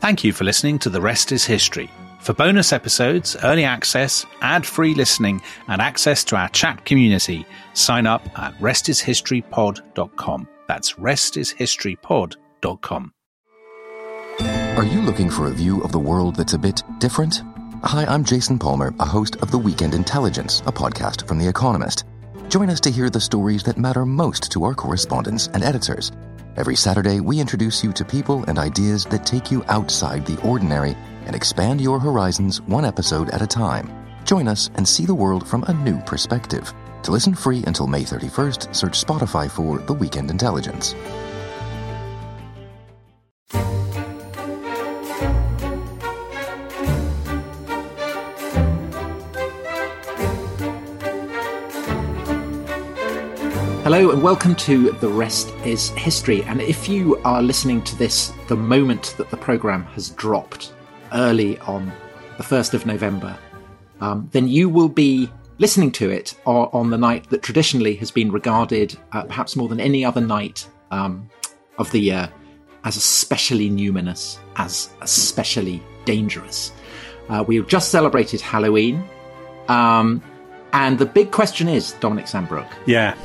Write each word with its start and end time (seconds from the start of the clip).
Thank 0.00 0.24
you 0.24 0.32
for 0.32 0.44
listening 0.44 0.78
to 0.78 0.88
The 0.88 1.02
Rest 1.02 1.30
is 1.30 1.44
History. 1.44 1.90
For 2.20 2.32
bonus 2.32 2.72
episodes, 2.72 3.36
early 3.44 3.64
access, 3.64 4.24
ad 4.40 4.64
free 4.64 4.94
listening, 4.94 5.42
and 5.68 5.82
access 5.82 6.24
to 6.24 6.36
our 6.36 6.48
chat 6.48 6.86
community, 6.86 7.44
sign 7.74 8.06
up 8.06 8.26
at 8.38 8.54
restishistorypod.com. 8.60 10.48
That's 10.66 10.94
restishistorypod.com. 10.94 13.12
Are 14.78 14.84
you 14.84 15.02
looking 15.02 15.28
for 15.28 15.48
a 15.48 15.52
view 15.52 15.82
of 15.82 15.92
the 15.92 15.98
world 15.98 16.36
that's 16.36 16.54
a 16.54 16.58
bit 16.58 16.82
different? 16.98 17.42
Hi, 17.82 18.06
I'm 18.06 18.24
Jason 18.24 18.58
Palmer, 18.58 18.94
a 19.00 19.04
host 19.04 19.36
of 19.42 19.50
The 19.50 19.58
Weekend 19.58 19.92
Intelligence, 19.92 20.60
a 20.60 20.72
podcast 20.72 21.28
from 21.28 21.38
The 21.38 21.48
Economist. 21.48 22.04
Join 22.48 22.70
us 22.70 22.80
to 22.80 22.90
hear 22.90 23.10
the 23.10 23.20
stories 23.20 23.64
that 23.64 23.76
matter 23.76 24.06
most 24.06 24.50
to 24.52 24.64
our 24.64 24.72
correspondents 24.72 25.48
and 25.48 25.62
editors. 25.62 26.10
Every 26.60 26.76
Saturday, 26.76 27.20
we 27.20 27.40
introduce 27.40 27.82
you 27.82 27.90
to 27.94 28.04
people 28.04 28.44
and 28.44 28.58
ideas 28.58 29.06
that 29.06 29.24
take 29.24 29.50
you 29.50 29.64
outside 29.68 30.26
the 30.26 30.38
ordinary 30.42 30.94
and 31.24 31.34
expand 31.34 31.80
your 31.80 31.98
horizons 31.98 32.60
one 32.66 32.84
episode 32.84 33.30
at 33.30 33.40
a 33.40 33.46
time. 33.46 33.90
Join 34.26 34.46
us 34.46 34.68
and 34.74 34.86
see 34.86 35.06
the 35.06 35.14
world 35.14 35.48
from 35.48 35.62
a 35.62 35.72
new 35.72 35.96
perspective. 36.00 36.70
To 37.04 37.12
listen 37.12 37.34
free 37.34 37.64
until 37.66 37.86
May 37.86 38.02
31st, 38.02 38.76
search 38.76 39.02
Spotify 39.02 39.50
for 39.50 39.78
The 39.78 39.94
Weekend 39.94 40.30
Intelligence. 40.30 40.94
Hello 53.82 54.10
and 54.10 54.22
welcome 54.22 54.54
to 54.56 54.92
The 54.92 55.08
Rest 55.08 55.54
is 55.64 55.88
History. 55.90 56.42
And 56.44 56.60
if 56.60 56.86
you 56.86 57.16
are 57.24 57.42
listening 57.42 57.82
to 57.84 57.96
this 57.96 58.30
the 58.46 58.54
moment 58.54 59.14
that 59.16 59.30
the 59.30 59.38
programme 59.38 59.84
has 59.84 60.10
dropped 60.10 60.74
early 61.14 61.58
on 61.60 61.90
the 62.36 62.44
1st 62.44 62.74
of 62.74 62.84
November, 62.84 63.38
um, 64.02 64.28
then 64.32 64.48
you 64.48 64.68
will 64.68 64.90
be 64.90 65.30
listening 65.56 65.92
to 65.92 66.10
it 66.10 66.38
on 66.44 66.90
the 66.90 66.98
night 66.98 67.30
that 67.30 67.40
traditionally 67.40 67.94
has 67.96 68.10
been 68.10 68.30
regarded, 68.30 68.98
uh, 69.12 69.22
perhaps 69.22 69.56
more 69.56 69.66
than 69.66 69.80
any 69.80 70.04
other 70.04 70.20
night 70.20 70.68
um, 70.90 71.30
of 71.78 71.90
the 71.90 72.00
year, 72.00 72.30
as 72.84 72.98
especially 72.98 73.70
numinous, 73.70 74.36
as 74.56 74.90
especially 75.00 75.82
dangerous. 76.04 76.70
Uh, 77.30 77.42
we 77.48 77.56
have 77.56 77.66
just 77.66 77.90
celebrated 77.90 78.42
Halloween. 78.42 79.02
Um, 79.68 80.22
and 80.74 80.98
the 80.98 81.06
big 81.06 81.30
question 81.30 81.66
is, 81.66 81.92
Dominic 81.94 82.26
Sandbrook. 82.26 82.68
Yeah. 82.84 83.16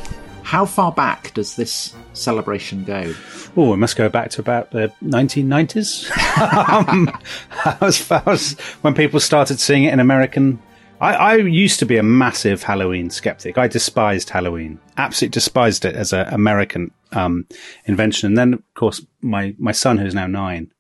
How 0.46 0.64
far 0.64 0.92
back 0.92 1.34
does 1.34 1.56
this 1.56 1.96
celebration 2.14 2.84
go? 2.84 3.16
Oh, 3.58 3.74
it 3.74 3.78
must 3.78 3.96
go 3.96 4.10
back 4.10 4.30
to 4.30 4.42
about 4.42 4.70
the 4.70 4.94
1990s. 5.04 6.08
um, 6.88 7.10
as 7.82 7.98
far 7.98 8.22
as 8.28 8.54
when 8.84 8.94
people 8.94 9.20
started 9.20 9.60
seeing 9.60 9.86
it 9.86 9.94
in 9.94 10.00
American. 10.00 10.62
I, 11.02 11.14
I, 11.16 11.36
used 11.38 11.80
to 11.80 11.86
be 11.86 11.98
a 11.98 12.04
massive 12.04 12.62
Halloween 12.62 13.10
skeptic. 13.10 13.58
I 13.58 13.68
despised 13.68 14.30
Halloween, 14.30 14.80
absolutely 14.98 15.34
despised 15.34 15.84
it 15.84 15.96
as 15.96 16.14
an 16.14 16.28
American 16.28 16.92
um, 17.12 17.48
invention. 17.86 18.28
And 18.28 18.38
then, 18.38 18.54
of 18.54 18.74
course, 18.76 19.04
my 19.22 19.56
my 19.58 19.72
son, 19.72 19.98
who's 19.98 20.14
now 20.14 20.28
nine, 20.28 20.72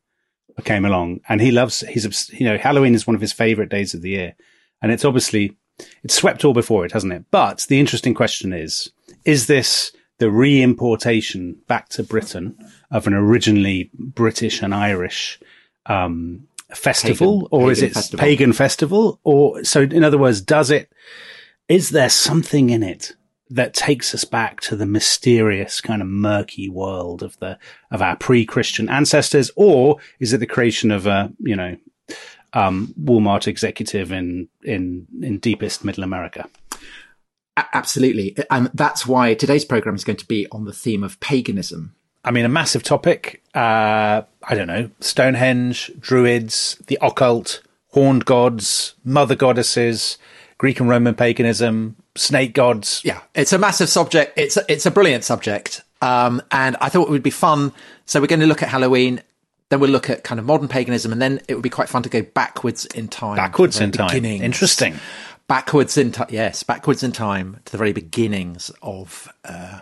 came 0.63 0.85
along, 0.85 1.21
and 1.27 1.41
he 1.41 1.51
loves. 1.51 1.81
He's 1.81 2.29
you 2.29 2.45
know 2.45 2.57
Halloween 2.57 2.93
is 2.93 3.07
one 3.07 3.15
of 3.15 3.21
his 3.21 3.33
favorite 3.33 3.69
days 3.69 3.95
of 3.95 4.03
the 4.03 4.11
year, 4.11 4.35
and 4.81 4.91
it's 4.91 5.03
obviously 5.03 5.57
it's 6.03 6.13
swept 6.13 6.45
all 6.45 6.53
before 6.53 6.85
it, 6.85 6.91
hasn't 6.91 7.13
it? 7.13 7.25
But 7.31 7.65
the 7.67 7.79
interesting 7.79 8.13
question 8.13 8.53
is 8.53 8.91
is 9.25 9.47
this 9.47 9.91
the 10.17 10.31
re-importation 10.31 11.57
back 11.67 11.89
to 11.89 12.03
Britain 12.03 12.57
of 12.91 13.07
an 13.07 13.13
originally 13.13 13.89
British 13.93 14.61
and 14.61 14.73
Irish 14.73 15.39
um, 15.87 16.47
festival, 16.69 17.41
pagan, 17.41 17.47
or 17.51 17.59
pagan 17.59 17.71
is 17.71 17.81
it 17.81 17.93
festival. 17.93 18.23
pagan 18.23 18.53
festival? 18.53 19.19
Or 19.23 19.63
so, 19.63 19.81
in 19.81 20.03
other 20.03 20.17
words, 20.17 20.41
does 20.41 20.71
it? 20.71 20.91
Is 21.67 21.89
there 21.89 22.09
something 22.09 22.69
in 22.69 22.83
it 22.83 23.13
that 23.49 23.73
takes 23.73 24.15
us 24.15 24.23
back 24.23 24.59
to 24.59 24.75
the 24.75 24.85
mysterious 24.85 25.81
kind 25.81 26.01
of 26.01 26.07
murky 26.07 26.69
world 26.69 27.21
of 27.21 27.37
the 27.39 27.59
of 27.91 28.01
our 28.01 28.15
pre-Christian 28.15 28.89
ancestors, 28.89 29.51
or 29.55 29.97
is 30.19 30.33
it 30.33 30.39
the 30.39 30.47
creation 30.47 30.91
of 30.91 31.05
a 31.07 31.31
you 31.39 31.55
know 31.55 31.75
um, 32.53 32.93
Walmart 33.01 33.47
executive 33.47 34.11
in 34.11 34.47
in 34.63 35.07
in 35.21 35.39
deepest 35.39 35.83
Middle 35.83 36.03
America? 36.03 36.47
Absolutely. 37.57 38.35
And 38.49 38.69
that's 38.73 39.07
why 39.07 39.33
today's 39.33 39.65
program 39.65 39.95
is 39.95 40.03
going 40.03 40.17
to 40.17 40.27
be 40.27 40.47
on 40.51 40.65
the 40.65 40.73
theme 40.73 41.03
of 41.03 41.19
paganism. 41.19 41.95
I 42.23 42.31
mean, 42.31 42.43
a 42.43 42.49
massive 42.49 42.83
topic. 42.83 43.43
Uh, 43.53 44.23
I 44.43 44.55
don't 44.55 44.67
know, 44.67 44.89
Stonehenge, 44.99 45.91
Druids, 45.99 46.75
the 46.87 46.97
occult, 47.01 47.61
horned 47.89 48.25
gods, 48.25 48.95
mother 49.03 49.35
goddesses, 49.35 50.17
Greek 50.57 50.79
and 50.79 50.89
Roman 50.89 51.15
paganism, 51.15 51.95
snake 52.15 52.53
gods. 52.53 53.01
Yeah, 53.03 53.21
it's 53.33 53.53
a 53.53 53.59
massive 53.59 53.89
subject. 53.89 54.37
It's 54.37 54.57
a, 54.57 54.65
it's 54.67 54.85
a 54.85 54.91
brilliant 54.91 55.23
subject. 55.23 55.83
Um, 56.01 56.41
and 56.51 56.75
I 56.81 56.89
thought 56.89 57.07
it 57.07 57.11
would 57.11 57.23
be 57.23 57.29
fun. 57.29 57.71
So 58.05 58.19
we're 58.19 58.27
going 58.27 58.39
to 58.41 58.47
look 58.47 58.63
at 58.63 58.69
Halloween. 58.69 59.21
Then 59.69 59.79
we'll 59.79 59.89
look 59.89 60.09
at 60.09 60.23
kind 60.23 60.39
of 60.39 60.45
modern 60.45 60.67
paganism, 60.67 61.11
and 61.11 61.21
then 61.21 61.41
it 61.47 61.55
would 61.55 61.63
be 61.63 61.71
quite 61.71 61.89
fun 61.89 62.03
to 62.03 62.09
go 62.09 62.21
backwards 62.21 62.85
in 62.85 63.07
time. 63.07 63.35
Backwards 63.35 63.79
in 63.79 63.91
time. 63.91 64.07
beginnings. 64.07 64.43
Interesting. 64.43 64.99
Backwards 65.47 65.97
in 65.97 66.11
time. 66.11 66.27
Yes, 66.29 66.63
backwards 66.63 67.03
in 67.03 67.11
time 67.11 67.59
to 67.65 67.71
the 67.71 67.77
very 67.77 67.93
beginnings 67.93 68.71
of 68.81 69.31
uh, 69.43 69.81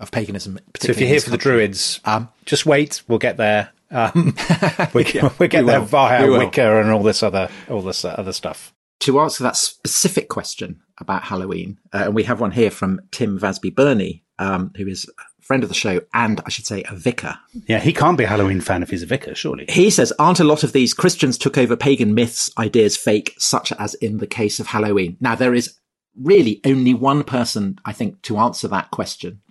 of 0.00 0.10
paganism. 0.10 0.58
So 0.80 0.90
if 0.90 0.98
you're 0.98 1.08
here 1.08 1.20
for 1.20 1.30
the. 1.30 1.36
Druids, 1.38 2.00
Um, 2.04 2.28
just 2.46 2.64
wait. 2.66 3.02
We'll 3.08 3.18
get 3.18 3.36
there. 3.36 3.70
Um, 3.90 4.34
we, 4.94 5.04
we 5.04 5.04
get 5.04 5.38
we 5.38 5.48
there 5.48 5.80
will. 5.80 5.86
via 5.86 6.26
We. 6.26 6.38
Wicca 6.38 6.80
and 6.80 6.90
all 6.90 7.02
this 7.02 7.22
other 7.22 7.50
all 7.68 7.82
this 7.82 8.04
other 8.06 8.32
stuff. 8.32 8.72
to 9.00 9.20
answer 9.20 9.42
that 9.44 9.56
specific 9.56 10.28
question 10.30 10.80
about 10.98 11.24
Halloween, 11.24 11.78
uh, 11.92 12.04
and 12.06 12.14
we 12.14 12.22
have 12.24 12.40
one 12.40 12.52
here 12.52 12.70
from 12.70 13.00
Tim 13.10 13.38
Vasby 13.38 13.74
Burney, 13.74 14.24
um, 14.38 14.72
who 14.76 14.86
is 14.88 15.06
friend 15.52 15.62
of 15.62 15.68
the 15.68 15.74
show 15.74 16.00
and 16.14 16.40
I 16.46 16.48
should 16.48 16.64
say 16.64 16.82
a 16.88 16.96
vicar. 16.96 17.38
Yeah, 17.66 17.78
he 17.78 17.92
can't 17.92 18.16
be 18.16 18.24
a 18.24 18.26
Halloween 18.26 18.62
fan 18.62 18.82
if 18.82 18.88
he's 18.88 19.02
a 19.02 19.06
vicar, 19.06 19.34
surely. 19.34 19.66
He 19.68 19.90
says, 19.90 20.10
aren't 20.18 20.40
a 20.40 20.44
lot 20.44 20.64
of 20.64 20.72
these 20.72 20.94
Christians 20.94 21.36
took 21.36 21.58
over 21.58 21.76
pagan 21.76 22.14
myths, 22.14 22.50
ideas 22.56 22.96
fake, 22.96 23.34
such 23.36 23.70
as 23.72 23.92
in 23.96 24.16
the 24.16 24.26
case 24.26 24.60
of 24.60 24.68
Halloween? 24.68 25.18
Now, 25.20 25.34
there 25.34 25.52
is 25.52 25.78
really 26.18 26.62
only 26.64 26.94
one 26.94 27.22
person, 27.22 27.78
I 27.84 27.92
think, 27.92 28.22
to 28.22 28.38
answer 28.38 28.66
that 28.68 28.90
question 28.90 29.42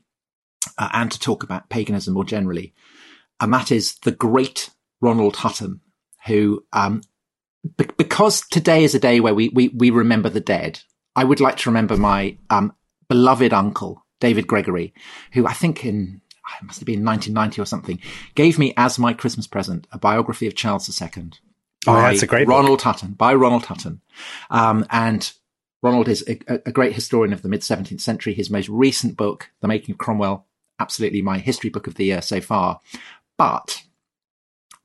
uh, 0.80 0.90
and 0.92 1.12
to 1.12 1.20
talk 1.20 1.44
about 1.44 1.70
paganism 1.70 2.16
more 2.16 2.26
generally. 2.26 2.74
And 3.40 3.54
that 3.54 3.72
is 3.72 3.94
the 4.00 4.12
great 4.12 4.72
Ronald 5.02 5.36
Hutton, 5.36 5.82
who, 6.26 6.66
um, 6.74 7.02
be- 7.78 7.86
because 7.96 8.42
today 8.50 8.84
is 8.84 8.96
a 8.96 9.00
day 9.00 9.20
where 9.20 9.36
we, 9.36 9.50
we, 9.50 9.68
we 9.68 9.92
remember 9.92 10.30
the 10.30 10.40
dead, 10.40 10.80
I 11.16 11.26
would 11.26 11.40
like 11.40 11.58
to 11.58 11.70
remember 11.70 11.96
my, 11.96 12.38
um, 12.50 12.74
beloved 13.08 13.54
uncle, 13.54 14.01
David 14.22 14.48
Gregory, 14.48 14.94
who 15.34 15.46
I 15.46 15.52
think 15.52 15.84
in, 15.84 16.22
it 16.62 16.66
must 16.66 16.80
have 16.80 16.86
been 16.86 17.04
1990 17.04 17.62
or 17.62 17.66
something, 17.66 18.00
gave 18.36 18.58
me 18.58 18.74
as 18.78 18.98
my 18.98 19.14
Christmas 19.14 19.48
present 19.48 19.88
a 19.92 19.98
biography 19.98 20.48
of 20.48 20.56
Charles 20.56 20.90
II. 20.90 21.32
Oh, 21.88 21.94
by 21.94 22.12
that's 22.12 22.24
a 22.24 22.28
great 22.28 22.46
book. 22.46 22.56
Ronald 22.56 22.82
Hutton, 22.84 23.14
by 23.14 23.34
Ronald 23.34 23.66
Hutton. 23.66 24.00
Um, 24.50 24.86
and 24.90 25.34
Ronald 25.82 26.08
is 26.08 26.24
a, 26.28 26.40
a 26.66 26.72
great 26.72 26.94
historian 26.94 27.34
of 27.34 27.42
the 27.42 27.50
mid 27.50 27.62
17th 27.62 28.00
century. 28.00 28.34
His 28.34 28.50
most 28.50 28.70
recent 28.70 29.18
book, 29.18 29.50
The 29.60 29.68
Making 29.68 29.94
of 29.94 29.98
Cromwell, 29.98 30.46
absolutely 30.80 31.22
my 31.22 31.40
history 31.40 31.70
book 31.70 31.88
of 31.88 31.96
the 31.96 32.06
year 32.06 32.22
so 32.22 32.40
far. 32.40 32.80
But 33.38 33.84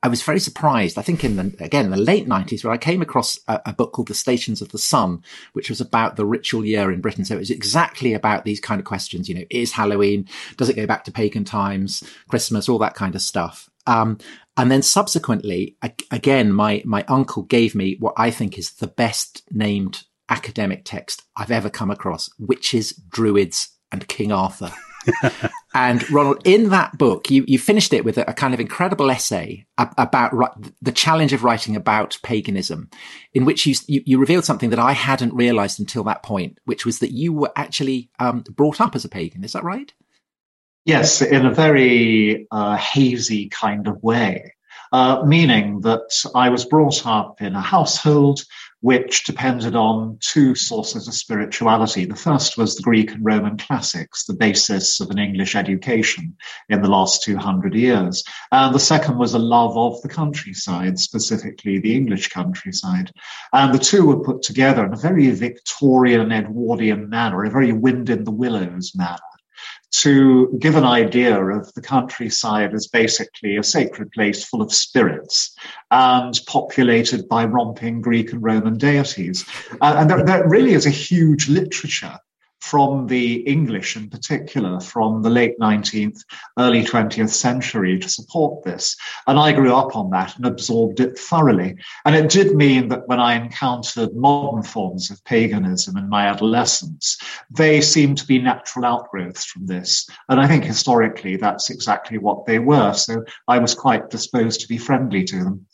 I 0.02 0.08
was 0.08 0.22
very 0.22 0.38
surprised. 0.38 0.98
I 0.98 1.02
think 1.02 1.24
in 1.24 1.36
the, 1.36 1.56
again, 1.58 1.86
in 1.86 1.90
the 1.90 1.96
late 1.96 2.28
nineties, 2.28 2.62
where 2.62 2.72
I 2.72 2.78
came 2.78 3.02
across 3.02 3.38
a, 3.48 3.60
a, 3.66 3.72
book 3.72 3.92
called 3.92 4.08
The 4.08 4.14
Stations 4.14 4.60
of 4.60 4.68
the 4.68 4.78
Sun, 4.78 5.22
which 5.52 5.68
was 5.68 5.80
about 5.80 6.16
the 6.16 6.26
ritual 6.26 6.64
year 6.64 6.92
in 6.92 7.00
Britain. 7.00 7.24
So 7.24 7.34
it 7.34 7.38
was 7.38 7.50
exactly 7.50 8.12
about 8.12 8.44
these 8.44 8.60
kind 8.60 8.78
of 8.78 8.84
questions. 8.84 9.28
You 9.28 9.36
know, 9.36 9.44
is 9.50 9.72
Halloween? 9.72 10.28
Does 10.56 10.68
it 10.68 10.76
go 10.76 10.86
back 10.86 11.04
to 11.04 11.12
pagan 11.12 11.44
times? 11.44 12.04
Christmas? 12.28 12.68
All 12.68 12.78
that 12.78 12.94
kind 12.94 13.14
of 13.14 13.22
stuff. 13.22 13.70
Um, 13.86 14.18
and 14.56 14.70
then 14.70 14.82
subsequently, 14.82 15.76
again, 16.10 16.52
my, 16.52 16.82
my 16.84 17.04
uncle 17.08 17.42
gave 17.42 17.74
me 17.74 17.96
what 18.00 18.14
I 18.16 18.30
think 18.30 18.58
is 18.58 18.72
the 18.72 18.86
best 18.86 19.42
named 19.50 20.04
academic 20.28 20.82
text 20.84 21.22
I've 21.36 21.50
ever 21.50 21.70
come 21.70 21.90
across, 21.90 22.30
Witches, 22.38 22.92
Druids, 22.92 23.68
and 23.92 24.08
King 24.08 24.32
Arthur. 24.32 24.72
And 25.74 26.10
Ronald, 26.10 26.42
in 26.44 26.70
that 26.70 26.96
book, 26.98 27.30
you, 27.30 27.44
you 27.46 27.58
finished 27.58 27.92
it 27.92 28.04
with 28.04 28.18
a, 28.18 28.30
a 28.30 28.34
kind 28.34 28.54
of 28.54 28.60
incredible 28.60 29.10
essay 29.10 29.66
ab- 29.78 29.94
about 29.98 30.34
ri- 30.34 30.72
the 30.82 30.92
challenge 30.92 31.32
of 31.32 31.44
writing 31.44 31.76
about 31.76 32.18
paganism, 32.22 32.88
in 33.34 33.44
which 33.44 33.66
you, 33.66 33.74
you, 33.86 34.02
you 34.06 34.18
revealed 34.18 34.44
something 34.44 34.70
that 34.70 34.78
I 34.78 34.92
hadn't 34.92 35.34
realized 35.34 35.80
until 35.80 36.04
that 36.04 36.22
point, 36.22 36.58
which 36.64 36.86
was 36.86 36.98
that 37.00 37.12
you 37.12 37.32
were 37.32 37.52
actually 37.56 38.10
um, 38.18 38.44
brought 38.50 38.80
up 38.80 38.94
as 38.94 39.04
a 39.04 39.08
pagan. 39.08 39.44
Is 39.44 39.52
that 39.52 39.64
right? 39.64 39.92
Yes, 40.84 41.20
in 41.22 41.44
a 41.44 41.52
very 41.52 42.46
uh, 42.50 42.76
hazy 42.76 43.48
kind 43.48 43.88
of 43.88 44.02
way. 44.02 44.54
uh, 44.92 45.22
meaning 45.24 45.80
that 45.80 46.10
I 46.34 46.48
was 46.48 46.64
brought 46.64 47.06
up 47.06 47.42
in 47.42 47.54
a 47.54 47.60
household 47.60 48.44
which 48.80 49.24
depended 49.24 49.74
on 49.74 50.18
two 50.20 50.54
sources 50.54 51.08
of 51.08 51.14
spirituality. 51.14 52.04
The 52.04 52.14
first 52.14 52.58
was 52.58 52.74
the 52.74 52.82
Greek 52.82 53.10
and 53.10 53.24
Roman 53.24 53.56
classics, 53.56 54.24
the 54.24 54.34
basis 54.34 55.00
of 55.00 55.10
an 55.10 55.18
English 55.18 55.56
education 55.56 56.36
in 56.68 56.82
the 56.82 56.88
last 56.88 57.22
200 57.22 57.74
years. 57.74 58.22
And 58.52 58.74
the 58.74 58.80
second 58.80 59.18
was 59.18 59.34
a 59.34 59.38
love 59.38 59.76
of 59.76 60.02
the 60.02 60.08
countryside, 60.08 60.98
specifically 60.98 61.78
the 61.78 61.94
English 61.94 62.28
countryside. 62.28 63.10
And 63.52 63.74
the 63.74 63.78
two 63.78 64.06
were 64.06 64.22
put 64.22 64.42
together 64.42 64.84
in 64.84 64.92
a 64.92 64.96
very 64.96 65.30
Victorian, 65.30 66.30
Edwardian 66.30 67.08
manner, 67.08 67.44
a 67.44 67.50
very 67.50 67.72
wind 67.72 68.10
in 68.10 68.24
the 68.24 68.30
willows 68.30 68.92
manner 68.94 69.18
to 70.02 70.54
give 70.58 70.76
an 70.76 70.84
idea 70.84 71.42
of 71.42 71.72
the 71.74 71.80
countryside 71.80 72.74
as 72.74 72.86
basically 72.86 73.56
a 73.56 73.62
sacred 73.62 74.10
place 74.12 74.44
full 74.44 74.60
of 74.60 74.72
spirits 74.72 75.56
and 75.90 76.38
populated 76.46 77.26
by 77.28 77.44
romping 77.44 78.02
Greek 78.02 78.32
and 78.32 78.42
Roman 78.42 78.76
deities. 78.76 79.44
Uh, 79.80 79.94
and 79.98 80.10
there, 80.10 80.22
there 80.22 80.48
really 80.48 80.72
is 80.72 80.84
a 80.84 80.90
huge 80.90 81.48
literature 81.48 82.18
from 82.60 83.06
the 83.06 83.36
English 83.40 83.96
in 83.96 84.10
particular 84.10 84.80
from 84.80 85.22
the 85.22 85.30
late 85.30 85.58
19th, 85.60 86.20
early 86.58 86.82
20th 86.82 87.30
century 87.30 87.98
to 87.98 88.08
support 88.08 88.64
this. 88.64 88.96
And 89.26 89.38
I 89.38 89.52
grew 89.52 89.74
up 89.74 89.94
on 89.94 90.10
that 90.10 90.36
and 90.36 90.46
absorbed 90.46 91.00
it 91.00 91.18
thoroughly. 91.18 91.76
And 92.04 92.14
it 92.14 92.30
did 92.30 92.56
mean 92.56 92.88
that 92.88 93.06
when 93.06 93.20
I 93.20 93.34
encountered 93.34 94.16
modern 94.16 94.62
forms 94.62 95.10
of 95.10 95.24
paganism 95.24 95.96
in 95.96 96.08
my 96.08 96.26
adolescence, 96.26 97.18
they 97.50 97.80
seemed 97.80 98.18
to 98.18 98.26
be 98.26 98.38
natural 98.38 98.84
outgrowths 98.84 99.44
from 99.44 99.66
this. 99.66 100.08
And 100.28 100.40
I 100.40 100.48
think 100.48 100.64
historically 100.64 101.36
that's 101.36 101.70
exactly 101.70 102.18
what 102.18 102.46
they 102.46 102.58
were. 102.58 102.94
So 102.94 103.24
I 103.46 103.58
was 103.58 103.74
quite 103.74 104.10
disposed 104.10 104.60
to 104.62 104.68
be 104.68 104.78
friendly 104.78 105.24
to 105.24 105.44
them. 105.44 105.66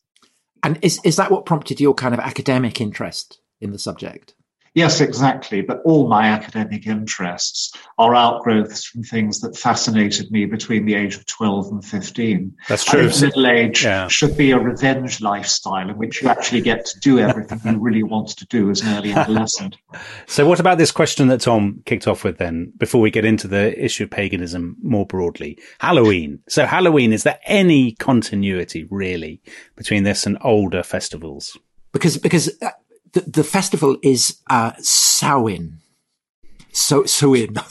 And 0.62 0.78
is, 0.82 1.00
is 1.04 1.16
that 1.16 1.30
what 1.30 1.46
prompted 1.46 1.80
your 1.80 1.94
kind 1.94 2.14
of 2.14 2.20
academic 2.20 2.80
interest 2.80 3.40
in 3.60 3.72
the 3.72 3.78
subject? 3.78 4.34
Yes, 4.74 5.02
exactly. 5.02 5.60
But 5.60 5.82
all 5.84 6.08
my 6.08 6.28
academic 6.28 6.86
interests 6.86 7.72
are 7.98 8.14
outgrowths 8.14 8.84
from 8.84 9.02
things 9.02 9.40
that 9.40 9.56
fascinated 9.56 10.30
me 10.30 10.46
between 10.46 10.86
the 10.86 10.94
age 10.94 11.14
of 11.14 11.26
12 11.26 11.72
and 11.72 11.84
15. 11.84 12.56
That's 12.68 12.84
true. 12.84 13.10
middle 13.20 13.46
age 13.46 13.84
yeah. 13.84 14.08
should 14.08 14.34
be 14.36 14.52
a 14.52 14.58
revenge 14.58 15.20
lifestyle 15.20 15.90
in 15.90 15.98
which 15.98 16.22
you 16.22 16.28
actually 16.28 16.62
get 16.62 16.86
to 16.86 17.00
do 17.00 17.18
everything 17.18 17.60
you 17.64 17.78
really 17.78 18.02
want 18.02 18.28
to 18.28 18.46
do 18.46 18.70
as 18.70 18.80
an 18.80 18.96
early 18.96 19.12
adolescent. 19.12 19.76
so, 20.26 20.46
what 20.46 20.58
about 20.58 20.78
this 20.78 20.90
question 20.90 21.28
that 21.28 21.42
Tom 21.42 21.82
kicked 21.84 22.08
off 22.08 22.24
with 22.24 22.38
then, 22.38 22.72
before 22.78 23.02
we 23.02 23.10
get 23.10 23.26
into 23.26 23.46
the 23.46 23.78
issue 23.82 24.04
of 24.04 24.10
paganism 24.10 24.76
more 24.82 25.04
broadly? 25.04 25.58
Halloween. 25.80 26.40
So, 26.48 26.64
Halloween, 26.64 27.12
is 27.12 27.24
there 27.24 27.38
any 27.44 27.92
continuity 27.92 28.86
really 28.90 29.42
between 29.76 30.04
this 30.04 30.24
and 30.24 30.38
older 30.42 30.82
festivals? 30.82 31.58
Because, 31.92 32.16
because 32.16 32.50
uh, 32.62 32.70
the, 33.12 33.20
the 33.20 33.44
festival 33.44 33.96
is 34.02 34.38
uh, 34.48 34.72
Samhain. 34.78 35.78
So 36.72 37.04
Samhain, 37.04 37.54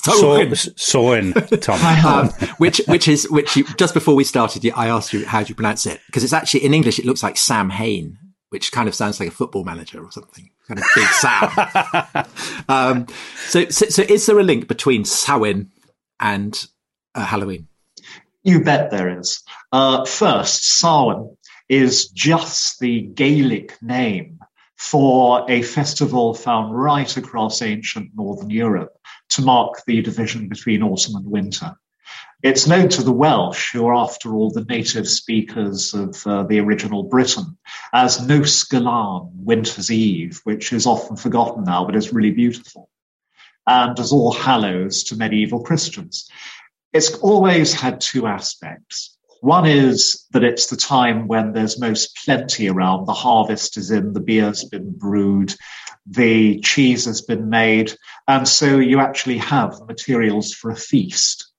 Samhain, 0.75 1.33
Tom. 1.59 2.05
um, 2.05 2.29
which 2.59 2.81
which 2.87 3.07
is 3.07 3.29
which 3.31 3.55
you, 3.55 3.63
just 3.77 3.95
before 3.95 4.13
we 4.15 4.23
started, 4.23 4.71
I 4.75 4.87
asked 4.87 5.11
you 5.11 5.25
how 5.25 5.41
do 5.41 5.49
you 5.49 5.55
pronounce 5.55 5.87
it 5.87 5.99
because 6.05 6.23
it's 6.23 6.33
actually 6.33 6.65
in 6.65 6.73
English 6.75 6.99
it 6.99 7.05
looks 7.05 7.23
like 7.23 7.37
Sam 7.37 7.71
Hain, 7.71 8.19
which 8.49 8.71
kind 8.71 8.87
of 8.87 8.93
sounds 8.93 9.19
like 9.19 9.29
a 9.29 9.31
football 9.31 9.63
manager 9.63 10.03
or 10.03 10.11
something, 10.11 10.51
kind 10.67 10.79
of 10.79 10.85
big 10.93 11.07
Sam. 11.07 12.25
um, 12.69 13.07
so, 13.47 13.67
so, 13.69 13.87
so 13.87 14.03
is 14.03 14.27
there 14.27 14.37
a 14.37 14.43
link 14.43 14.67
between 14.67 15.03
Samhain 15.03 15.71
and 16.19 16.67
uh, 17.15 17.25
Halloween? 17.25 17.67
You 18.43 18.63
bet 18.63 18.91
there 18.91 19.17
is. 19.17 19.41
Uh, 19.71 20.05
first, 20.05 20.77
Samhain 20.77 21.35
is 21.69 22.09
just 22.09 22.79
the 22.79 23.01
Gaelic 23.01 23.81
name 23.81 24.40
for 24.81 25.45
a 25.47 25.61
festival 25.61 26.33
found 26.33 26.75
right 26.75 27.15
across 27.15 27.61
ancient 27.61 28.09
Northern 28.15 28.49
Europe 28.49 28.97
to 29.29 29.43
mark 29.43 29.75
the 29.85 30.01
division 30.01 30.49
between 30.49 30.81
autumn 30.81 31.15
and 31.17 31.25
winter. 31.27 31.75
It's 32.41 32.65
known 32.65 32.89
to 32.89 33.03
the 33.03 33.11
Welsh, 33.11 33.71
who 33.71 33.85
are 33.85 33.93
after 33.93 34.33
all 34.33 34.49
the 34.49 34.65
native 34.65 35.07
speakers 35.07 35.93
of 35.93 36.25
uh, 36.25 36.43
the 36.43 36.59
original 36.59 37.03
Britain, 37.03 37.59
as 37.93 38.27
Nos 38.27 38.63
Galan, 38.63 39.29
Winter's 39.35 39.91
Eve, 39.91 40.41
which 40.45 40.73
is 40.73 40.87
often 40.87 41.15
forgotten 41.15 41.63
now, 41.63 41.85
but 41.85 41.95
is 41.95 42.11
really 42.11 42.31
beautiful, 42.31 42.89
and 43.67 43.99
as 43.99 44.11
All 44.11 44.33
Hallows 44.33 45.03
to 45.03 45.15
medieval 45.15 45.61
Christians. 45.61 46.27
It's 46.91 47.13
always 47.19 47.71
had 47.71 48.01
two 48.01 48.25
aspects. 48.25 49.15
One 49.41 49.65
is 49.65 50.27
that 50.33 50.43
it's 50.43 50.67
the 50.67 50.77
time 50.77 51.27
when 51.27 51.51
there's 51.51 51.79
most 51.79 52.15
plenty 52.23 52.69
around. 52.69 53.07
The 53.07 53.13
harvest 53.13 53.75
is 53.75 53.89
in, 53.89 54.13
the 54.13 54.19
beer's 54.19 54.63
been 54.65 54.91
brewed, 54.91 55.55
the 56.05 56.59
cheese 56.59 57.05
has 57.05 57.21
been 57.21 57.49
made, 57.49 57.91
and 58.27 58.47
so 58.47 58.77
you 58.77 58.99
actually 58.99 59.39
have 59.39 59.77
the 59.77 59.85
materials 59.85 60.53
for 60.53 60.69
a 60.69 60.75
feast. 60.75 61.51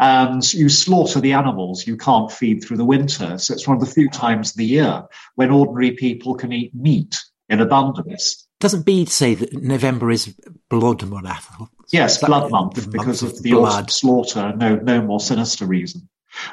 And 0.00 0.42
you 0.52 0.68
slaughter 0.68 1.20
the 1.20 1.32
animals 1.32 1.86
you 1.86 1.96
can't 1.96 2.30
feed 2.30 2.62
through 2.62 2.76
the 2.76 2.84
winter. 2.84 3.38
So 3.38 3.54
it's 3.54 3.68
one 3.68 3.76
of 3.76 3.84
the 3.84 3.92
few 3.92 4.08
times 4.08 4.50
of 4.50 4.56
the 4.56 4.66
year 4.66 5.04
when 5.36 5.50
ordinary 5.50 5.92
people 5.92 6.34
can 6.34 6.52
eat 6.52 6.74
meat 6.74 7.20
in 7.48 7.60
abundance. 7.60 8.46
Doesn't 8.58 8.84
Bede 8.84 9.08
say 9.08 9.34
that 9.34 9.52
November 9.52 10.10
is 10.10 10.34
blood 10.68 11.04
month? 11.06 11.70
Yes, 11.92 12.18
blood 12.18 12.50
month 12.50 12.90
because 12.90 13.22
of, 13.22 13.30
of 13.30 13.42
the 13.42 13.52
blood. 13.52 13.90
slaughter. 13.90 14.52
No, 14.56 14.74
no 14.74 15.02
more 15.02 15.20
sinister 15.20 15.66
reason. 15.66 16.08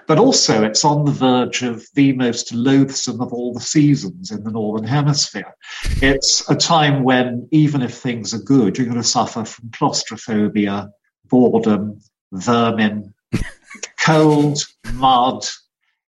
But 0.07 0.19
also, 0.19 0.63
it's 0.63 0.85
on 0.85 1.05
the 1.05 1.11
verge 1.11 1.63
of 1.63 1.85
the 1.95 2.13
most 2.13 2.53
loathsome 2.53 3.21
of 3.21 3.33
all 3.33 3.53
the 3.53 3.59
seasons 3.59 4.31
in 4.31 4.43
the 4.43 4.51
Northern 4.51 4.87
Hemisphere. 4.87 5.53
It's 6.01 6.49
a 6.49 6.55
time 6.55 7.03
when, 7.03 7.47
even 7.51 7.81
if 7.81 7.95
things 7.95 8.33
are 8.33 8.39
good, 8.39 8.77
you're 8.77 8.87
going 8.87 8.97
to 8.97 9.03
suffer 9.03 9.45
from 9.45 9.71
claustrophobia, 9.71 10.89
boredom, 11.25 11.99
vermin, 12.31 13.13
cold, 13.99 14.65
mud, 14.93 15.45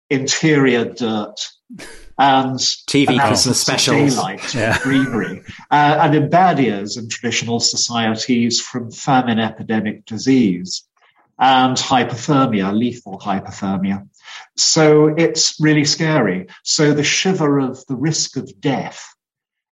interior 0.10 0.86
dirt, 0.86 1.36
and 2.19 2.57
TV 2.57 3.19
Christmas 3.19 3.62
specials, 3.62 4.15
daylight, 4.15 4.56
yeah. 4.56 4.77
greenery, 4.81 5.44
uh, 5.69 6.00
and 6.01 6.15
in 6.15 6.30
bad 6.30 6.57
years 6.60 6.98
in 6.98 7.10
traditional 7.10 7.60
societies 7.60 8.60
from 8.60 8.89
famine, 8.92 9.39
epidemic, 9.39 10.06
disease 10.06 10.87
and 11.39 11.78
hypothermia, 11.78 12.78
lethal 12.78 13.19
hypothermia. 13.19 14.07
So 14.56 15.07
it's 15.07 15.60
really 15.60 15.86
scary. 15.86 16.48
So 16.63 16.94
the 16.94 17.04
shiver 17.04 17.60
of 17.60 17.86
the 17.88 17.95
risk 17.95 18.38
of 18.38 18.60
death 18.60 19.13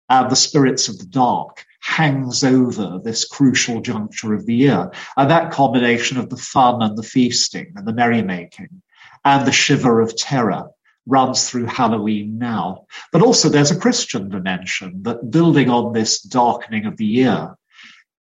and 0.08 0.30
the 0.30 0.36
spirits 0.36 0.88
of 0.88 0.98
the 0.98 1.06
dark 1.06 1.64
hangs 1.80 2.44
over 2.44 3.00
this 3.02 3.24
crucial 3.24 3.80
juncture 3.80 4.34
of 4.34 4.46
the 4.46 4.54
year. 4.54 4.90
And 5.16 5.30
that 5.30 5.50
combination 5.50 6.18
of 6.18 6.30
the 6.30 6.36
fun 6.36 6.82
and 6.82 6.96
the 6.96 7.02
feasting 7.02 7.72
and 7.76 7.86
the 7.86 7.92
merrymaking 7.92 8.82
and 9.24 9.46
the 9.46 9.52
shiver 9.52 10.00
of 10.00 10.16
terror 10.16 10.68
runs 11.06 11.48
through 11.48 11.66
Halloween 11.66 12.38
now. 12.38 12.86
But 13.12 13.22
also 13.22 13.48
there's 13.48 13.70
a 13.70 13.78
Christian 13.78 14.28
dimension 14.28 15.02
that 15.02 15.30
building 15.30 15.70
on 15.70 15.92
this 15.92 16.20
darkening 16.20 16.86
of 16.86 16.96
the 16.96 17.06
year, 17.06 17.56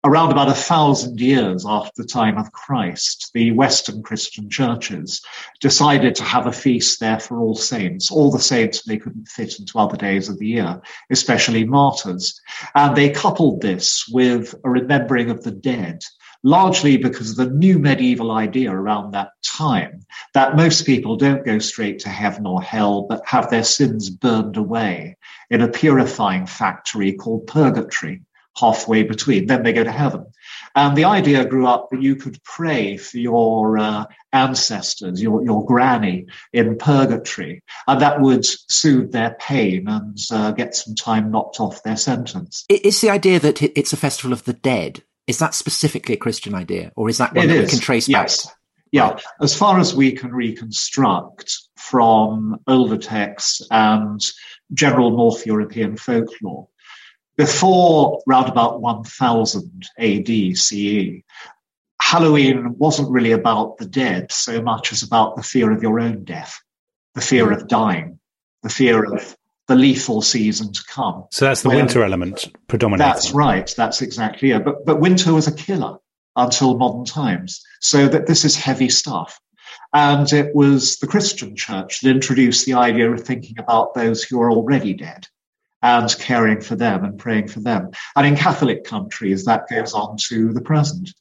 around 0.06 0.30
about 0.30 0.48
a 0.48 0.54
thousand 0.54 1.20
years 1.20 1.66
after 1.66 1.90
the 2.00 2.08
time 2.08 2.38
of 2.38 2.52
Christ, 2.52 3.32
the 3.34 3.50
Western 3.50 4.04
Christian 4.04 4.48
churches 4.48 5.20
decided 5.60 6.14
to 6.14 6.22
have 6.22 6.46
a 6.46 6.52
feast 6.52 7.00
there 7.00 7.18
for 7.18 7.40
all 7.40 7.56
saints, 7.56 8.08
all 8.12 8.30
the 8.30 8.38
saints 8.38 8.82
they 8.82 8.98
couldn't 8.98 9.26
fit 9.26 9.58
into 9.58 9.76
other 9.76 9.96
days 9.96 10.28
of 10.28 10.38
the 10.38 10.46
year, 10.46 10.80
especially 11.10 11.64
martyrs. 11.64 12.40
And 12.76 12.96
they 12.96 13.10
coupled 13.10 13.60
this 13.60 14.06
with 14.08 14.54
a 14.64 14.70
remembering 14.70 15.28
of 15.28 15.42
the 15.42 15.50
dead, 15.50 16.02
largely 16.44 16.96
because 16.96 17.30
of 17.30 17.36
the 17.36 17.56
new 17.56 17.80
medieval 17.80 18.30
idea 18.30 18.70
around 18.70 19.10
that 19.10 19.30
time 19.42 20.06
that 20.34 20.54
most 20.54 20.86
people 20.86 21.16
don't 21.16 21.44
go 21.44 21.58
straight 21.58 21.98
to 22.00 22.08
heaven 22.08 22.46
or 22.46 22.62
hell, 22.62 23.06
but 23.08 23.26
have 23.26 23.50
their 23.50 23.64
sins 23.64 24.08
burned 24.08 24.56
away 24.56 25.16
in 25.50 25.62
a 25.62 25.68
purifying 25.68 26.46
factory 26.46 27.12
called 27.12 27.48
purgatory 27.48 28.22
halfway 28.58 29.02
between. 29.02 29.46
Then 29.46 29.62
they 29.62 29.72
go 29.72 29.84
to 29.84 29.92
heaven. 29.92 30.26
And 30.74 30.96
the 30.96 31.04
idea 31.04 31.44
grew 31.44 31.66
up 31.66 31.88
that 31.90 32.02
you 32.02 32.16
could 32.16 32.42
pray 32.44 32.96
for 32.96 33.18
your 33.18 33.78
uh, 33.78 34.04
ancestors, 34.32 35.22
your, 35.22 35.42
your 35.44 35.64
granny 35.64 36.26
in 36.52 36.76
purgatory, 36.76 37.62
and 37.86 38.00
that 38.00 38.20
would 38.20 38.44
soothe 38.44 39.12
their 39.12 39.36
pain 39.40 39.88
and 39.88 40.18
uh, 40.30 40.50
get 40.52 40.74
some 40.74 40.94
time 40.94 41.30
knocked 41.30 41.60
off 41.60 41.82
their 41.82 41.96
sentence. 41.96 42.64
It's 42.68 43.00
the 43.00 43.10
idea 43.10 43.40
that 43.40 43.62
it's 43.62 43.92
a 43.92 43.96
festival 43.96 44.32
of 44.32 44.44
the 44.44 44.52
dead. 44.52 45.02
Is 45.26 45.38
that 45.38 45.54
specifically 45.54 46.14
a 46.14 46.18
Christian 46.18 46.54
idea, 46.54 46.92
or 46.94 47.08
is 47.08 47.18
that 47.18 47.34
one 47.34 47.46
it 47.46 47.48
that 47.48 47.56
is. 47.56 47.62
we 47.62 47.70
can 47.70 47.80
trace 47.80 48.08
yes. 48.08 48.46
back? 48.46 48.54
Yeah, 48.92 49.16
as 49.40 49.56
far 49.56 49.80
as 49.80 49.94
we 49.94 50.12
can 50.12 50.32
reconstruct 50.32 51.52
from 51.76 52.60
older 52.68 52.96
texts 52.96 53.66
and 53.70 54.20
general 54.72 55.10
North 55.10 55.44
European 55.44 55.96
folklore, 55.96 56.68
before 57.36 58.22
round 58.26 58.48
about 58.48 58.80
1000 58.80 59.88
AD 59.98 60.56
CE, 60.56 61.22
Halloween 62.00 62.76
wasn't 62.78 63.10
really 63.10 63.32
about 63.32 63.78
the 63.78 63.86
dead 63.86 64.32
so 64.32 64.62
much 64.62 64.92
as 64.92 65.02
about 65.02 65.36
the 65.36 65.42
fear 65.42 65.72
of 65.72 65.82
your 65.82 66.00
own 66.00 66.24
death, 66.24 66.60
the 67.14 67.20
fear 67.20 67.50
of 67.50 67.68
dying. 67.68 68.18
the 68.62 68.68
fear 68.68 69.04
of 69.04 69.36
the 69.68 69.74
lethal 69.76 70.22
season 70.22 70.72
to 70.72 70.82
come. 70.88 71.24
So 71.30 71.44
that's 71.44 71.62
the 71.62 71.68
winter 71.68 72.02
element 72.02 72.44
predominating. 72.68 73.12
That's 73.12 73.32
right. 73.32 73.72
That's 73.76 74.02
exactly 74.02 74.50
it. 74.50 74.64
But 74.64 74.84
but 74.84 75.00
winter 75.00 75.32
was 75.32 75.46
a 75.46 75.54
killer 75.54 75.98
until 76.34 76.76
modern 76.76 77.04
times. 77.04 77.62
So 77.80 78.08
that 78.08 78.26
this 78.26 78.44
is 78.44 78.56
heavy 78.56 78.88
stuff. 78.88 79.40
And 79.92 80.32
it 80.32 80.54
was 80.54 80.98
the 80.98 81.06
Christian 81.06 81.56
church 81.56 82.00
that 82.00 82.10
introduced 82.10 82.66
the 82.66 82.74
idea 82.74 83.10
of 83.10 83.22
thinking 83.22 83.58
about 83.58 83.94
those 83.94 84.22
who 84.22 84.40
are 84.40 84.50
already 84.50 84.94
dead 84.94 85.28
and 85.86 86.18
caring 86.18 86.60
for 86.60 86.74
them 86.74 87.04
and 87.04 87.16
praying 87.16 87.46
for 87.46 87.60
them. 87.60 87.90
And 88.16 88.26
in 88.26 88.36
Catholic 88.36 88.82
countries, 88.82 89.44
that 89.44 89.68
goes 89.70 89.94
on 89.94 90.16
to 90.28 90.52
the 90.52 90.60
present. 90.60 91.14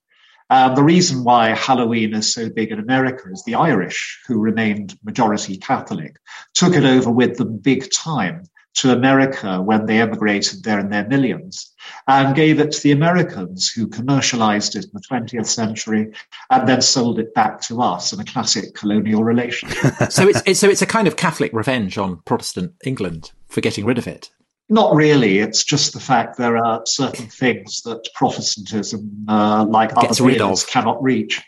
Um, 0.50 0.74
the 0.74 0.84
reason 0.84 1.24
why 1.24 1.50
Halloween 1.50 2.16
is 2.16 2.34
so 2.34 2.50
big 2.50 2.72
in 2.72 2.80
America 2.80 3.30
is 3.32 3.44
the 3.44 3.56
Irish, 3.56 4.20
who 4.28 4.40
remained 4.40 4.98
majority 5.04 5.58
Catholic, 5.58 6.16
took 6.56 6.76
it 6.76 6.84
over 6.84 7.12
with 7.12 7.38
them 7.38 7.58
big 7.58 7.92
time 7.92 8.44
to 8.76 8.92
America 8.92 9.62
when 9.62 9.86
they 9.86 10.02
emigrated 10.02 10.64
there 10.64 10.80
in 10.80 10.90
their 10.90 11.08
millions 11.08 11.72
and 12.08 12.36
gave 12.36 12.60
it 12.60 12.72
to 12.72 12.82
the 12.82 12.92
Americans 12.92 13.70
who 13.70 13.88
commercialized 13.88 14.76
it 14.76 14.84
in 14.84 14.92
the 14.94 15.02
20th 15.10 15.46
century 15.46 16.12
and 16.50 16.68
then 16.68 16.82
sold 16.82 17.20
it 17.20 17.34
back 17.36 17.62
to 17.62 17.82
us 17.82 18.12
in 18.12 18.20
a 18.20 18.26
classic 18.26 18.74
colonial 18.74 19.24
relationship. 19.24 19.94
so 20.10 20.28
it's, 20.28 20.42
it's, 20.46 20.60
so 20.60 20.70
it's 20.70 20.82
a 20.82 20.88
kind 20.88 21.08
of 21.08 21.16
Catholic 21.16 21.54
revenge 21.54 22.00
on 22.00 22.22
Protestant 22.26 22.74
England 22.84 23.32
for 23.48 23.62
getting 23.62 23.86
rid 23.86 24.00
of 24.00 24.08
it. 24.08 24.32
Not 24.68 24.96
really. 24.96 25.40
It's 25.40 25.64
just 25.64 25.94
the 25.94 26.00
fact 26.00 26.38
there 26.38 26.58
are 26.58 26.82
certain 26.86 27.28
things 27.28 27.82
that 27.84 28.10
Protestantism, 28.16 29.26
uh, 29.28 29.66
like 29.70 29.94
Gets 29.96 30.20
other 30.20 30.44
of, 30.44 30.68
cannot 30.68 31.02
reach. 31.04 31.42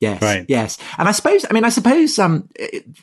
Yes, 0.00 0.20
right. 0.20 0.44
yes, 0.48 0.76
and 0.98 1.08
I 1.08 1.12
suppose 1.12 1.46
I 1.48 1.54
mean 1.54 1.64
I 1.64 1.68
suppose 1.68 2.18
um, 2.18 2.48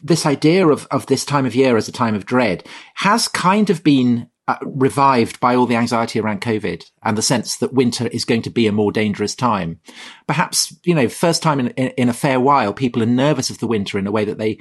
this 0.04 0.26
idea 0.26 0.68
of 0.68 0.88
of 0.92 1.06
this 1.08 1.26
time 1.26 1.46
of 1.46 1.56
year 1.56 1.78
as 1.78 1.88
a 1.88 1.92
time 1.92 2.14
of 2.14 2.26
dread 2.26 2.68
has 2.96 3.28
kind 3.28 3.70
of 3.70 3.82
been 3.82 4.30
uh, 4.48 4.58
revived 4.62 5.40
by 5.40 5.56
all 5.56 5.66
the 5.66 5.78
anxiety 5.78 6.20
around 6.20 6.42
COVID 6.42 6.84
and 7.02 7.18
the 7.18 7.22
sense 7.24 7.56
that 7.58 7.74
winter 7.74 8.08
is 8.08 8.26
going 8.26 8.42
to 8.42 8.50
be 8.50 8.68
a 8.68 8.72
more 8.72 8.92
dangerous 8.92 9.34
time. 9.36 9.80
Perhaps 10.28 10.78
you 10.84 10.94
know, 10.94 11.08
first 11.08 11.42
time 11.42 11.60
in, 11.62 11.70
in, 11.70 11.88
in 11.92 12.10
a 12.10 12.14
fair 12.14 12.40
while, 12.40 12.74
people 12.74 13.02
are 13.02 13.08
nervous 13.08 13.50
of 13.50 13.60
the 13.60 13.68
winter 13.68 13.98
in 13.98 14.06
a 14.06 14.12
way 14.12 14.26
that 14.26 14.38
they 14.38 14.60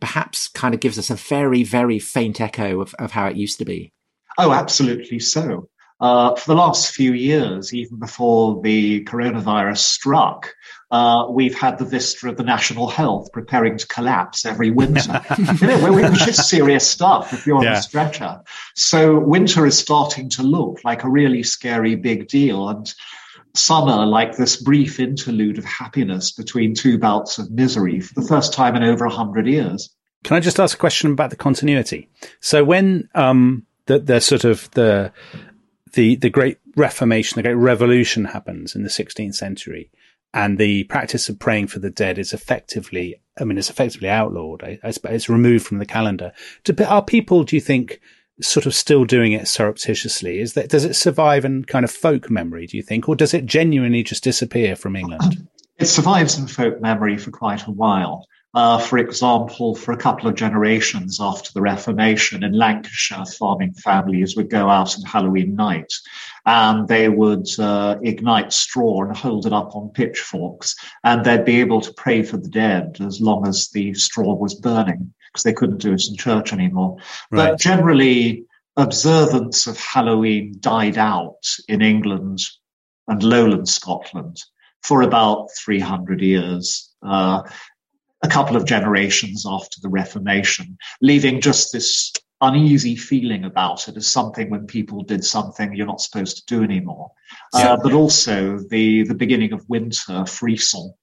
perhaps 0.00 0.48
kind 0.48 0.74
of 0.74 0.80
gives 0.80 0.98
us 0.98 1.10
a 1.10 1.16
very 1.16 1.64
very 1.64 1.98
faint 1.98 2.40
echo 2.40 2.82
of, 2.82 2.94
of 2.98 3.12
how 3.12 3.26
it 3.26 3.36
used 3.36 3.58
to 3.58 3.64
be. 3.64 3.92
Oh, 4.40 4.52
absolutely 4.52 5.18
so. 5.18 5.68
Uh, 6.00 6.34
for 6.34 6.52
the 6.52 6.54
last 6.54 6.94
few 6.94 7.12
years, 7.12 7.74
even 7.74 7.98
before 7.98 8.62
the 8.62 9.04
coronavirus 9.04 9.78
struck, 9.78 10.54
uh, 10.90 11.26
we've 11.28 11.54
had 11.54 11.78
the 11.78 11.84
vista 11.84 12.26
of 12.28 12.38
the 12.38 12.42
national 12.42 12.88
health 12.88 13.30
preparing 13.32 13.76
to 13.76 13.86
collapse 13.86 14.46
every 14.46 14.70
winter. 14.70 15.20
you 15.38 15.66
know, 15.66 15.92
which 15.92 16.26
is 16.26 16.48
serious 16.48 16.88
stuff 16.88 17.34
if 17.34 17.46
you're 17.46 17.62
yeah. 17.62 17.70
on 17.72 17.76
a 17.76 17.82
stretcher. 17.82 18.40
So 18.76 19.18
winter 19.18 19.66
is 19.66 19.76
starting 19.76 20.30
to 20.30 20.42
look 20.42 20.82
like 20.84 21.04
a 21.04 21.10
really 21.10 21.42
scary 21.42 21.96
big 21.96 22.28
deal. 22.28 22.70
And 22.70 22.92
summer 23.54 24.06
like 24.06 24.36
this 24.36 24.56
brief 24.56 24.98
interlude 25.00 25.58
of 25.58 25.64
happiness 25.64 26.32
between 26.32 26.74
two 26.74 26.98
bouts 26.98 27.38
of 27.38 27.50
misery 27.50 28.00
for 28.00 28.18
the 28.18 28.26
first 28.26 28.54
time 28.54 28.74
in 28.74 28.82
over 28.82 29.04
a 29.04 29.10
hundred 29.10 29.46
years. 29.46 29.90
Can 30.24 30.36
I 30.36 30.40
just 30.40 30.60
ask 30.60 30.76
a 30.76 30.80
question 30.80 31.12
about 31.12 31.30
the 31.30 31.36
continuity? 31.36 32.08
So 32.40 32.62
when 32.64 33.08
um, 33.14 33.66
the, 33.90 33.98
the 33.98 34.20
sort 34.20 34.44
of 34.44 34.70
the 34.72 35.12
the 35.94 36.14
the 36.16 36.30
great 36.30 36.58
Reformation, 36.76 37.36
the 37.36 37.42
great 37.42 37.54
Revolution 37.54 38.26
happens 38.26 38.76
in 38.76 38.84
the 38.84 38.88
16th 38.88 39.34
century, 39.34 39.90
and 40.32 40.56
the 40.56 40.84
practice 40.84 41.28
of 41.28 41.40
praying 41.40 41.66
for 41.66 41.80
the 41.80 41.90
dead 41.90 42.16
is 42.16 42.32
effectively, 42.32 43.20
I 43.40 43.44
mean, 43.44 43.58
it's 43.58 43.70
effectively 43.70 44.08
outlawed. 44.08 44.62
I, 44.62 44.78
I 44.84 44.92
it's 45.06 45.28
removed 45.28 45.66
from 45.66 45.78
the 45.78 45.86
calendar. 45.86 46.32
Do, 46.62 46.72
are 46.84 47.04
people, 47.04 47.42
do 47.42 47.56
you 47.56 47.60
think, 47.60 48.00
sort 48.40 48.66
of 48.66 48.74
still 48.76 49.04
doing 49.04 49.32
it 49.32 49.48
surreptitiously? 49.48 50.38
Is 50.38 50.54
that 50.54 50.68
does 50.68 50.84
it 50.84 50.94
survive 50.94 51.44
in 51.44 51.64
kind 51.64 51.84
of 51.84 51.90
folk 51.90 52.30
memory? 52.30 52.66
Do 52.68 52.76
you 52.76 52.84
think, 52.84 53.08
or 53.08 53.16
does 53.16 53.34
it 53.34 53.44
genuinely 53.44 54.04
just 54.04 54.22
disappear 54.22 54.76
from 54.76 54.94
England? 54.94 55.48
It 55.78 55.86
survives 55.86 56.38
in 56.38 56.46
folk 56.46 56.80
memory 56.80 57.18
for 57.18 57.32
quite 57.32 57.66
a 57.66 57.72
while. 57.72 58.28
Uh, 58.52 58.78
for 58.78 58.98
example, 58.98 59.76
for 59.76 59.92
a 59.92 59.96
couple 59.96 60.28
of 60.28 60.34
generations 60.34 61.18
after 61.20 61.52
the 61.52 61.60
Reformation 61.60 62.42
in 62.42 62.52
Lancashire, 62.52 63.24
farming 63.24 63.74
families 63.74 64.36
would 64.36 64.50
go 64.50 64.68
out 64.68 64.96
on 64.96 65.04
Halloween 65.04 65.54
night 65.54 65.92
and 66.46 66.88
they 66.88 67.08
would 67.08 67.46
uh, 67.60 67.96
ignite 68.02 68.52
straw 68.52 69.04
and 69.04 69.16
hold 69.16 69.46
it 69.46 69.52
up 69.52 69.76
on 69.76 69.90
pitchforks 69.90 70.74
and 71.04 71.24
they'd 71.24 71.44
be 71.44 71.60
able 71.60 71.80
to 71.80 71.92
pray 71.94 72.22
for 72.22 72.38
the 72.38 72.48
dead 72.48 72.96
as 73.00 73.20
long 73.20 73.46
as 73.46 73.68
the 73.68 73.94
straw 73.94 74.34
was 74.34 74.54
burning 74.54 75.12
because 75.32 75.44
they 75.44 75.52
couldn't 75.52 75.78
do 75.78 75.92
it 75.92 76.08
in 76.08 76.16
church 76.16 76.52
anymore. 76.52 76.96
Right. 77.30 77.50
But 77.50 77.60
generally, 77.60 78.46
observance 78.76 79.68
of 79.68 79.78
Halloween 79.78 80.56
died 80.58 80.98
out 80.98 81.46
in 81.68 81.82
England 81.82 82.40
and 83.06 83.22
lowland 83.22 83.68
Scotland 83.68 84.38
for 84.82 85.02
about 85.02 85.48
300 85.64 86.20
years. 86.20 86.90
Uh, 87.02 87.42
a 88.22 88.28
couple 88.28 88.56
of 88.56 88.64
generations 88.64 89.44
after 89.48 89.80
the 89.80 89.88
Reformation, 89.88 90.76
leaving 91.00 91.40
just 91.40 91.72
this 91.72 92.12
uneasy 92.40 92.96
feeling 92.96 93.44
about 93.44 93.86
it 93.88 93.96
as 93.96 94.10
something 94.10 94.48
when 94.48 94.66
people 94.66 95.02
did 95.02 95.24
something 95.24 95.74
you're 95.74 95.86
not 95.86 96.00
supposed 96.00 96.38
to 96.38 96.42
do 96.46 96.62
anymore. 96.62 97.10
Uh, 97.52 97.76
but 97.82 97.92
also 97.92 98.58
the 98.58 99.04
the 99.04 99.14
beginning 99.14 99.52
of 99.52 99.68
winter, 99.68 100.24
frisson. 100.26 100.94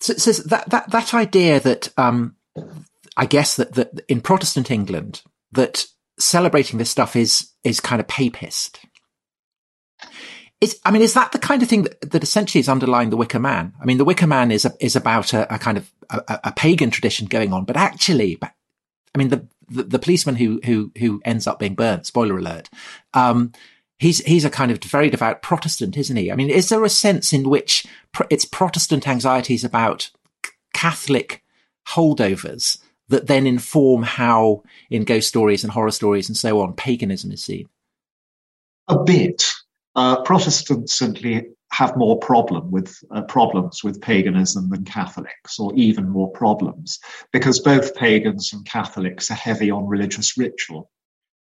So, 0.00 0.14
so 0.14 0.32
that 0.48 0.68
that 0.70 0.90
that 0.90 1.14
idea 1.14 1.60
that 1.60 1.88
um, 1.96 2.36
I 3.16 3.26
guess 3.26 3.56
that 3.56 3.74
that 3.74 4.00
in 4.08 4.20
Protestant 4.20 4.70
England 4.70 5.22
that 5.52 5.86
celebrating 6.18 6.78
this 6.78 6.90
stuff 6.90 7.16
is 7.16 7.50
is 7.64 7.80
kind 7.80 8.00
of 8.00 8.08
papist. 8.08 8.80
Is, 10.60 10.80
I 10.86 10.90
mean, 10.90 11.02
is 11.02 11.14
that 11.14 11.32
the 11.32 11.38
kind 11.38 11.62
of 11.62 11.68
thing 11.68 11.82
that, 11.82 12.10
that 12.12 12.22
essentially 12.22 12.60
is 12.60 12.68
underlying 12.68 13.10
the 13.10 13.16
Wicker 13.16 13.38
Man? 13.38 13.74
I 13.80 13.84
mean, 13.84 13.98
the 13.98 14.06
Wicker 14.06 14.26
Man 14.26 14.50
is 14.50 14.64
a, 14.64 14.72
is 14.80 14.96
about 14.96 15.34
a, 15.34 15.54
a 15.54 15.58
kind 15.58 15.76
of 15.76 15.90
a, 16.08 16.40
a, 16.44 16.52
pagan 16.52 16.90
tradition 16.90 17.26
going 17.26 17.52
on, 17.52 17.64
but 17.64 17.76
actually, 17.76 18.38
I 18.42 19.18
mean, 19.18 19.28
the, 19.28 19.46
the, 19.68 19.82
the, 19.82 19.98
policeman 19.98 20.36
who, 20.36 20.60
who, 20.64 20.92
who 20.98 21.20
ends 21.26 21.46
up 21.46 21.58
being 21.58 21.74
burnt, 21.74 22.06
spoiler 22.06 22.38
alert, 22.38 22.70
um, 23.12 23.52
he's, 23.98 24.24
he's 24.24 24.46
a 24.46 24.50
kind 24.50 24.70
of 24.70 24.82
very 24.82 25.10
devout 25.10 25.42
Protestant, 25.42 25.94
isn't 25.94 26.16
he? 26.16 26.32
I 26.32 26.36
mean, 26.36 26.48
is 26.48 26.70
there 26.70 26.84
a 26.84 26.88
sense 26.88 27.34
in 27.34 27.50
which 27.50 27.84
it's 28.30 28.46
Protestant 28.46 29.06
anxieties 29.06 29.62
about 29.62 30.10
Catholic 30.72 31.42
holdovers 31.88 32.78
that 33.08 33.26
then 33.26 33.46
inform 33.46 34.04
how 34.04 34.62
in 34.90 35.04
ghost 35.04 35.28
stories 35.28 35.64
and 35.64 35.72
horror 35.72 35.90
stories 35.90 36.30
and 36.30 36.36
so 36.36 36.62
on, 36.62 36.72
paganism 36.72 37.30
is 37.30 37.44
seen? 37.44 37.68
A 38.88 39.02
bit 39.02 39.52
uh, 39.96 40.22
Protestants 40.22 40.94
simply 40.94 41.48
have 41.72 41.96
more 41.96 42.18
problem 42.18 42.70
with 42.70 42.96
uh, 43.10 43.22
problems 43.22 43.82
with 43.82 44.00
paganism 44.00 44.70
than 44.70 44.84
Catholics, 44.84 45.58
or 45.58 45.74
even 45.74 46.08
more 46.08 46.30
problems, 46.30 47.00
because 47.32 47.60
both 47.60 47.94
pagans 47.96 48.52
and 48.52 48.64
Catholics 48.64 49.30
are 49.30 49.34
heavy 49.34 49.70
on 49.70 49.86
religious 49.86 50.38
ritual, 50.38 50.90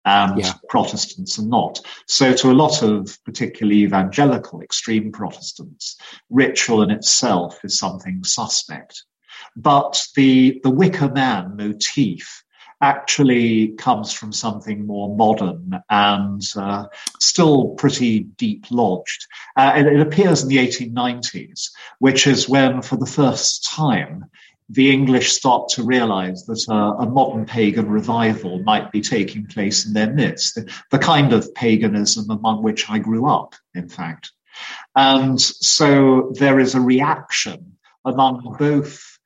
and 0.06 0.40
yeah. 0.40 0.54
Protestants 0.70 1.40
are 1.40 1.48
not. 1.48 1.80
So, 2.08 2.34
to 2.34 2.52
a 2.52 2.54
lot 2.54 2.84
of 2.84 3.18
particularly 3.26 3.84
evangelical 3.84 4.62
extreme 4.62 5.12
Protestants, 5.12 5.98
ritual 6.30 6.84
in 6.84 6.92
itself 6.92 7.60
is 7.64 7.78
something 7.78 8.24
suspect. 8.24 9.04
But 9.56 10.02
the 10.16 10.60
the 10.64 10.70
Wicker 10.70 11.10
Man 11.10 11.56
motif 11.56 12.44
actually 12.82 13.70
comes 13.70 14.12
from 14.12 14.32
something 14.32 14.86
more 14.86 15.16
modern 15.16 15.80
and 15.90 16.42
uh, 16.56 16.86
still 17.20 17.70
pretty 17.76 18.22
deep 18.22 18.66
lodged. 18.72 19.28
Uh, 19.56 19.74
it, 19.76 19.86
it 19.88 20.00
appears 20.00 20.44
in 20.44 20.50
the 20.50 20.58
1890s, 20.58 21.70
which 22.00 22.28
is 22.28 22.50
when, 22.50 22.82
for 22.82 22.98
the 22.98 23.06
first 23.06 23.64
time, 23.70 24.26
the 24.70 24.90
English 24.90 25.34
start 25.34 25.68
to 25.68 25.84
realize 25.84 26.46
that 26.46 26.66
uh, 26.70 27.04
a 27.04 27.06
modern 27.06 27.46
pagan 27.46 27.90
revival 27.90 28.60
might 28.64 28.90
be 28.92 29.02
taking 29.02 29.46
place 29.46 29.86
in 29.86 29.94
their 29.94 30.12
midst, 30.12 30.56
the, 30.56 30.74
the, 30.92 30.98
kind 30.98 31.34
of 31.34 31.54
paganism 31.54 32.30
among 32.30 32.64
which 32.64 32.90
I 32.90 32.98
grew 32.98 33.28
up, 33.28 33.54
in 33.76 33.90
fact. 33.90 34.32
And 34.96 35.40
so 35.42 36.32
there 36.40 36.58
is 36.58 36.74
a 36.74 36.80
reaction 36.80 37.78
among 38.06 38.56
both 38.58 39.20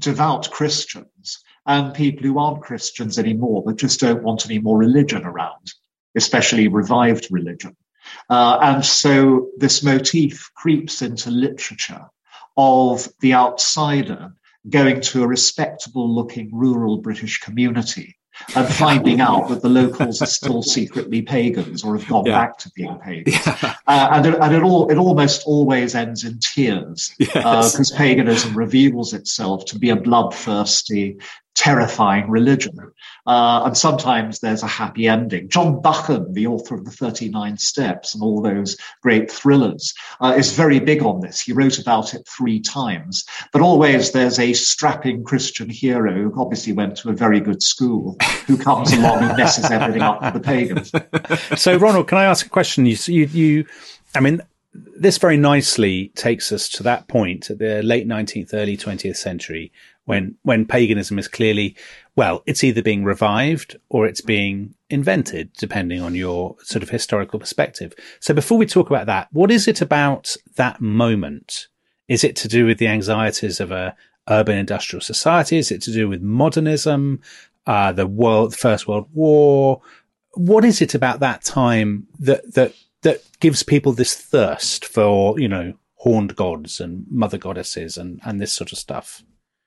devout 0.00 0.50
Christians 0.50 1.44
and 1.66 1.94
people 1.94 2.24
who 2.24 2.38
aren't 2.38 2.62
Christians 2.62 3.18
anymore, 3.18 3.62
but 3.64 3.76
just 3.76 4.00
don't 4.00 4.22
want 4.22 4.46
any 4.46 4.58
more 4.58 4.78
religion 4.78 5.24
around, 5.24 5.72
especially 6.14 6.68
revived 6.68 7.28
religion. 7.30 7.76
Uh, 8.30 8.58
and 8.62 8.84
so 8.84 9.50
this 9.56 9.82
motif 9.82 10.50
creeps 10.54 11.02
into 11.02 11.30
literature 11.30 12.06
of 12.56 13.08
the 13.20 13.34
outsider 13.34 14.32
going 14.68 15.00
to 15.00 15.22
a 15.22 15.26
respectable 15.26 16.12
looking 16.12 16.50
rural 16.52 16.98
British 16.98 17.38
community 17.38 18.16
and 18.54 18.68
finding 18.68 19.20
out 19.20 19.48
that 19.48 19.62
the 19.62 19.68
locals 19.68 20.20
are 20.20 20.26
still 20.26 20.62
secretly 20.76 21.22
pagans 21.22 21.82
or 21.82 21.96
have 21.96 22.06
gone 22.08 22.26
yeah. 22.26 22.32
back 22.32 22.58
to 22.58 22.70
being 22.74 22.98
pagans. 22.98 23.46
Yeah. 23.46 23.74
Uh, 23.86 24.08
and, 24.12 24.26
it, 24.26 24.34
and 24.40 24.54
it, 24.54 24.62
all, 24.62 24.90
it 24.90 24.96
almost 24.96 25.44
always 25.46 25.94
ends 25.94 26.24
in 26.24 26.38
tears 26.38 27.14
because 27.18 27.78
yes. 27.78 27.92
uh, 27.92 27.96
paganism 27.96 28.56
reveals 28.56 29.14
itself 29.14 29.64
to 29.66 29.78
be 29.78 29.90
a 29.90 29.96
bloodthirsty, 29.96 31.18
terrifying 31.56 32.30
religion. 32.30 32.78
Uh, 33.26 33.62
and 33.64 33.76
sometimes 33.76 34.38
there's 34.38 34.62
a 34.62 34.68
happy 34.68 35.08
ending. 35.08 35.48
John 35.48 35.80
Buchan, 35.80 36.32
the 36.34 36.46
author 36.46 36.74
of 36.74 36.84
the 36.84 36.90
39 36.90 37.56
Steps 37.56 38.14
and 38.14 38.22
all 38.22 38.40
those 38.40 38.76
great 39.02 39.30
thrillers, 39.30 39.92
uh, 40.20 40.34
is 40.36 40.52
very 40.52 40.78
big 40.78 41.02
on 41.02 41.20
this. 41.20 41.40
He 41.40 41.52
wrote 41.52 41.78
about 41.78 42.14
it 42.14 42.28
three 42.28 42.60
times. 42.60 43.24
But 43.52 43.62
always 43.62 44.12
there's 44.12 44.38
a 44.38 44.52
strapping 44.52 45.24
Christian 45.24 45.68
hero 45.68 46.30
who 46.30 46.40
obviously 46.40 46.72
went 46.72 46.96
to 46.98 47.08
a 47.08 47.14
very 47.14 47.40
good 47.40 47.62
school 47.62 48.16
who 48.46 48.56
comes 48.56 48.92
along 48.92 49.24
and 49.24 49.36
messes 49.36 49.70
everything 49.70 50.02
up 50.02 50.22
for 50.22 50.38
the 50.38 50.40
pagans. 50.40 50.92
So, 51.56 51.76
Ronald, 51.76 52.08
can 52.08 52.18
I 52.18 52.24
ask 52.24 52.44
a 52.44 52.48
question? 52.48 52.86
You, 52.86 52.96
you, 53.06 53.26
you 53.26 53.66
I 54.14 54.20
mean, 54.20 54.42
this 54.74 55.18
very 55.18 55.36
nicely 55.36 56.12
takes 56.14 56.52
us 56.52 56.68
to 56.70 56.82
that 56.82 57.08
point 57.08 57.50
at 57.50 57.58
the 57.58 57.82
late 57.82 58.06
19th, 58.06 58.52
early 58.52 58.76
20th 58.76 59.16
century 59.16 59.72
when, 60.06 60.36
when 60.42 60.64
paganism 60.64 61.18
is 61.18 61.28
clearly, 61.28 61.76
well, 62.16 62.42
it's 62.46 62.64
either 62.64 62.82
being 62.82 63.04
revived 63.04 63.76
or 63.88 64.06
it's 64.06 64.20
being 64.20 64.74
invented, 64.88 65.52
depending 65.52 66.00
on 66.00 66.14
your 66.14 66.56
sort 66.62 66.82
of 66.82 66.90
historical 66.90 67.38
perspective. 67.38 67.92
So 68.20 68.32
before 68.32 68.58
we 68.58 68.66
talk 68.66 68.88
about 68.88 69.06
that, 69.06 69.28
what 69.32 69.50
is 69.50 69.68
it 69.68 69.80
about 69.80 70.36
that 70.54 70.80
moment? 70.80 71.68
Is 72.08 72.24
it 72.24 72.36
to 72.36 72.48
do 72.48 72.66
with 72.66 72.78
the 72.78 72.88
anxieties 72.88 73.60
of 73.60 73.70
a 73.70 73.94
urban 74.28 74.56
industrial 74.56 75.02
society? 75.02 75.58
Is 75.58 75.70
it 75.70 75.82
to 75.82 75.92
do 75.92 76.08
with 76.08 76.22
modernism, 76.22 77.20
uh, 77.66 77.92
the 77.92 78.06
world, 78.06 78.56
First 78.56 78.88
World 78.88 79.08
War? 79.12 79.82
What 80.32 80.64
is 80.64 80.80
it 80.80 80.94
about 80.94 81.20
that 81.20 81.42
time 81.42 82.06
that, 82.20 82.54
that 82.54 82.74
that 83.02 83.22
gives 83.40 83.62
people 83.62 83.92
this 83.92 84.14
thirst 84.14 84.84
for, 84.84 85.38
you 85.38 85.48
know, 85.48 85.74
horned 85.94 86.36
gods 86.36 86.80
and 86.80 87.06
mother 87.10 87.38
goddesses 87.38 87.96
and, 87.96 88.20
and 88.24 88.40
this 88.40 88.52
sort 88.52 88.72
of 88.72 88.78
stuff. 88.78 89.22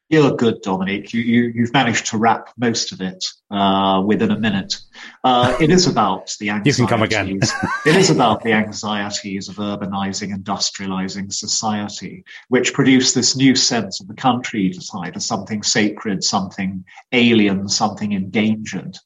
You're 0.09 0.35
good, 0.35 0.63
Dominic. 0.63 1.13
You, 1.13 1.21
you, 1.21 1.65
have 1.65 1.73
managed 1.73 2.07
to 2.07 2.17
wrap 2.17 2.49
most 2.57 2.91
of 2.91 2.99
it 2.99 3.23
uh, 3.51 4.01
within 4.03 4.31
a 4.31 4.39
minute. 4.39 4.75
Uh, 5.23 5.55
it 5.61 5.69
is 5.69 5.85
about 5.85 6.35
the 6.39 6.49
anxieties. 6.49 6.79
You 6.79 6.87
can 6.87 6.89
come 6.89 7.03
again. 7.03 7.39
it 7.85 7.95
is 7.95 8.09
about 8.09 8.41
the 8.41 8.53
anxieties 8.53 9.49
of 9.49 9.57
urbanizing, 9.57 10.35
industrializing 10.35 11.31
society, 11.31 12.23
which 12.47 12.73
produce 12.73 13.13
this 13.13 13.37
new 13.37 13.53
sense 13.53 14.01
of 14.01 14.07
the 14.07 14.15
countryside 14.15 15.15
as 15.15 15.27
something 15.27 15.61
sacred, 15.61 16.23
something 16.23 16.83
alien, 17.11 17.69
something 17.69 18.11
endangered 18.11 18.97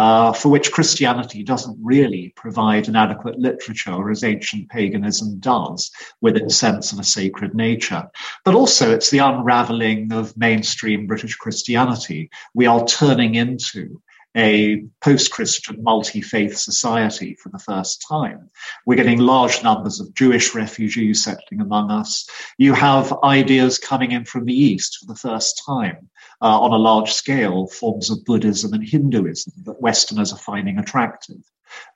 uh, 0.00 0.32
for 0.32 0.48
which 0.48 0.72
Christianity 0.72 1.42
doesn't 1.42 1.76
really 1.82 2.32
provide 2.34 2.88
an 2.88 2.96
adequate 2.96 3.38
literature 3.38 4.10
as 4.10 4.24
ancient 4.24 4.70
paganism 4.70 5.38
does 5.40 5.90
with 6.22 6.38
its 6.38 6.56
sense 6.56 6.90
of 6.90 6.98
a 6.98 7.04
sacred 7.04 7.54
nature. 7.54 8.08
But 8.46 8.54
also 8.54 8.90
it's 8.94 9.10
the 9.10 9.18
unraveling 9.18 10.10
of 10.10 10.34
mainstream 10.38 11.06
British 11.06 11.36
Christianity. 11.36 12.30
We 12.54 12.64
are 12.64 12.86
turning 12.86 13.34
into 13.34 14.00
a 14.34 14.84
post-Christian 15.02 15.82
multi-faith 15.82 16.56
society 16.56 17.34
for 17.34 17.50
the 17.50 17.58
first 17.58 18.02
time. 18.08 18.48
We're 18.86 18.94
getting 18.94 19.18
large 19.18 19.62
numbers 19.62 20.00
of 20.00 20.14
Jewish 20.14 20.54
refugees 20.54 21.24
settling 21.24 21.60
among 21.60 21.90
us. 21.90 22.26
You 22.56 22.72
have 22.72 23.12
ideas 23.22 23.76
coming 23.76 24.12
in 24.12 24.24
from 24.24 24.46
the 24.46 24.54
East 24.54 24.96
for 24.98 25.12
the 25.12 25.18
first 25.18 25.62
time 25.66 26.08
uh, 26.42 26.60
on 26.60 26.72
a 26.72 26.76
large 26.76 27.12
scale, 27.12 27.66
forms 27.66 28.10
of 28.10 28.24
Buddhism 28.24 28.72
and 28.72 28.86
Hinduism 28.86 29.52
that 29.64 29.80
Westerners 29.80 30.32
are 30.32 30.38
finding 30.38 30.78
attractive. 30.78 31.42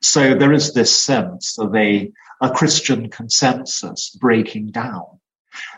So 0.03 0.35
there 0.35 0.53
is 0.53 0.73
this 0.73 0.97
sense 0.97 1.59
of 1.59 1.75
a, 1.75 2.13
a 2.41 2.51
Christian 2.51 3.09
consensus 3.09 4.11
breaking 4.11 4.71
down. 4.71 5.21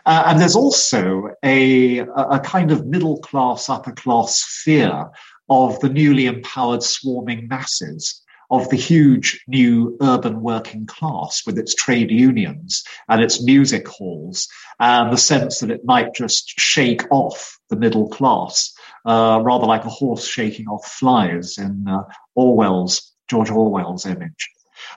Uh, 0.05 0.23
and 0.27 0.41
there's 0.41 0.55
also 0.55 1.29
a, 1.43 1.99
a 1.99 2.39
kind 2.39 2.71
of 2.71 2.87
middle 2.87 3.19
class, 3.19 3.69
upper 3.69 3.91
class 3.91 4.43
fear 4.63 5.09
of 5.49 5.79
the 5.79 5.89
newly 5.89 6.25
empowered 6.25 6.83
swarming 6.83 7.47
masses 7.47 8.23
of 8.49 8.69
the 8.69 8.77
huge 8.77 9.43
new 9.47 9.97
urban 10.01 10.41
working 10.41 10.85
class 10.85 11.45
with 11.45 11.57
its 11.57 11.75
trade 11.75 12.11
unions 12.11 12.83
and 13.09 13.21
its 13.21 13.43
music 13.43 13.87
halls 13.87 14.47
and 14.79 15.11
the 15.11 15.17
sense 15.17 15.59
that 15.59 15.71
it 15.71 15.85
might 15.85 16.13
just 16.13 16.59
shake 16.59 17.03
off 17.11 17.59
the 17.69 17.75
middle 17.75 18.07
class, 18.07 18.73
uh, 19.05 19.41
rather 19.43 19.65
like 19.65 19.83
a 19.83 19.89
horse 19.89 20.25
shaking 20.25 20.67
off 20.67 20.85
flies 20.85 21.57
in 21.57 21.85
uh, 21.87 22.03
Orwell's, 22.35 23.13
George 23.27 23.49
Orwell's 23.49 24.05
image. 24.05 24.49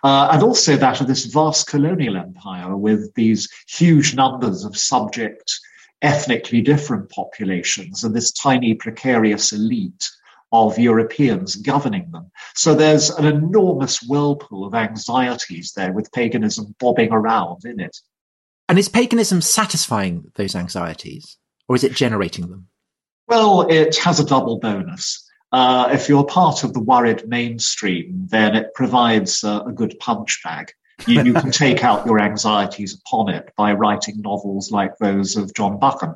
Uh, 0.05 0.29
and 0.33 0.43
also 0.43 0.77
that 0.77 1.01
of 1.01 1.07
this 1.07 1.25
vast 1.27 1.67
colonial 1.67 2.17
empire 2.17 2.77
with 2.77 3.13
these 3.15 3.49
huge 3.67 4.15
numbers 4.15 4.65
of 4.65 4.77
subject, 4.77 5.53
ethnically 6.03 6.61
different 6.61 7.11
populations 7.11 8.05
and 8.05 8.15
this 8.15 8.33
tiny 8.33 8.75
precarious 8.75 9.53
elite 9.53 10.09
of 10.53 10.79
Europeans 10.79 11.57
governing 11.57 12.11
them. 12.11 12.31
So 12.55 12.75
there's 12.75 13.11
an 13.11 13.25
enormous 13.25 14.03
whirlpool 14.03 14.67
of 14.67 14.75
anxieties 14.75 15.73
there 15.77 15.93
with 15.93 16.13
paganism 16.13 16.75
bobbing 16.79 17.13
around 17.13 17.65
in 17.65 17.81
it. 17.81 17.97
And 18.69 18.79
is 18.79 18.89
paganism 18.89 19.41
satisfying 19.41 20.31
those 20.37 20.55
anxieties 20.55 21.37
or 21.69 21.77
is 21.77 21.85
it 21.85 21.93
generating 21.93 22.49
them? 22.49 22.69
Well, 23.29 23.63
it 23.69 23.97
has 23.99 24.19
a 24.19 24.25
double 24.25 24.59
bonus. 24.59 25.25
Uh, 25.53 25.89
if 25.93 26.09
you're 26.09 26.25
part 26.25 26.65
of 26.65 26.75
the 26.75 26.81
worried 26.81 27.29
mainstream, 27.29 28.27
then 28.31 28.57
it 28.57 28.75
provides 28.75 29.43
uh, 29.43 29.63
a 29.67 29.73
good 29.73 29.99
punch 29.99 30.41
bag. 30.45 30.73
You, 31.07 31.23
you 31.23 31.33
can 31.33 31.51
take 31.53 31.85
out 31.85 32.07
your 32.07 32.21
anxieties 32.21 33.01
upon 33.01 33.29
it 33.29 33.53
by 33.57 33.73
writing 33.73 34.21
novels 34.21 34.71
like 34.71 34.99
those 34.99 35.37
of 35.37 35.55
John 35.55 35.79
Buchan. 35.79 36.15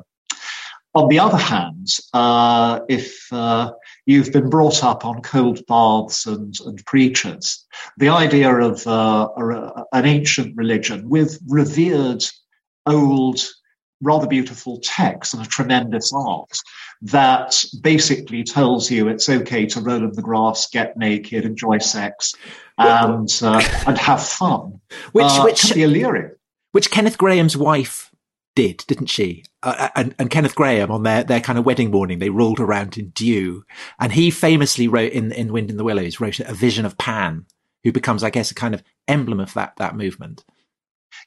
On 0.95 1.09
the 1.09 1.19
other 1.19 1.37
hand, 1.37 1.89
uh, 2.13 2.79
if 2.87 3.27
uh, 3.33 3.71
you've 4.05 4.31
been 4.31 4.49
brought 4.49 4.81
up 4.81 5.05
on 5.05 5.21
cold 5.21 5.59
baths 5.67 6.25
and, 6.25 6.55
and 6.65 6.83
preachers, 6.85 7.65
the 7.97 8.07
idea 8.07 8.49
of 8.49 8.87
uh, 8.87 9.27
an 9.91 10.05
ancient 10.05 10.55
religion 10.55 11.09
with 11.09 11.37
revered 11.49 12.23
old 12.85 13.41
rather 14.01 14.27
beautiful 14.27 14.79
texts 14.83 15.33
and 15.33 15.45
a 15.45 15.49
tremendous 15.49 16.11
art 16.13 16.57
that 17.01 17.61
basically 17.81 18.43
tells 18.43 18.89
you 18.89 19.09
it's 19.09 19.27
okay 19.27 19.65
to 19.65 19.81
roll 19.81 20.03
in 20.03 20.11
the 20.13 20.21
grass, 20.21 20.67
get 20.71 20.95
naked, 20.95 21.43
enjoy 21.43 21.77
sex, 21.77 22.33
and 22.77 23.29
uh, 23.41 23.61
and 23.85 23.97
have 23.97 24.25
fun. 24.25 24.79
Which 25.11 25.25
uh, 25.25 25.41
which 25.41 25.61
can 25.61 25.75
be 25.75 25.83
alluring. 25.83 26.31
Which 26.71 26.89
Kenneth 26.89 27.17
Grahame's 27.17 27.57
wife 27.57 28.11
did, 28.55 28.83
didn't 28.87 29.07
she? 29.07 29.43
Uh, 29.61 29.89
and, 29.95 30.15
and, 30.17 30.29
Kenneth 30.29 30.55
Grahame 30.55 30.89
on 30.89 31.03
their, 31.03 31.23
their 31.23 31.41
kind 31.41 31.59
of 31.59 31.65
wedding 31.65 31.91
morning, 31.91 32.19
they 32.19 32.29
rolled 32.29 32.59
around 32.59 32.97
in 32.97 33.09
dew. 33.09 33.63
And 33.99 34.13
he 34.13 34.31
famously 34.31 34.87
wrote 34.87 35.11
in, 35.11 35.31
in 35.31 35.51
Wind 35.51 35.69
in 35.69 35.77
the 35.77 35.83
Willows, 35.83 36.19
wrote 36.19 36.39
a 36.39 36.53
vision 36.53 36.85
of 36.85 36.97
Pan, 36.97 37.45
who 37.83 37.91
becomes, 37.91 38.23
I 38.23 38.29
guess, 38.29 38.51
a 38.51 38.55
kind 38.55 38.73
of 38.73 38.81
emblem 39.07 39.39
of 39.39 39.53
that, 39.53 39.75
that 39.77 39.95
movement. 39.95 40.43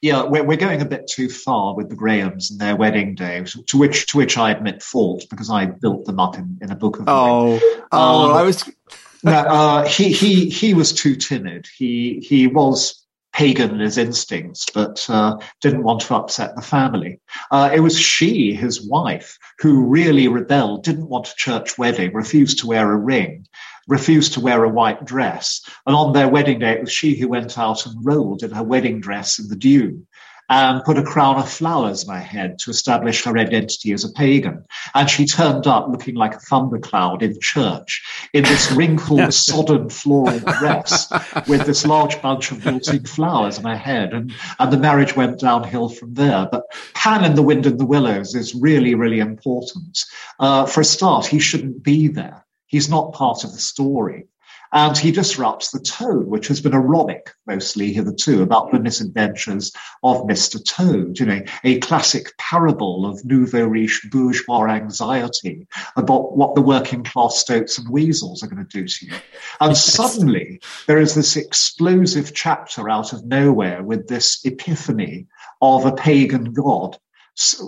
Yeah, 0.01 0.23
we're, 0.23 0.43
we're 0.43 0.57
going 0.57 0.81
a 0.81 0.85
bit 0.85 1.07
too 1.07 1.29
far 1.29 1.75
with 1.75 1.89
the 1.89 1.95
Grahames 1.95 2.51
and 2.51 2.59
their 2.59 2.75
wedding 2.75 3.15
day, 3.15 3.43
to 3.67 3.77
which 3.77 4.07
to 4.07 4.17
which 4.17 4.37
I 4.37 4.51
admit 4.51 4.81
fault 4.81 5.25
because 5.29 5.49
I 5.49 5.65
built 5.65 6.05
them 6.05 6.19
up 6.19 6.37
in, 6.37 6.57
in 6.61 6.71
a 6.71 6.75
book 6.75 6.99
of. 6.99 7.05
Oh, 7.07 7.59
oh, 7.91 8.29
um, 8.29 8.37
I 8.37 8.43
was. 8.43 8.69
no, 9.23 9.31
uh, 9.31 9.85
he 9.85 10.11
he 10.11 10.49
he 10.49 10.73
was 10.73 10.93
too 10.93 11.15
timid. 11.15 11.67
He 11.75 12.19
he 12.19 12.47
was 12.47 12.98
pagan 13.39 13.71
in 13.71 13.79
his 13.79 13.97
instincts, 13.97 14.65
but 14.73 15.09
uh, 15.09 15.37
didn't 15.61 15.83
want 15.83 16.01
to 16.01 16.13
upset 16.13 16.53
the 16.57 16.61
family. 16.61 17.21
Uh, 17.51 17.71
it 17.73 17.79
was 17.79 17.97
she, 17.97 18.53
his 18.53 18.85
wife, 18.85 19.37
who 19.59 19.85
really 19.85 20.27
rebelled, 20.27 20.83
didn't 20.83 21.07
want 21.07 21.29
a 21.29 21.35
church 21.37 21.77
wedding, 21.77 22.13
refused 22.13 22.59
to 22.59 22.67
wear 22.67 22.91
a 22.91 22.97
ring, 22.97 23.47
refused 23.87 24.33
to 24.33 24.41
wear 24.41 24.65
a 24.65 24.69
white 24.69 25.05
dress. 25.05 25.61
And 25.85 25.95
on 25.95 26.11
their 26.11 26.27
wedding 26.27 26.59
day, 26.59 26.73
it 26.73 26.81
was 26.81 26.91
she 26.91 27.17
who 27.17 27.29
went 27.29 27.57
out 27.57 27.85
and 27.85 27.95
rolled 28.03 28.43
in 28.43 28.51
her 28.51 28.61
wedding 28.61 28.99
dress 28.99 29.39
in 29.39 29.47
the 29.47 29.55
dew 29.55 30.05
and 30.49 30.83
put 30.83 30.97
a 30.97 31.03
crown 31.03 31.37
of 31.37 31.49
flowers 31.49 32.07
on 32.07 32.15
her 32.15 32.21
head 32.21 32.57
to 32.59 32.71
establish 32.71 33.23
her 33.23 33.37
identity 33.37 33.91
as 33.93 34.03
a 34.03 34.11
pagan. 34.11 34.65
And 34.95 35.09
she 35.09 35.25
turned 35.25 35.67
up 35.67 35.87
looking 35.89 36.15
like 36.15 36.35
a 36.35 36.39
thundercloud 36.39 37.21
in 37.21 37.39
church 37.39 38.03
in 38.33 38.43
this 38.43 38.71
wrinkled, 38.71 39.33
sodden 39.33 39.89
floral 39.89 40.39
dress 40.39 41.11
with 41.47 41.65
this 41.65 41.85
large 41.85 42.21
bunch 42.21 42.51
of 42.51 42.65
wilting 42.65 43.05
flowers 43.05 43.59
on 43.59 43.65
her 43.65 43.77
head. 43.77 44.13
And, 44.13 44.33
and 44.57 44.73
the 44.73 44.77
marriage 44.77 45.15
went 45.15 45.39
downhill 45.39 45.89
from 45.89 46.13
there. 46.15 46.47
But 46.51 46.63
Pan 46.93 47.23
in 47.23 47.35
the 47.35 47.43
Wind 47.43 47.65
and 47.65 47.79
the 47.79 47.85
Willows 47.85 48.35
is 48.35 48.55
really, 48.55 48.95
really 48.95 49.19
important. 49.19 49.99
Uh, 50.39 50.65
for 50.65 50.81
a 50.81 50.85
start, 50.85 51.25
he 51.25 51.39
shouldn't 51.39 51.83
be 51.83 52.07
there. 52.07 52.45
He's 52.65 52.89
not 52.89 53.13
part 53.13 53.43
of 53.43 53.51
the 53.51 53.59
story. 53.59 54.27
And 54.71 54.97
he 54.97 55.11
disrupts 55.11 55.71
the 55.71 55.79
tone, 55.79 56.27
which 56.27 56.47
has 56.47 56.61
been 56.61 56.73
erotic 56.73 57.31
mostly 57.47 57.91
hitherto 57.91 58.43
about 58.43 58.71
the 58.71 58.79
misadventures 58.79 59.71
of 60.03 60.27
Mr. 60.27 60.63
Toad, 60.63 61.19
you 61.19 61.25
know, 61.25 61.41
a 61.63 61.79
classic 61.79 62.37
parable 62.37 63.05
of 63.05 63.25
nouveau 63.25 63.65
riche 63.65 64.07
bourgeois 64.11 64.67
anxiety 64.67 65.67
about 65.95 66.37
what 66.37 66.53
the 66.55 66.61
working 66.61 67.03
class 67.03 67.39
stoats 67.39 67.77
and 67.77 67.89
weasels 67.89 68.43
are 68.43 68.47
going 68.47 68.63
to 68.63 68.77
do 68.77 68.87
to 68.87 69.05
you. 69.05 69.13
And 69.59 69.71
yes. 69.71 69.85
suddenly 69.85 70.61
there 70.87 70.99
is 70.99 71.15
this 71.15 71.35
explosive 71.35 72.33
chapter 72.33 72.89
out 72.89 73.13
of 73.13 73.25
nowhere 73.25 73.81
with 73.81 74.07
this 74.07 74.39
epiphany 74.45 75.27
of 75.61 75.85
a 75.85 75.93
pagan 75.93 76.53
god 76.53 76.97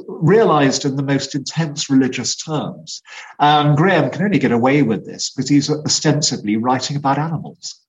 realized 0.07 0.85
in 0.85 0.95
the 0.95 1.03
most 1.03 1.35
intense 1.35 1.89
religious 1.89 2.35
terms. 2.35 3.01
And 3.39 3.77
Grahame 3.77 4.11
can 4.11 4.23
only 4.23 4.39
get 4.39 4.51
away 4.51 4.83
with 4.83 5.05
this 5.05 5.31
because 5.31 5.49
he's 5.49 5.69
ostensibly 5.69 6.57
writing 6.57 6.97
about 6.97 7.17
animals 7.17 7.81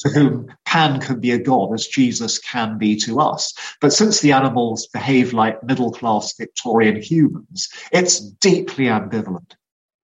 to 0.00 0.08
whom 0.08 0.46
Pan 0.64 1.00
can 1.00 1.20
be 1.20 1.30
a 1.30 1.38
god 1.38 1.72
as 1.74 1.86
Jesus 1.86 2.38
can 2.38 2.78
be 2.78 2.96
to 2.96 3.20
us. 3.20 3.54
But 3.80 3.92
since 3.92 4.20
the 4.20 4.32
animals 4.32 4.86
behave 4.86 5.32
like 5.32 5.62
middle 5.62 5.92
class 5.92 6.34
Victorian 6.36 7.00
humans, 7.00 7.68
it's 7.92 8.18
deeply 8.18 8.86
ambivalent. 8.86 9.52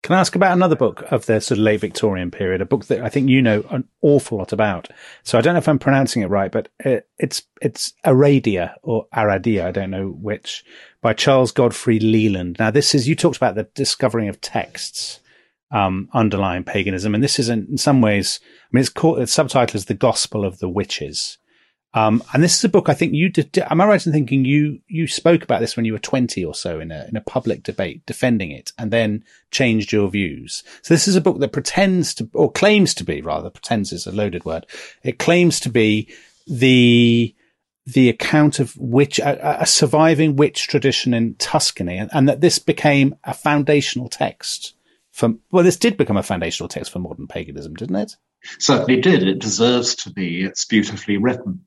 Can 0.06 0.14
I 0.14 0.20
ask 0.20 0.36
about 0.36 0.52
another 0.52 0.76
book 0.76 1.02
of 1.10 1.26
the 1.26 1.40
sort 1.40 1.58
of 1.58 1.64
late 1.64 1.80
Victorian 1.80 2.30
period, 2.30 2.60
a 2.60 2.64
book 2.64 2.86
that 2.86 3.00
I 3.00 3.08
think 3.08 3.28
you 3.28 3.42
know 3.42 3.64
an 3.70 3.88
awful 4.02 4.38
lot 4.38 4.52
about. 4.52 4.88
So 5.24 5.36
I 5.36 5.40
don't 5.40 5.54
know 5.54 5.58
if 5.58 5.68
I'm 5.68 5.80
pronouncing 5.80 6.22
it 6.22 6.30
right, 6.30 6.52
but 6.52 6.68
it, 6.78 7.08
it's 7.18 7.42
it's 7.60 7.92
Aradia 8.04 8.74
or 8.84 9.08
Aradia, 9.12 9.64
I 9.64 9.72
don't 9.72 9.90
know 9.90 10.10
which, 10.10 10.64
by 11.02 11.12
Charles 11.12 11.50
Godfrey 11.50 11.98
Leland. 11.98 12.54
Now 12.60 12.70
this 12.70 12.94
is 12.94 13.08
you 13.08 13.16
talked 13.16 13.36
about 13.36 13.56
the 13.56 13.68
discovering 13.74 14.28
of 14.28 14.40
texts 14.40 15.18
um, 15.72 16.08
underlying 16.12 16.62
paganism, 16.62 17.12
and 17.12 17.24
this 17.24 17.40
is 17.40 17.48
in, 17.48 17.66
in 17.72 17.76
some 17.76 18.00
ways, 18.00 18.38
I 18.44 18.68
mean, 18.70 18.82
it's 18.82 18.88
called 18.88 19.18
its 19.18 19.32
subtitle 19.32 19.76
is 19.76 19.86
the 19.86 19.94
Gospel 19.94 20.44
of 20.44 20.60
the 20.60 20.68
Witches. 20.68 21.38
Um, 21.96 22.22
and 22.34 22.42
this 22.42 22.58
is 22.58 22.64
a 22.64 22.68
book 22.68 22.90
I 22.90 22.94
think 22.94 23.14
you 23.14 23.30
did. 23.30 23.56
Am 23.58 23.80
I 23.80 23.86
right 23.86 24.06
in 24.06 24.12
thinking 24.12 24.44
you 24.44 24.80
you 24.86 25.06
spoke 25.06 25.42
about 25.42 25.60
this 25.60 25.76
when 25.76 25.86
you 25.86 25.94
were 25.94 25.98
twenty 25.98 26.44
or 26.44 26.54
so 26.54 26.78
in 26.78 26.90
a 26.90 27.06
in 27.08 27.16
a 27.16 27.22
public 27.22 27.62
debate 27.62 28.04
defending 28.04 28.50
it, 28.50 28.70
and 28.76 28.90
then 28.90 29.24
changed 29.50 29.92
your 29.92 30.10
views? 30.10 30.62
So 30.82 30.92
this 30.92 31.08
is 31.08 31.16
a 31.16 31.22
book 31.22 31.38
that 31.38 31.52
pretends 31.52 32.14
to, 32.16 32.28
or 32.34 32.52
claims 32.52 32.92
to 32.96 33.04
be, 33.04 33.22
rather 33.22 33.48
pretends 33.48 33.92
is 33.92 34.06
a 34.06 34.12
loaded 34.12 34.44
word. 34.44 34.66
It 35.02 35.18
claims 35.18 35.58
to 35.60 35.70
be 35.70 36.12
the 36.46 37.34
the 37.86 38.10
account 38.10 38.60
of 38.60 38.76
witch 38.76 39.18
a, 39.18 39.62
a 39.62 39.66
surviving 39.66 40.36
witch 40.36 40.68
tradition 40.68 41.14
in 41.14 41.34
Tuscany, 41.36 41.96
and, 41.96 42.10
and 42.12 42.28
that 42.28 42.42
this 42.42 42.58
became 42.58 43.16
a 43.24 43.32
foundational 43.32 44.10
text 44.10 44.74
for. 45.12 45.34
Well, 45.50 45.64
this 45.64 45.78
did 45.78 45.96
become 45.96 46.18
a 46.18 46.22
foundational 46.22 46.68
text 46.68 46.92
for 46.92 46.98
modern 46.98 47.26
paganism, 47.26 47.72
didn't 47.72 47.96
it? 47.96 48.16
Certainly 48.58 49.00
did. 49.00 49.26
It 49.26 49.38
deserves 49.38 49.94
to 49.94 50.10
be. 50.10 50.42
It's 50.42 50.66
beautifully 50.66 51.16
written. 51.16 51.64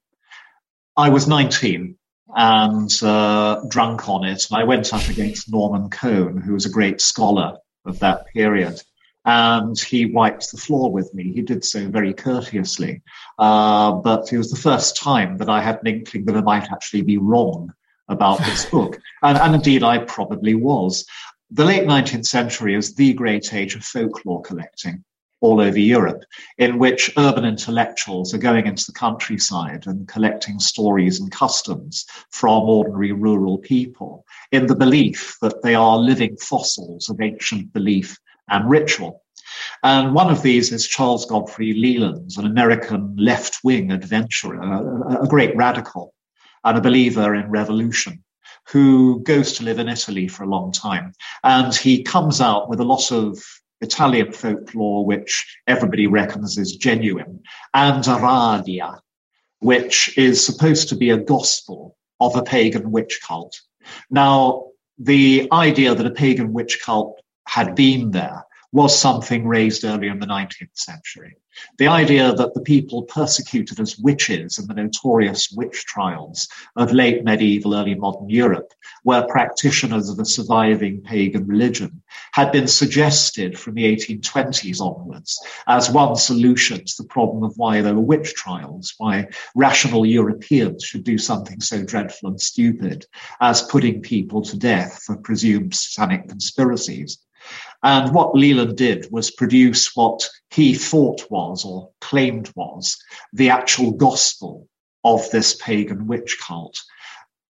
I 0.99 1.07
was 1.07 1.29
19 1.29 1.95
and 2.35 3.03
uh, 3.03 3.61
drunk 3.69 4.09
on 4.09 4.25
it. 4.25 4.45
And 4.49 4.59
I 4.59 4.65
went 4.65 4.93
up 4.93 5.07
against 5.07 5.49
Norman 5.49 5.89
Cohn, 5.89 6.41
who 6.41 6.51
was 6.51 6.65
a 6.65 6.69
great 6.69 6.99
scholar 6.99 7.57
of 7.85 7.99
that 7.99 8.25
period. 8.33 8.81
And 9.23 9.79
he 9.79 10.07
wiped 10.07 10.51
the 10.51 10.57
floor 10.57 10.91
with 10.91 11.13
me. 11.13 11.31
He 11.31 11.41
did 11.41 11.63
so 11.63 11.87
very 11.87 12.13
courteously. 12.13 13.01
Uh, 13.37 13.93
but 13.93 14.33
it 14.33 14.37
was 14.37 14.51
the 14.51 14.59
first 14.59 14.97
time 14.97 15.37
that 15.37 15.47
I 15.47 15.61
had 15.61 15.79
an 15.81 15.87
inkling 15.87 16.25
that 16.25 16.35
I 16.35 16.41
might 16.41 16.69
actually 16.69 17.03
be 17.03 17.17
wrong 17.17 17.71
about 18.09 18.39
this 18.39 18.65
book. 18.69 18.99
And, 19.23 19.37
and 19.37 19.55
indeed, 19.55 19.83
I 19.83 19.99
probably 19.99 20.55
was. 20.55 21.05
The 21.49 21.63
late 21.63 21.87
19th 21.87 22.25
century 22.25 22.75
is 22.75 22.93
the 22.93 23.13
great 23.13 23.53
age 23.53 23.73
of 23.73 23.85
folklore 23.85 24.41
collecting 24.41 25.05
all 25.41 25.61
over 25.61 25.79
Europe, 25.79 26.23
in 26.57 26.79
which 26.79 27.11
urban 27.17 27.45
intellectuals 27.45 28.33
are 28.33 28.39
going 28.39 28.65
into 28.65 28.85
the 28.85 28.93
countryside 28.93 29.87
and 29.87 30.07
collecting 30.07 30.59
stories 30.59 31.19
and 31.19 31.31
customs 31.31 32.05
from 32.31 32.63
ordinary 32.63 33.11
rural 33.11 33.57
people 33.57 34.25
in 34.51 34.67
the 34.67 34.75
belief 34.75 35.37
that 35.41 35.61
they 35.63 35.75
are 35.75 35.97
living 35.97 36.35
fossils 36.37 37.09
of 37.09 37.21
ancient 37.21 37.71
belief 37.73 38.17
and 38.49 38.69
ritual. 38.69 39.23
And 39.83 40.13
one 40.13 40.29
of 40.29 40.41
these 40.41 40.71
is 40.71 40.87
Charles 40.87 41.25
Godfrey 41.25 41.73
Leland, 41.73 42.31
an 42.37 42.45
American 42.45 43.15
left 43.17 43.59
wing 43.63 43.91
adventurer, 43.91 44.59
a, 44.59 45.23
a 45.23 45.27
great 45.27 45.55
radical 45.55 46.13
and 46.63 46.77
a 46.77 46.81
believer 46.81 47.35
in 47.35 47.49
revolution 47.49 48.23
who 48.67 49.21
goes 49.23 49.53
to 49.53 49.63
live 49.63 49.79
in 49.79 49.89
Italy 49.89 50.27
for 50.27 50.43
a 50.43 50.49
long 50.49 50.71
time. 50.71 51.13
And 51.43 51.73
he 51.73 52.03
comes 52.03 52.41
out 52.41 52.69
with 52.69 52.79
a 52.79 52.85
lot 52.85 53.11
of 53.11 53.41
Italian 53.81 54.31
folklore, 54.31 55.05
which 55.05 55.57
everybody 55.67 56.07
reckons 56.07 56.57
is 56.57 56.75
genuine, 56.75 57.41
and 57.73 58.03
Aradia, 58.03 58.99
which 59.59 60.17
is 60.17 60.45
supposed 60.45 60.89
to 60.89 60.95
be 60.95 61.09
a 61.09 61.17
gospel 61.17 61.97
of 62.19 62.35
a 62.35 62.43
pagan 62.43 62.91
witch 62.91 63.19
cult. 63.25 63.59
Now, 64.09 64.65
the 64.97 65.47
idea 65.51 65.95
that 65.95 66.05
a 66.05 66.11
pagan 66.11 66.53
witch 66.53 66.81
cult 66.83 67.21
had 67.47 67.75
been 67.75 68.11
there 68.11 68.43
was 68.71 68.97
something 68.97 69.47
raised 69.47 69.83
earlier 69.83 70.11
in 70.11 70.19
the 70.19 70.27
19th 70.27 70.77
century. 70.77 71.35
The 71.77 71.87
idea 71.87 72.33
that 72.33 72.53
the 72.53 72.61
people 72.61 73.03
persecuted 73.03 73.79
as 73.79 73.97
witches 73.97 74.59
in 74.59 74.67
the 74.67 74.75
notorious 74.75 75.51
witch 75.51 75.83
trials 75.85 76.47
of 76.75 76.93
late 76.93 77.23
medieval, 77.23 77.73
early 77.75 77.95
modern 77.95 78.29
Europe, 78.29 78.71
were 79.03 79.27
practitioners 79.27 80.09
of 80.09 80.19
a 80.19 80.25
surviving 80.25 81.01
pagan 81.01 81.47
religion, 81.47 82.01
had 82.33 82.51
been 82.51 82.67
suggested 82.67 83.57
from 83.57 83.73
the 83.73 83.83
1820s 83.83 84.79
onwards 84.79 85.39
as 85.67 85.89
one 85.89 86.15
solution 86.15 86.85
to 86.85 86.93
the 86.99 87.07
problem 87.07 87.43
of 87.43 87.57
why 87.57 87.81
there 87.81 87.95
were 87.95 88.01
witch 88.01 88.35
trials, 88.35 88.93
why 88.97 89.27
rational 89.55 90.05
Europeans 90.05 90.83
should 90.83 91.03
do 91.03 91.17
something 91.17 91.59
so 91.59 91.83
dreadful 91.83 92.29
and 92.29 92.39
stupid 92.39 93.05
as 93.41 93.63
putting 93.63 94.01
people 94.01 94.43
to 94.43 94.57
death 94.57 95.01
for 95.03 95.17
presumed 95.17 95.73
satanic 95.73 96.27
conspiracies. 96.29 97.17
And 97.83 98.13
what 98.13 98.35
Leland 98.35 98.77
did 98.77 99.07
was 99.09 99.31
produce 99.31 99.95
what 99.95 100.27
he 100.49 100.73
thought 100.73 101.29
was 101.29 101.63
or 101.63 101.91
claimed 102.01 102.51
was 102.55 102.97
the 103.31 103.49
actual 103.49 103.91
gospel 103.91 104.67
of 105.03 105.29
this 105.31 105.55
pagan 105.55 106.07
witch 106.07 106.37
cult. 106.45 106.77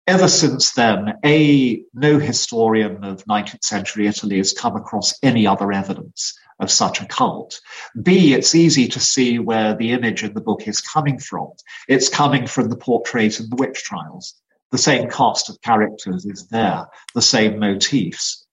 Ever 0.06 0.28
since 0.28 0.72
then, 0.72 1.13
A, 1.24 1.84
no 1.94 2.18
historian 2.18 3.04
of 3.04 3.24
19th 3.26 3.63
century 3.63 4.08
Italy 4.08 4.38
has 4.38 4.54
come 4.54 4.76
across 4.76 5.13
any 5.22 5.46
other 5.46 5.72
evidence 5.72 6.36
of 6.60 6.72
such 6.72 7.02
a 7.02 7.06
cult. 7.06 7.60
B, 8.02 8.34
it's 8.34 8.56
easy 8.56 8.88
to 8.88 9.00
see 9.00 9.39
where 9.39 9.76
the 9.76 9.92
image 9.92 10.24
in 10.24 10.34
the 10.34 10.42
book 10.42 10.68
is 10.68 10.82
coming 10.82 11.20
from. 11.20 11.52
It's 11.88 12.10
coming 12.10 12.48
from 12.48 12.70
the 12.70 12.76
portrait 12.76 13.39
in 13.39 13.50
the 13.50 13.56
witch 13.56 13.84
trials. 13.84 14.36
The 14.72 14.78
same 14.78 15.10
cast 15.10 15.50
of 15.50 15.62
characters 15.62 16.26
is 16.26 16.48
there, 16.48 16.88
the 17.13 17.22
same 17.22 17.60
motifs. 17.60 18.46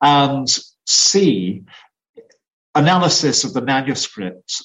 And 0.00 0.48
C, 0.88 1.64
analysis 2.74 3.44
of 3.44 3.52
the 3.52 3.60
manuscript 3.60 4.62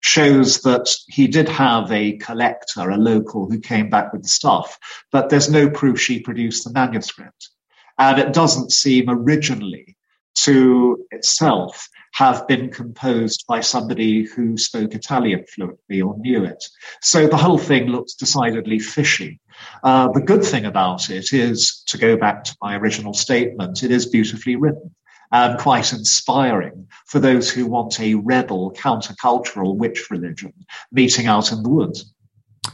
shows 0.00 0.62
that 0.62 0.88
he 1.08 1.26
did 1.26 1.48
have 1.48 1.92
a 1.92 2.16
collector, 2.16 2.88
a 2.88 2.96
local, 2.96 3.50
who 3.50 3.60
came 3.60 3.90
back 3.90 4.12
with 4.12 4.22
the 4.22 4.28
stuff, 4.28 4.78
but 5.12 5.28
there's 5.28 5.50
no 5.50 5.68
proof 5.68 6.00
she 6.00 6.20
produced 6.20 6.64
the 6.64 6.72
manuscript. 6.72 7.50
And 7.98 8.18
it 8.18 8.32
doesn't 8.32 8.72
seem 8.72 9.10
originally 9.10 9.96
to 10.36 11.04
itself 11.10 11.88
have 12.14 12.48
been 12.48 12.70
composed 12.70 13.44
by 13.46 13.60
somebody 13.60 14.22
who 14.22 14.56
spoke 14.56 14.94
Italian 14.94 15.44
fluently 15.54 16.00
or 16.00 16.16
knew 16.18 16.44
it. 16.44 16.64
So 17.02 17.26
the 17.26 17.36
whole 17.36 17.58
thing 17.58 17.88
looks 17.88 18.14
decidedly 18.14 18.78
fishy. 18.78 19.40
Uh, 19.82 20.08
the 20.12 20.22
good 20.22 20.44
thing 20.44 20.64
about 20.64 21.10
it 21.10 21.32
is, 21.32 21.82
to 21.88 21.98
go 21.98 22.16
back 22.16 22.44
to 22.44 22.56
my 22.62 22.76
original 22.76 23.12
statement, 23.12 23.82
it 23.82 23.90
is 23.90 24.06
beautifully 24.06 24.56
written 24.56 24.94
and 25.32 25.58
quite 25.58 25.92
inspiring 25.92 26.86
for 27.06 27.18
those 27.18 27.50
who 27.50 27.66
want 27.66 28.00
a 28.00 28.14
rebel, 28.14 28.72
countercultural 28.72 29.76
witch 29.76 30.10
religion 30.10 30.52
meeting 30.92 31.26
out 31.26 31.52
in 31.52 31.62
the 31.62 31.68
woods. 31.68 32.12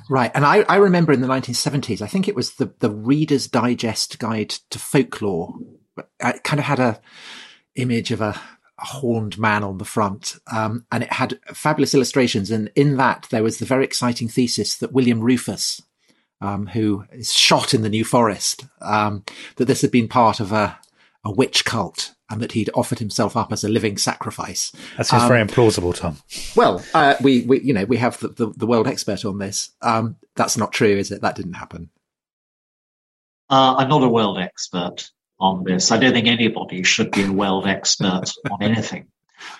Right. 0.08 0.30
And 0.34 0.44
I, 0.44 0.58
I 0.68 0.76
remember 0.76 1.12
in 1.12 1.20
the 1.20 1.28
1970s, 1.28 2.02
I 2.02 2.06
think 2.06 2.28
it 2.28 2.34
was 2.34 2.54
the, 2.54 2.72
the 2.80 2.90
Reader's 2.90 3.46
Digest 3.48 4.18
Guide 4.18 4.50
to 4.70 4.78
Folklore. 4.78 5.54
It 6.20 6.44
kind 6.44 6.60
of 6.60 6.66
had 6.66 6.80
a 6.80 7.00
image 7.74 8.10
of 8.10 8.20
a, 8.20 8.40
a 8.78 8.84
horned 8.84 9.38
man 9.38 9.64
on 9.64 9.78
the 9.78 9.84
front. 9.84 10.36
Um, 10.52 10.84
and 10.92 11.04
it 11.04 11.12
had 11.12 11.38
fabulous 11.52 11.94
illustrations. 11.94 12.50
And 12.50 12.70
in 12.74 12.96
that, 12.96 13.26
there 13.30 13.42
was 13.42 13.58
the 13.58 13.66
very 13.66 13.84
exciting 13.84 14.28
thesis 14.28 14.76
that 14.76 14.92
William 14.92 15.20
Rufus, 15.20 15.80
um, 16.40 16.66
who 16.66 17.04
is 17.12 17.32
shot 17.32 17.74
in 17.74 17.82
the 17.82 17.88
New 17.88 18.04
Forest, 18.04 18.66
um, 18.80 19.24
that 19.56 19.66
this 19.66 19.82
had 19.82 19.90
been 19.90 20.08
part 20.08 20.40
of 20.40 20.52
a, 20.52 20.78
a 21.24 21.32
witch 21.32 21.64
cult 21.64 22.13
and 22.30 22.40
that 22.40 22.52
he'd 22.52 22.70
offered 22.74 22.98
himself 22.98 23.36
up 23.36 23.52
as 23.52 23.64
a 23.64 23.68
living 23.68 23.98
sacrifice. 23.98 24.72
That 24.96 25.06
seems 25.06 25.22
um, 25.22 25.28
very 25.28 25.44
implausible, 25.44 25.94
Tom. 25.94 26.16
Well, 26.56 26.82
uh, 26.94 27.16
we, 27.20 27.42
we, 27.42 27.60
you 27.60 27.74
know, 27.74 27.84
we 27.84 27.98
have 27.98 28.18
the, 28.20 28.28
the, 28.28 28.46
the 28.56 28.66
world 28.66 28.88
expert 28.88 29.24
on 29.24 29.38
this. 29.38 29.70
Um, 29.82 30.16
that's 30.34 30.56
not 30.56 30.72
true, 30.72 30.96
is 30.96 31.10
it? 31.10 31.20
That 31.20 31.36
didn't 31.36 31.54
happen. 31.54 31.90
Uh, 33.50 33.76
I'm 33.76 33.88
not 33.88 34.02
a 34.02 34.08
world 34.08 34.38
expert 34.38 35.10
on 35.38 35.64
this. 35.64 35.92
I 35.92 35.98
don't 35.98 36.14
think 36.14 36.26
anybody 36.26 36.82
should 36.82 37.10
be 37.10 37.24
a 37.24 37.32
world 37.32 37.66
expert 37.66 38.32
on 38.50 38.62
anything. 38.62 39.08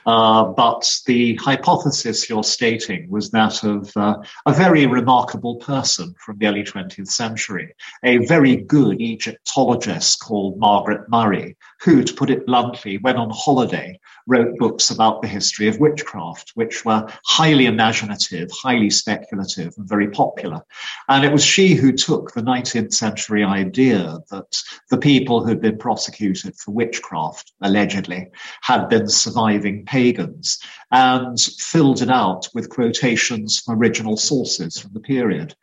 Uh, 0.06 0.44
but 0.44 0.90
the 1.06 1.34
hypothesis 1.36 2.28
you're 2.28 2.44
stating 2.44 3.08
was 3.10 3.30
that 3.30 3.62
of 3.64 3.94
uh, 3.96 4.16
a 4.46 4.52
very 4.52 4.86
remarkable 4.86 5.56
person 5.56 6.14
from 6.18 6.38
the 6.38 6.46
early 6.46 6.62
20th 6.62 7.08
century, 7.08 7.74
a 8.02 8.18
very 8.26 8.56
good 8.56 9.00
Egyptologist 9.00 10.20
called 10.20 10.58
Margaret 10.58 11.08
Murray, 11.08 11.56
who, 11.84 12.02
to 12.02 12.14
put 12.14 12.30
it 12.30 12.46
bluntly, 12.46 12.96
when 12.98 13.16
on 13.16 13.30
holiday, 13.30 13.98
wrote 14.26 14.56
books 14.58 14.90
about 14.90 15.20
the 15.20 15.28
history 15.28 15.68
of 15.68 15.78
witchcraft, 15.78 16.52
which 16.54 16.84
were 16.84 17.06
highly 17.26 17.66
imaginative, 17.66 18.50
highly 18.50 18.88
speculative, 18.88 19.74
and 19.76 19.86
very 19.86 20.10
popular. 20.10 20.62
And 21.08 21.24
it 21.24 21.32
was 21.32 21.44
she 21.44 21.74
who 21.74 21.92
took 21.92 22.32
the 22.32 22.40
19th 22.40 22.94
century 22.94 23.44
idea 23.44 24.18
that 24.30 24.62
the 24.90 24.96
people 24.96 25.42
who 25.42 25.50
had 25.50 25.60
been 25.60 25.76
prosecuted 25.76 26.56
for 26.56 26.70
witchcraft, 26.70 27.52
allegedly, 27.60 28.28
had 28.62 28.88
been 28.88 29.08
surviving 29.08 29.84
pagans, 29.84 30.58
and 30.90 31.38
filled 31.38 32.00
it 32.00 32.10
out 32.10 32.48
with 32.54 32.70
quotations 32.70 33.60
from 33.60 33.78
original 33.78 34.16
sources 34.16 34.80
from 34.80 34.92
the 34.94 35.00
period. 35.00 35.54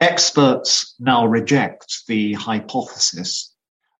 Experts 0.00 0.94
now 0.98 1.26
reject 1.26 2.06
the 2.08 2.32
hypothesis 2.32 3.53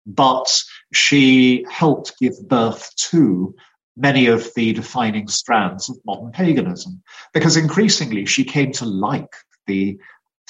but 0.06 0.62
she 0.92 1.64
helped 1.70 2.18
give 2.18 2.34
birth 2.48 2.94
to 2.96 3.54
many 3.96 4.26
of 4.26 4.52
the 4.54 4.72
defining 4.72 5.28
strands 5.28 5.88
of 5.88 5.96
modern 6.04 6.32
paganism, 6.32 7.02
because 7.32 7.56
increasingly 7.56 8.26
she 8.26 8.44
came 8.44 8.72
to 8.72 8.84
like 8.84 9.34
the 9.66 9.98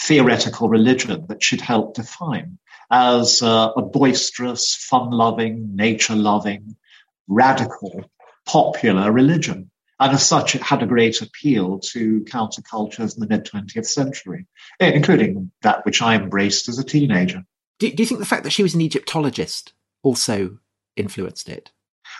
theoretical 0.01 0.69
religion 0.69 1.27
that 1.29 1.43
she'd 1.43 1.61
helped 1.61 1.97
define 1.97 2.59
as 2.90 3.43
uh, 3.43 3.71
a 3.77 3.83
boisterous, 3.83 4.75
fun 4.75 5.11
loving, 5.11 5.75
nature 5.75 6.17
loving, 6.17 6.77
radical, 7.29 8.05
popular 8.47 9.11
religion. 9.11 9.71
And 10.01 10.12
as 10.12 10.27
such, 10.27 10.55
it 10.55 10.62
had 10.62 10.83
a 10.83 10.87
great 10.87 11.23
appeal 11.23 11.79
to 11.93 12.21
countercultures 12.23 13.14
in 13.14 13.21
the 13.21 13.29
mid 13.29 13.47
20th 13.47 13.87
century, 13.87 14.47
including 14.81 15.51
that 15.62 15.85
which 15.85 16.03
I 16.03 16.17
embraced 16.17 16.69
as 16.69 16.79
a 16.79 16.85
teenager. 16.85 17.45
Do, 17.79 17.91
do 17.91 18.03
you 18.03 18.07
think 18.07 18.21
the 18.21 18.27
fact 18.27 18.45
that 18.45 18.51
she 18.51 18.63
was 18.63 18.75
an 18.75 18.81
Egyptologist 18.81 19.73
also 20.03 20.59
influenced 20.97 21.49
it? 21.49 21.71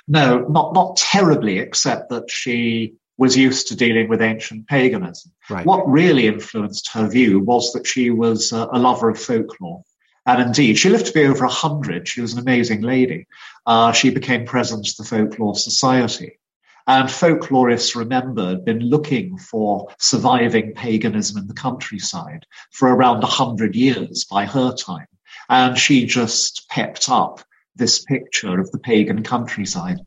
No, 0.09 0.41
not 0.49 0.75
not 0.75 0.97
terribly, 0.97 1.59
except 1.59 2.11
that 2.11 2.31
she 2.31 2.95
was 3.17 3.37
used 3.37 3.69
to 3.69 3.77
dealing 3.77 4.09
with 4.09 4.21
ancient 4.21 4.67
paganism. 4.67 5.33
Right. 5.49 5.65
What 5.65 5.89
really 5.89 6.27
influenced 6.27 6.91
her 6.93 7.09
view 7.09 7.39
was 7.39 7.73
that 7.73 7.87
she 7.87 8.11
was 8.11 8.53
a, 8.53 8.69
a 8.73 8.79
lover 8.79 9.09
of 9.09 9.21
folklore. 9.21 9.85
And 10.27 10.43
indeed, 10.43 10.79
she 10.79 10.89
lived 10.89 11.07
to 11.07 11.13
be 11.13 11.25
over 11.25 11.45
100. 11.45 12.09
She 12.09 12.21
was 12.21 12.33
an 12.33 12.41
amazing 12.41 12.81
lady. 12.81 13.27
Uh, 13.67 13.93
she 13.93 14.11
became 14.11 14.47
president 14.47 14.89
of 14.89 14.97
the 14.97 15.05
Folklore 15.05 15.55
Society. 15.55 16.39
And 16.87 17.09
folklorists, 17.09 17.95
remember, 17.95 18.49
had 18.49 18.65
been 18.65 18.81
looking 18.81 19.39
for 19.39 19.89
surviving 19.99 20.75
paganism 20.75 21.39
in 21.39 21.47
the 21.47 21.55
countryside 21.55 22.47
for 22.73 22.89
around 22.89 23.21
100 23.21 23.75
years 23.75 24.25
by 24.25 24.45
her 24.45 24.75
time. 24.75 25.07
And 25.49 25.79
she 25.79 26.07
just 26.07 26.69
pepped 26.69 27.09
up 27.09 27.41
this 27.77 28.05
picture 28.05 28.61
of 28.61 28.71
the 28.71 28.79
pagan 28.79 29.23
countryside. 29.23 29.99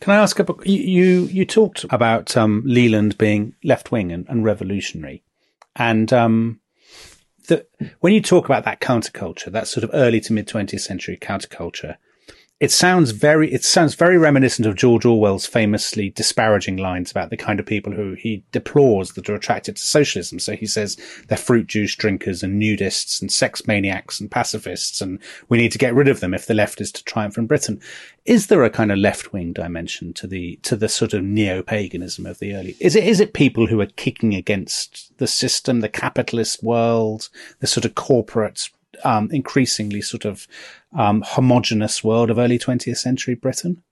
Can 0.00 0.12
I 0.12 0.16
ask 0.22 0.38
about 0.38 0.66
you? 0.66 1.24
You 1.24 1.44
talked 1.44 1.84
about 1.90 2.36
um, 2.36 2.62
Leland 2.64 3.18
being 3.18 3.54
left 3.64 3.90
wing 3.90 4.12
and, 4.12 4.26
and, 4.28 4.44
revolutionary, 4.44 5.24
and 5.74 6.12
um, 6.12 6.60
the, 7.48 7.66
when 8.00 8.12
you 8.12 8.22
talk 8.22 8.44
about 8.44 8.64
that 8.64 8.80
counterculture, 8.80 9.50
that 9.50 9.66
sort 9.66 9.82
of 9.82 9.90
early 9.92 10.20
to 10.20 10.32
mid 10.32 10.46
twentieth 10.46 10.82
century 10.82 11.18
counterculture, 11.20 11.96
it 12.64 12.72
sounds 12.72 13.10
very 13.10 13.52
it 13.52 13.62
sounds 13.62 13.94
very 13.94 14.16
reminiscent 14.16 14.66
of 14.66 14.74
George 14.74 15.04
Orwell's 15.04 15.44
famously 15.44 16.08
disparaging 16.08 16.78
lines 16.78 17.10
about 17.10 17.28
the 17.28 17.36
kind 17.36 17.60
of 17.60 17.66
people 17.66 17.92
who 17.92 18.14
he 18.14 18.42
deplores 18.52 19.12
that 19.12 19.28
are 19.28 19.34
attracted 19.34 19.76
to 19.76 19.82
socialism. 19.82 20.38
So 20.38 20.56
he 20.56 20.64
says 20.64 20.96
they're 21.28 21.36
fruit 21.36 21.66
juice 21.66 21.94
drinkers 21.94 22.42
and 22.42 22.60
nudists 22.60 23.20
and 23.20 23.30
sex 23.30 23.66
maniacs 23.66 24.18
and 24.18 24.30
pacifists, 24.30 25.02
and 25.02 25.18
we 25.50 25.58
need 25.58 25.72
to 25.72 25.78
get 25.78 25.94
rid 25.94 26.08
of 26.08 26.20
them 26.20 26.32
if 26.32 26.46
the 26.46 26.54
left 26.54 26.80
is 26.80 26.90
to 26.92 27.04
triumph 27.04 27.36
in 27.36 27.46
Britain. 27.46 27.82
Is 28.24 28.46
there 28.46 28.64
a 28.64 28.70
kind 28.70 28.90
of 28.90 28.96
left 28.96 29.34
wing 29.34 29.52
dimension 29.52 30.14
to 30.14 30.26
the 30.26 30.56
to 30.62 30.74
the 30.74 30.88
sort 30.88 31.12
of 31.12 31.22
neo 31.22 31.62
paganism 31.62 32.24
of 32.24 32.38
the 32.38 32.54
early? 32.54 32.76
Is 32.80 32.96
it 32.96 33.04
is 33.04 33.20
it 33.20 33.34
people 33.34 33.66
who 33.66 33.82
are 33.82 33.86
kicking 33.96 34.32
against 34.32 35.12
the 35.18 35.26
system, 35.26 35.80
the 35.80 35.90
capitalist 35.90 36.62
world, 36.62 37.28
the 37.60 37.66
sort 37.66 37.84
of 37.84 37.94
corporate 37.94 38.70
um, 39.02 39.28
increasingly 39.30 40.00
sort 40.00 40.24
of 40.24 40.46
um, 40.94 41.22
homogenous 41.26 42.02
world 42.02 42.30
of 42.30 42.38
early 42.38 42.58
20th 42.58 42.98
century 42.98 43.34
Britain? 43.34 43.82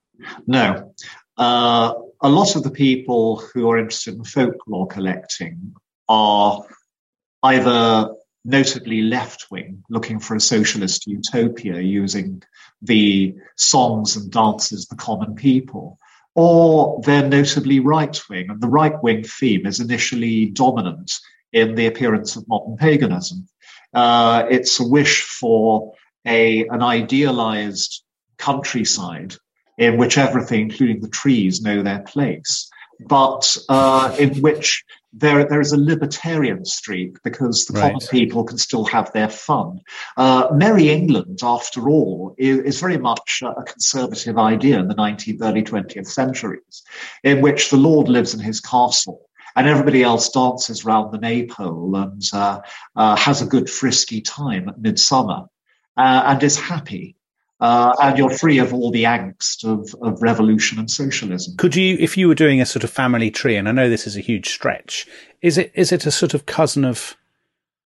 No. 0.47 0.93
Uh, 1.37 1.93
a 2.21 2.29
lot 2.29 2.55
of 2.55 2.63
the 2.63 2.71
people 2.71 3.37
who 3.37 3.69
are 3.69 3.77
interested 3.77 4.15
in 4.15 4.23
folklore 4.23 4.87
collecting 4.87 5.75
are 6.07 6.63
either 7.43 8.13
notably 8.45 9.01
left 9.01 9.47
wing, 9.51 9.83
looking 9.89 10.19
for 10.19 10.35
a 10.35 10.41
socialist 10.41 11.07
utopia 11.07 11.79
using 11.79 12.41
the 12.81 13.35
songs 13.57 14.15
and 14.15 14.31
dances 14.31 14.83
of 14.83 14.89
the 14.89 15.03
common 15.03 15.35
people, 15.35 15.97
or 16.35 17.01
they're 17.03 17.27
notably 17.27 17.79
right 17.79 18.19
wing. 18.29 18.49
And 18.49 18.61
the 18.61 18.67
right 18.67 19.01
wing 19.01 19.23
theme 19.23 19.65
is 19.65 19.79
initially 19.79 20.47
dominant 20.47 21.11
in 21.51 21.75
the 21.75 21.87
appearance 21.87 22.35
of 22.35 22.47
modern 22.47 22.77
paganism. 22.77 23.47
Uh, 23.93 24.45
it's 24.49 24.79
a 24.79 24.87
wish 24.87 25.23
for 25.23 25.93
a 26.25 26.65
an 26.67 26.81
idealized 26.81 28.03
countryside 28.37 29.35
in 29.77 29.97
which 29.97 30.17
everything, 30.17 30.61
including 30.61 31.01
the 31.01 31.09
trees, 31.09 31.61
know 31.61 31.81
their 31.81 32.01
place, 32.01 32.69
but 33.07 33.57
uh, 33.69 34.15
in 34.19 34.39
which 34.41 34.83
there 35.11 35.47
there 35.47 35.61
is 35.61 35.71
a 35.71 35.77
libertarian 35.77 36.65
streak 36.65 37.17
because 37.23 37.65
the 37.65 37.73
right. 37.73 37.93
common 37.93 38.07
people 38.09 38.43
can 38.43 38.57
still 38.57 38.85
have 38.85 39.11
their 39.13 39.29
fun. 39.29 39.79
Uh, 40.17 40.47
Merry 40.53 40.89
England, 40.89 41.39
after 41.43 41.89
all, 41.89 42.35
is, 42.37 42.59
is, 42.59 42.79
very 42.79 42.97
much 42.97 43.43
a 43.43 43.63
conservative 43.63 44.37
idea 44.37 44.79
in 44.79 44.87
the 44.87 44.95
19th, 44.95 45.41
early 45.41 45.63
20th 45.63 46.07
centuries, 46.07 46.83
in 47.23 47.41
which 47.41 47.69
the 47.69 47.77
Lord 47.77 48.07
lives 48.09 48.33
in 48.33 48.39
his 48.39 48.59
castle 48.59 49.21
and 49.55 49.67
everybody 49.67 50.03
else 50.03 50.29
dances 50.29 50.83
round 50.83 51.13
the 51.13 51.19
maypole 51.19 51.95
and 51.95 52.23
uh, 52.33 52.59
uh, 52.95 53.15
has 53.15 53.41
a 53.41 53.45
good 53.45 53.69
frisky 53.69 54.21
time 54.21 54.67
at 54.69 54.79
midsummer 54.79 55.45
uh, 55.97 56.23
and 56.25 56.43
is 56.43 56.59
happy. 56.59 57.15
Uh, 57.59 57.95
and 58.01 58.17
you're 58.17 58.29
free 58.29 58.59
of 58.59 58.73
all 58.73 58.91
the 58.91 59.05
angst 59.05 59.63
of, 59.63 59.95
of 60.01 60.21
revolution 60.21 60.79
and 60.79 60.91
socialism. 60.91 61.55
Could 61.55 61.77
you, 61.77 61.95
if 61.97 62.17
you 62.17 62.27
were 62.27 62.35
doing 62.35 62.59
a 62.59 62.65
sort 62.65 62.83
of 62.83 62.89
family 62.89 63.31
tree, 63.31 63.55
and 63.55 63.69
I 63.69 63.71
know 63.71 63.89
this 63.89 64.05
is 64.05 64.17
a 64.17 64.21
huge 64.21 64.49
stretch, 64.49 65.07
is 65.41 65.57
it 65.57 65.71
is 65.73 65.93
it 65.93 66.05
a 66.05 66.11
sort 66.11 66.33
of 66.33 66.45
cousin 66.45 66.83
of, 66.83 67.15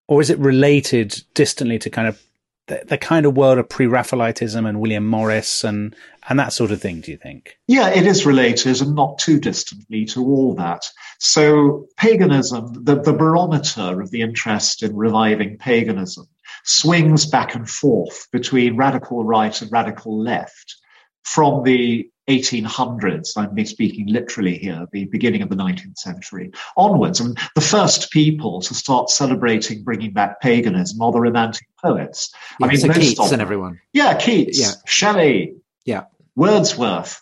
or 0.07 0.21
is 0.21 0.29
it 0.29 0.39
related 0.39 1.23
distantly 1.33 1.77
to 1.79 1.89
kind 1.89 2.07
of 2.07 2.21
the, 2.67 2.83
the 2.87 2.97
kind 2.97 3.25
of 3.25 3.35
world 3.35 3.57
of 3.57 3.67
pre-Raphaelitism 3.67 4.65
and 4.65 4.79
William 4.79 5.05
Morris 5.05 5.65
and 5.65 5.93
and 6.29 6.39
that 6.39 6.53
sort 6.53 6.71
of 6.71 6.81
thing? 6.81 7.01
Do 7.01 7.11
you 7.11 7.17
think? 7.17 7.57
Yeah, 7.67 7.89
it 7.89 8.05
is 8.05 8.25
related 8.25 8.81
and 8.81 8.95
not 8.95 9.17
too 9.17 9.41
distantly 9.41 10.05
to 10.05 10.23
all 10.23 10.55
that. 10.55 10.85
So 11.19 11.87
paganism, 11.97 12.85
the, 12.85 13.01
the 13.01 13.13
barometer 13.13 13.99
of 13.99 14.09
the 14.11 14.21
interest 14.21 14.83
in 14.83 14.95
reviving 14.95 15.57
paganism, 15.57 16.27
swings 16.65 17.25
back 17.25 17.55
and 17.55 17.69
forth 17.69 18.27
between 18.31 18.75
radical 18.75 19.23
right 19.23 19.61
and 19.61 19.71
radical 19.71 20.21
left 20.21 20.75
from 21.23 21.63
the 21.63 22.09
1800s, 22.29 23.37
I'm 23.37 23.65
speaking 23.65 24.07
literally 24.07 24.57
here, 24.57 24.87
the 24.91 25.05
beginning 25.05 25.41
of 25.41 25.49
the 25.49 25.55
19th 25.55 25.97
century 25.97 26.51
onwards. 26.75 27.19
And 27.19 27.37
the 27.53 27.61
first 27.61 28.11
people 28.11 28.61
to 28.61 28.73
start 28.73 29.09
celebrating 29.09 29.83
bringing 29.83 30.11
back 30.11 30.41
paganism 30.41 31.01
are 31.01 31.11
the 31.11 31.19
Romantic 31.19 31.67
poets. 31.83 32.33
Yeah, 32.59 32.65
I 32.65 32.69
mean, 32.69 32.77
so 32.79 32.93
Keats 32.93 33.31
and 33.31 33.41
everyone. 33.41 33.79
Yeah, 33.93 34.17
Keats, 34.17 34.59
yeah. 34.59 34.71
Shelley, 34.87 35.55
yeah. 35.85 36.05
Wordsworth, 36.35 37.21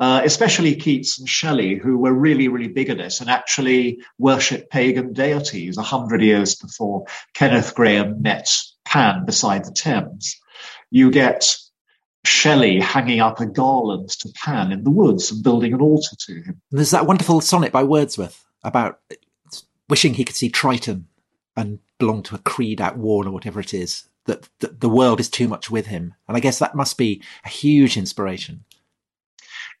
uh, 0.00 0.22
especially 0.24 0.74
Keats 0.74 1.18
and 1.18 1.28
Shelley, 1.28 1.76
who 1.76 1.98
were 1.98 2.12
really, 2.12 2.48
really 2.48 2.68
big 2.68 2.90
at 2.90 3.00
it 3.00 3.20
and 3.20 3.30
actually 3.30 4.00
worshipped 4.18 4.70
pagan 4.70 5.12
deities 5.12 5.76
a 5.76 5.82
hundred 5.82 6.22
years 6.22 6.56
before 6.56 7.04
Kenneth 7.34 7.74
Grahame 7.74 8.20
met 8.20 8.50
Pan 8.90 9.24
beside 9.24 9.64
the 9.64 9.72
Thames. 9.72 10.38
You 10.90 11.10
get 11.10 11.56
Shelley 12.24 12.80
hanging 12.80 13.20
up 13.20 13.40
a 13.40 13.46
garland 13.46 14.10
to 14.10 14.32
Pan 14.34 14.72
in 14.72 14.84
the 14.84 14.90
woods 14.90 15.30
and 15.30 15.42
building 15.42 15.72
an 15.72 15.80
altar 15.80 16.16
to 16.26 16.34
him. 16.34 16.60
And 16.70 16.78
there's 16.78 16.90
that 16.90 17.06
wonderful 17.06 17.40
sonnet 17.40 17.72
by 17.72 17.84
Wordsworth 17.84 18.44
about 18.62 19.00
wishing 19.88 20.14
he 20.14 20.24
could 20.24 20.36
see 20.36 20.50
Triton 20.50 21.06
and 21.56 21.78
belong 21.98 22.22
to 22.24 22.34
a 22.34 22.38
creed 22.38 22.80
at 22.80 22.98
war 22.98 23.26
or 23.26 23.30
whatever 23.30 23.60
it 23.60 23.72
is, 23.72 24.04
that, 24.26 24.48
that 24.60 24.80
the 24.80 24.88
world 24.88 25.20
is 25.20 25.28
too 25.28 25.48
much 25.48 25.70
with 25.70 25.86
him. 25.86 26.14
And 26.28 26.36
I 26.36 26.40
guess 26.40 26.58
that 26.58 26.74
must 26.74 26.98
be 26.98 27.22
a 27.44 27.48
huge 27.48 27.96
inspiration. 27.96 28.64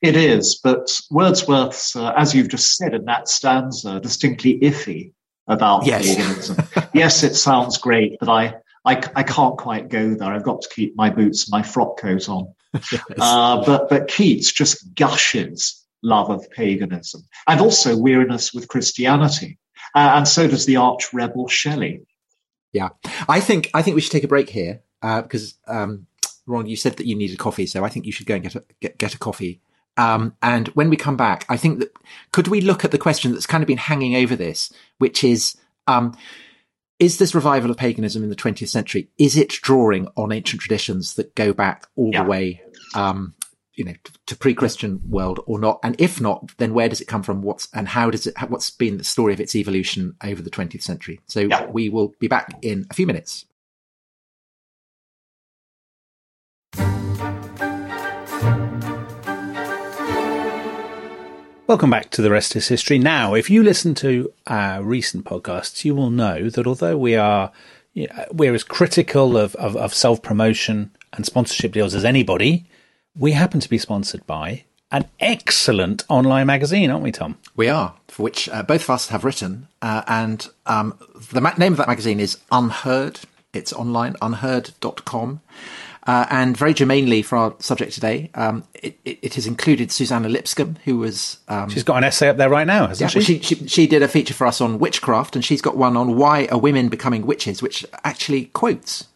It 0.02 0.16
is, 0.16 0.58
but 0.62 0.98
Wordsworth's, 1.10 1.94
uh, 1.94 2.12
as 2.16 2.34
you've 2.34 2.48
just 2.48 2.76
said 2.76 2.94
in 2.94 3.04
that 3.04 3.28
stanza, 3.28 4.00
distinctly 4.00 4.58
iffy 4.60 5.12
about 5.46 5.84
yes. 5.84 6.14
paganism. 6.14 6.56
yes, 6.94 7.22
it 7.22 7.34
sounds 7.34 7.76
great, 7.76 8.16
but 8.18 8.28
I, 8.28 8.54
I, 8.84 9.02
I 9.14 9.22
can't 9.22 9.58
quite 9.58 9.88
go 9.88 10.14
there. 10.14 10.32
I've 10.32 10.42
got 10.42 10.62
to 10.62 10.68
keep 10.68 10.96
my 10.96 11.10
boots 11.10 11.46
and 11.46 11.52
my 11.52 11.62
frock 11.62 11.98
coat 11.98 12.28
on. 12.28 12.52
yes. 12.92 13.02
uh, 13.18 13.62
but, 13.64 13.88
but 13.88 14.08
Keats 14.08 14.52
just 14.52 14.94
gushes 14.94 15.84
love 16.02 16.30
of 16.30 16.48
paganism 16.50 17.22
and 17.46 17.60
also 17.60 17.96
weariness 17.96 18.54
with 18.54 18.68
Christianity. 18.68 19.58
Uh, 19.94 20.12
and 20.16 20.28
so 20.28 20.48
does 20.48 20.66
the 20.66 20.76
arch 20.76 21.12
rebel 21.12 21.48
Shelley. 21.48 22.00
Yeah. 22.72 22.90
I 23.28 23.40
think, 23.40 23.70
I 23.74 23.82
think 23.82 23.96
we 23.96 24.00
should 24.00 24.12
take 24.12 24.24
a 24.24 24.28
break 24.28 24.48
here, 24.48 24.82
uh, 25.02 25.22
because, 25.22 25.54
um, 25.66 26.06
Ron, 26.46 26.66
you 26.66 26.76
said 26.76 26.96
that 26.96 27.06
you 27.06 27.16
needed 27.16 27.38
coffee, 27.38 27.66
so 27.66 27.84
I 27.84 27.88
think 27.88 28.06
you 28.06 28.12
should 28.12 28.26
go 28.26 28.34
and 28.34 28.42
get 28.42 28.54
a, 28.54 28.64
get, 28.80 28.98
get 28.98 29.14
a 29.14 29.18
coffee. 29.18 29.60
Um, 29.96 30.36
and 30.40 30.68
when 30.68 30.88
we 30.88 30.96
come 30.96 31.16
back, 31.16 31.44
I 31.48 31.56
think 31.56 31.80
that 31.80 31.92
could 32.32 32.48
we 32.48 32.60
look 32.60 32.84
at 32.84 32.92
the 32.92 32.98
question 32.98 33.32
that's 33.32 33.46
kind 33.46 33.62
of 33.62 33.68
been 33.68 33.78
hanging 33.78 34.16
over 34.16 34.36
this, 34.36 34.72
which 34.98 35.22
is, 35.24 35.56
um, 35.86 36.16
is 37.00 37.16
this 37.16 37.34
revival 37.34 37.70
of 37.70 37.78
paganism 37.78 38.22
in 38.22 38.28
the 38.28 38.36
20th 38.36 38.68
century, 38.68 39.08
is 39.18 39.36
it 39.36 39.48
drawing 39.48 40.06
on 40.16 40.30
ancient 40.30 40.60
traditions 40.60 41.14
that 41.14 41.34
go 41.34 41.52
back 41.52 41.86
all 41.96 42.10
yeah. 42.12 42.22
the 42.22 42.28
way, 42.28 42.62
um, 42.94 43.34
you 43.74 43.84
know, 43.84 43.94
to, 44.04 44.12
to, 44.26 44.36
pre-Christian 44.36 45.00
world 45.08 45.40
or 45.46 45.58
not? 45.58 45.80
And 45.82 45.98
if 45.98 46.20
not, 46.20 46.52
then 46.58 46.74
where 46.74 46.90
does 46.90 47.00
it 47.00 47.08
come 47.08 47.22
from? 47.22 47.40
What's, 47.40 47.68
and 47.72 47.88
how 47.88 48.10
does 48.10 48.26
it, 48.26 48.34
what's 48.48 48.70
been 48.70 48.98
the 48.98 49.04
story 49.04 49.32
of 49.32 49.40
its 49.40 49.56
evolution 49.56 50.14
over 50.22 50.42
the 50.42 50.50
20th 50.50 50.82
century? 50.82 51.20
So 51.26 51.40
yeah. 51.40 51.66
we 51.66 51.88
will 51.88 52.12
be 52.20 52.28
back 52.28 52.52
in 52.60 52.86
a 52.90 52.94
few 52.94 53.06
minutes. 53.06 53.46
Welcome 61.70 61.90
back 61.90 62.10
to 62.10 62.20
The 62.20 62.32
Rest 62.32 62.56
is 62.56 62.66
History. 62.66 62.98
Now, 62.98 63.34
if 63.34 63.48
you 63.48 63.62
listen 63.62 63.94
to 63.94 64.32
our 64.48 64.82
recent 64.82 65.24
podcasts, 65.24 65.84
you 65.84 65.94
will 65.94 66.10
know 66.10 66.50
that 66.50 66.66
although 66.66 66.98
we 66.98 67.14
are 67.14 67.52
you 67.94 68.08
know, 68.08 68.26
we're 68.32 68.54
as 68.54 68.64
critical 68.64 69.36
of, 69.36 69.54
of, 69.54 69.76
of 69.76 69.94
self 69.94 70.20
promotion 70.20 70.90
and 71.12 71.24
sponsorship 71.24 71.70
deals 71.70 71.94
as 71.94 72.04
anybody, 72.04 72.66
we 73.16 73.30
happen 73.30 73.60
to 73.60 73.68
be 73.68 73.78
sponsored 73.78 74.26
by 74.26 74.64
an 74.90 75.04
excellent 75.20 76.02
online 76.08 76.48
magazine, 76.48 76.90
aren't 76.90 77.04
we, 77.04 77.12
Tom? 77.12 77.38
We 77.54 77.68
are, 77.68 77.94
for 78.08 78.24
which 78.24 78.48
uh, 78.48 78.64
both 78.64 78.82
of 78.82 78.90
us 78.90 79.10
have 79.10 79.24
written. 79.24 79.68
Uh, 79.80 80.02
and 80.08 80.48
um, 80.66 80.98
the 81.30 81.40
ma- 81.40 81.54
name 81.56 81.74
of 81.74 81.78
that 81.78 81.86
magazine 81.86 82.18
is 82.18 82.38
UnHerd. 82.50 83.22
It's 83.52 83.72
online, 83.72 84.16
unherd.com. 84.20 85.40
Uh, 86.06 86.26
and 86.30 86.56
very 86.56 86.72
germanely 86.72 87.22
for 87.22 87.36
our 87.36 87.54
subject 87.58 87.92
today, 87.92 88.30
um, 88.34 88.64
it, 88.74 88.98
it, 89.04 89.18
it, 89.20 89.34
has 89.34 89.46
included 89.46 89.92
Suzannah 89.92 90.30
Lipscomb, 90.30 90.78
who 90.86 90.96
was. 90.96 91.38
Um, 91.46 91.68
she's 91.68 91.84
got 91.84 91.96
an 91.96 92.04
essay 92.04 92.28
up 92.28 92.38
there 92.38 92.48
right 92.48 92.66
now, 92.66 92.86
hasn't 92.86 93.14
yeah, 93.14 93.20
she? 93.20 93.34
Well, 93.34 93.42
she, 93.42 93.54
she? 93.54 93.68
She 93.68 93.86
did 93.86 94.02
a 94.02 94.08
feature 94.08 94.32
for 94.32 94.46
us 94.46 94.62
on 94.62 94.78
witchcraft, 94.78 95.36
and 95.36 95.44
she's 95.44 95.60
got 95.60 95.76
one 95.76 95.98
on 95.98 96.16
why 96.16 96.46
are 96.46 96.58
women 96.58 96.88
becoming 96.88 97.26
witches, 97.26 97.60
which 97.60 97.84
actually 98.02 98.46
quotes 98.46 99.08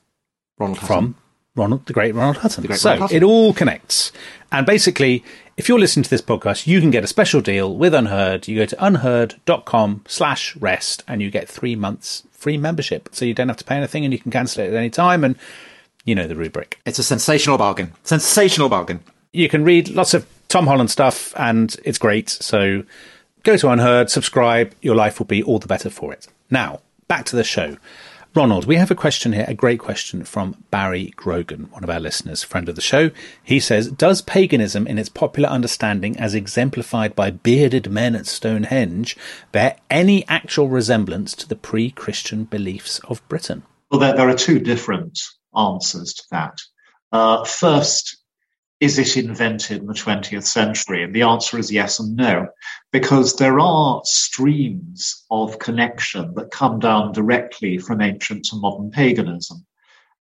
Ronald 0.58 0.78
Hutton. 0.78 0.86
From 0.86 1.14
Ronald, 1.56 1.86
the 1.86 1.94
great 1.94 2.14
Ronald 2.14 2.38
Hutton. 2.38 2.66
Great 2.66 2.78
so 2.78 2.90
Ronald 2.90 3.10
Hutton. 3.10 3.16
it 3.16 3.22
all 3.22 3.54
connects. 3.54 4.12
And 4.52 4.66
basically, 4.66 5.24
if 5.56 5.68
you're 5.68 5.78
listening 5.78 6.04
to 6.04 6.10
this 6.10 6.22
podcast, 6.22 6.66
you 6.66 6.80
can 6.80 6.90
get 6.90 7.04
a 7.04 7.08
special 7.08 7.40
deal 7.40 7.74
with 7.76 7.92
UnHerd. 7.92 8.48
You 8.48 8.56
go 8.58 8.66
to 8.66 8.76
unherd.com 8.76 10.02
slash 10.06 10.56
rest 10.56 11.02
and 11.06 11.22
you 11.22 11.30
get 11.30 11.48
three 11.48 11.76
months 11.76 12.24
free 12.32 12.58
membership. 12.58 13.08
So 13.12 13.24
you 13.24 13.34
don't 13.34 13.48
have 13.48 13.56
to 13.58 13.64
pay 13.64 13.76
anything 13.76 14.04
and 14.04 14.12
you 14.12 14.18
can 14.18 14.30
cancel 14.30 14.64
it 14.64 14.68
at 14.68 14.74
any 14.74 14.90
time. 14.90 15.24
And 15.24 15.36
you 16.04 16.14
know 16.14 16.26
the 16.26 16.36
rubric. 16.36 16.80
It's 16.86 16.98
a 16.98 17.04
sensational 17.04 17.58
bargain. 17.58 17.92
Sensational 18.02 18.68
bargain. 18.68 19.00
You 19.32 19.48
can 19.48 19.64
read 19.64 19.88
lots 19.88 20.14
of 20.14 20.26
Tom 20.48 20.66
Holland 20.66 20.90
stuff, 20.90 21.34
and 21.36 21.74
it's 21.84 21.98
great. 21.98 22.30
So 22.30 22.84
go 23.42 23.56
to 23.56 23.66
UnHerd, 23.66 24.10
subscribe. 24.10 24.74
Your 24.82 24.94
life 24.94 25.18
will 25.18 25.26
be 25.26 25.42
all 25.42 25.58
the 25.58 25.66
better 25.66 25.90
for 25.90 26.12
it. 26.12 26.28
Now, 26.50 26.80
back 27.08 27.24
to 27.26 27.36
the 27.36 27.44
show. 27.44 27.76
Ronald, 28.34 28.64
we 28.64 28.74
have 28.76 28.90
a 28.90 28.96
question 28.96 29.32
here, 29.32 29.44
a 29.46 29.54
great 29.54 29.78
question 29.78 30.24
from 30.24 30.64
Barry 30.72 31.12
Grogan, 31.14 31.68
one 31.70 31.84
of 31.84 31.90
our 31.90 32.00
listeners, 32.00 32.42
friend 32.42 32.68
of 32.68 32.74
the 32.74 32.80
show. 32.80 33.12
He 33.44 33.60
says, 33.60 33.92
Does 33.92 34.22
paganism, 34.22 34.88
in 34.88 34.98
its 34.98 35.08
popular 35.08 35.48
understanding 35.48 36.16
as 36.18 36.34
exemplified 36.34 37.14
by 37.14 37.30
bearded 37.30 37.88
men 37.88 38.16
at 38.16 38.26
Stonehenge, 38.26 39.16
bear 39.52 39.76
any 39.88 40.26
actual 40.26 40.68
resemblance 40.68 41.36
to 41.36 41.48
the 41.48 41.54
pre 41.54 41.92
Christian 41.92 42.42
beliefs 42.42 42.98
of 43.04 43.26
Britain? 43.28 43.62
Well, 43.92 44.00
there, 44.00 44.16
there, 44.16 44.28
are 44.28 44.34
two 44.34 44.58
different 44.58 45.16
answers 45.56 46.14
to 46.14 46.22
that. 46.30 46.58
Uh, 47.12 47.44
first, 47.44 48.18
is 48.80 48.98
it 48.98 49.16
invented 49.16 49.80
in 49.80 49.86
the 49.86 49.94
20th 49.94 50.44
century? 50.44 51.04
And 51.04 51.14
the 51.14 51.22
answer 51.22 51.58
is 51.58 51.72
yes 51.72 52.00
and 52.00 52.16
no, 52.16 52.48
because 52.92 53.36
there 53.36 53.60
are 53.60 54.02
streams 54.04 55.24
of 55.30 55.58
connection 55.58 56.34
that 56.34 56.50
come 56.50 56.80
down 56.80 57.12
directly 57.12 57.78
from 57.78 58.00
ancient 58.00 58.44
to 58.46 58.56
modern 58.56 58.90
paganism. 58.90 59.64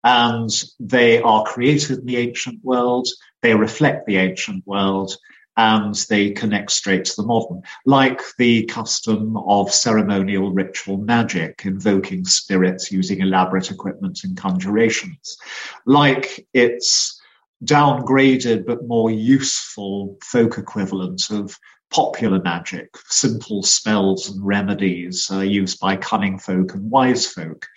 And 0.04 0.50
they 0.80 1.22
are 1.22 1.44
created 1.44 2.00
in 2.00 2.06
the 2.06 2.18
ancient 2.18 2.64
world, 2.64 3.08
they 3.42 3.56
reflect 3.56 4.06
the 4.06 4.18
ancient 4.18 4.66
world, 4.68 5.16
and 5.58 5.96
they 6.10 6.32
connect 6.32 6.72
straight 6.72 7.06
to 7.06 7.16
the 7.18 7.26
modern, 7.26 7.62
like 7.86 8.22
the 8.38 8.66
custom 8.66 9.36
of 9.38 9.74
ceremonial 9.74 10.52
ritual 10.52 10.98
magic, 10.98 11.62
invoking 11.66 12.26
spirits 12.26 12.92
using 12.92 13.22
elaborate 13.22 13.70
equipment 13.72 14.24
and 14.24 14.38
conjurations, 14.38 15.38
like 15.86 16.48
its 16.54 17.20
downgraded 17.64 18.66
but 18.66 18.88
more 18.88 19.12
useful 19.12 20.18
folk 20.24 20.58
equivalent 20.58 21.30
of 21.30 21.58
popular 21.92 22.42
magic, 22.42 22.96
simple 23.08 23.62
spells 23.62 24.30
and 24.30 24.46
remedies 24.46 25.30
uh, 25.32 25.42
used 25.42 25.80
by 25.80 25.98
cunning 25.98 26.40
folk 26.40 26.74
and 26.74 26.90
wise 26.90 27.28
folk, 27.28 27.68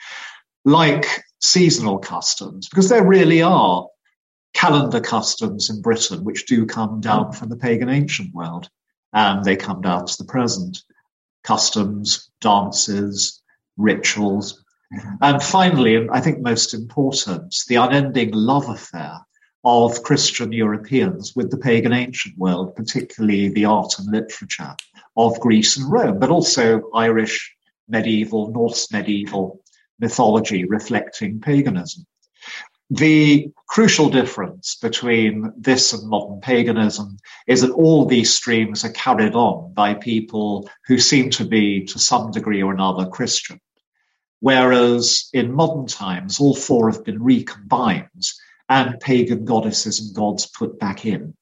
like 0.65 1.07
seasonal 1.41 1.99
customs, 1.99 2.69
because 2.69 2.89
there 2.89 3.05
really 3.05 3.43
are 3.43 3.87
calendar 4.55 5.01
customs 5.01 5.69
in 5.69 5.83
Britain, 5.83 6.25
which 6.25 6.47
do 6.47 6.65
come 6.65 7.01
down 7.01 7.33
from 7.33 7.49
the 7.51 7.57
pagan 7.57 7.89
ancient 7.89 8.33
world, 8.33 8.71
and 9.13 9.45
they 9.45 9.57
come 9.57 9.83
down 9.83 10.07
to 10.07 10.17
the 10.17 10.25
present. 10.25 10.83
Customs, 11.43 12.31
dances, 12.41 13.43
rituals. 13.77 14.65
And 15.21 15.43
finally, 15.43 15.97
and 15.97 16.11
I 16.11 16.21
think 16.21 16.41
most 16.41 16.73
important, 16.73 17.55
the 17.69 17.77
unending 17.77 18.31
love 18.33 18.69
affair 18.69 19.19
of 19.65 20.03
Christian 20.03 20.53
Europeans 20.53 21.35
with 21.35 21.51
the 21.51 21.57
pagan 21.57 21.93
ancient 21.93 22.39
world, 22.39 22.77
particularly 22.77 23.49
the 23.49 23.65
art 23.65 23.99
and 23.99 24.11
literature 24.11 24.75
of 25.17 25.41
Greece 25.41 25.77
and 25.77 25.91
Rome, 25.91 26.19
but 26.19 26.31
also 26.31 26.91
Irish 26.95 27.55
medieval, 27.89 28.51
Norse 28.53 28.91
medieval 28.93 29.61
mythology 29.99 30.65
reflecting 30.65 31.41
paganism. 31.41 32.07
The 32.91 33.51
crucial 33.67 34.11
difference 34.11 34.77
between 34.77 35.51
this 35.57 35.95
and 35.95 36.07
modern 36.07 36.41
paganism 36.41 37.17
is 37.47 37.63
that 37.63 37.71
all 37.71 38.05
these 38.05 38.35
streams 38.35 38.85
are 38.85 38.93
carried 38.93 39.35
on 39.35 39.73
by 39.73 39.95
people 39.95 40.69
who 40.87 40.99
seem 40.99 41.31
to 41.31 41.47
be, 41.47 41.85
to 41.87 41.99
some 41.99 42.31
degree 42.31 42.63
or 42.63 42.73
another, 42.73 43.07
Christian. 43.07 43.59
Whereas 44.41 45.31
in 45.33 45.55
modern 45.55 45.87
times, 45.87 46.39
all 46.39 46.55
four 46.55 46.91
have 46.91 47.05
been 47.05 47.23
recombined 47.23 48.27
and 48.69 49.01
pagan 49.01 49.47
goddesses 49.47 50.01
and 50.01 50.15
gods 50.15 50.45
put 50.47 50.79
back 50.79 51.07
in 51.07 51.35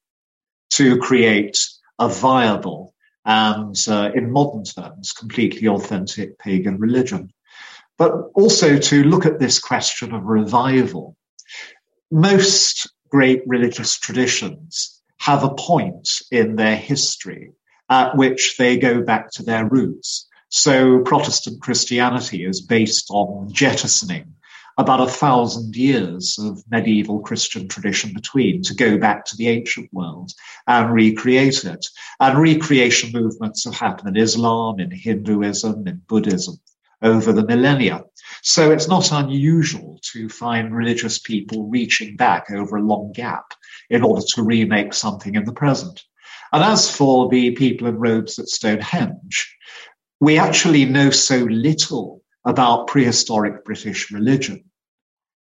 to 0.71 0.97
create 0.99 1.59
a 1.99 2.07
viable 2.07 2.95
and, 3.25 3.75
uh, 3.89 4.11
in 4.15 4.31
modern 4.31 4.63
terms, 4.63 5.11
completely 5.11 5.67
authentic 5.67 6.39
pagan 6.39 6.77
religion. 6.79 7.33
But 7.97 8.13
also 8.33 8.77
to 8.77 9.03
look 9.03 9.25
at 9.25 9.39
this 9.39 9.59
question 9.59 10.13
of 10.13 10.23
revival 10.23 11.17
most 12.13 12.93
great 13.09 13.41
religious 13.47 13.97
traditions 13.97 15.01
have 15.17 15.43
a 15.43 15.55
point 15.55 16.07
in 16.29 16.55
their 16.55 16.75
history 16.75 17.53
at 17.89 18.15
which 18.15 18.55
they 18.57 18.77
go 18.77 19.01
back 19.01 19.31
to 19.31 19.41
their 19.41 19.67
roots. 19.67 20.27
So 20.49 20.99
Protestant 20.99 21.59
Christianity 21.63 22.45
is 22.45 22.61
based 22.61 23.07
on 23.09 23.51
jettisoning 23.51 24.35
about 24.77 25.01
a 25.01 25.11
thousand 25.11 25.75
years 25.75 26.37
of 26.37 26.63
medieval 26.69 27.19
Christian 27.19 27.67
tradition 27.67 28.13
between 28.13 28.61
to 28.61 28.75
go 28.75 28.99
back 28.99 29.25
to 29.25 29.35
the 29.35 29.47
ancient 29.47 29.91
world 29.91 30.33
and 30.67 30.93
recreate 30.93 31.65
it. 31.65 31.83
And 32.19 32.37
recreation 32.37 33.11
movements 33.11 33.65
have 33.65 33.73
happened 33.73 34.15
in 34.15 34.21
Islam, 34.21 34.79
in 34.79 34.91
Hinduism, 34.91 35.87
in 35.87 36.01
Buddhism 36.07 36.59
over 37.03 37.33
the 37.33 37.45
millennia. 37.45 38.03
So 38.41 38.71
it's 38.71 38.87
not 38.87 39.11
unusual 39.11 39.99
to 40.13 40.29
find 40.29 40.75
religious 40.75 41.19
people 41.19 41.69
reaching 41.69 42.15
back 42.15 42.49
over 42.51 42.77
a 42.77 42.81
long 42.83 43.11
gap 43.13 43.53
in 43.89 44.03
order 44.03 44.25
to 44.35 44.43
remake 44.43 44.93
something 44.93 45.35
in 45.35 45.45
the 45.45 45.53
present. 45.53 46.01
And 46.51 46.63
as 46.63 46.89
for 46.89 47.29
the 47.29 47.51
people 47.51 47.87
in 47.87 47.97
robes 47.97 48.39
at 48.39 48.47
Stonehenge, 48.47 49.55
we 50.19 50.37
actually 50.37 50.85
know 50.85 51.09
so 51.09 51.37
little 51.37 52.21
about 52.45 52.87
prehistoric 52.87 53.65
British 53.65 54.11
religion, 54.11 54.63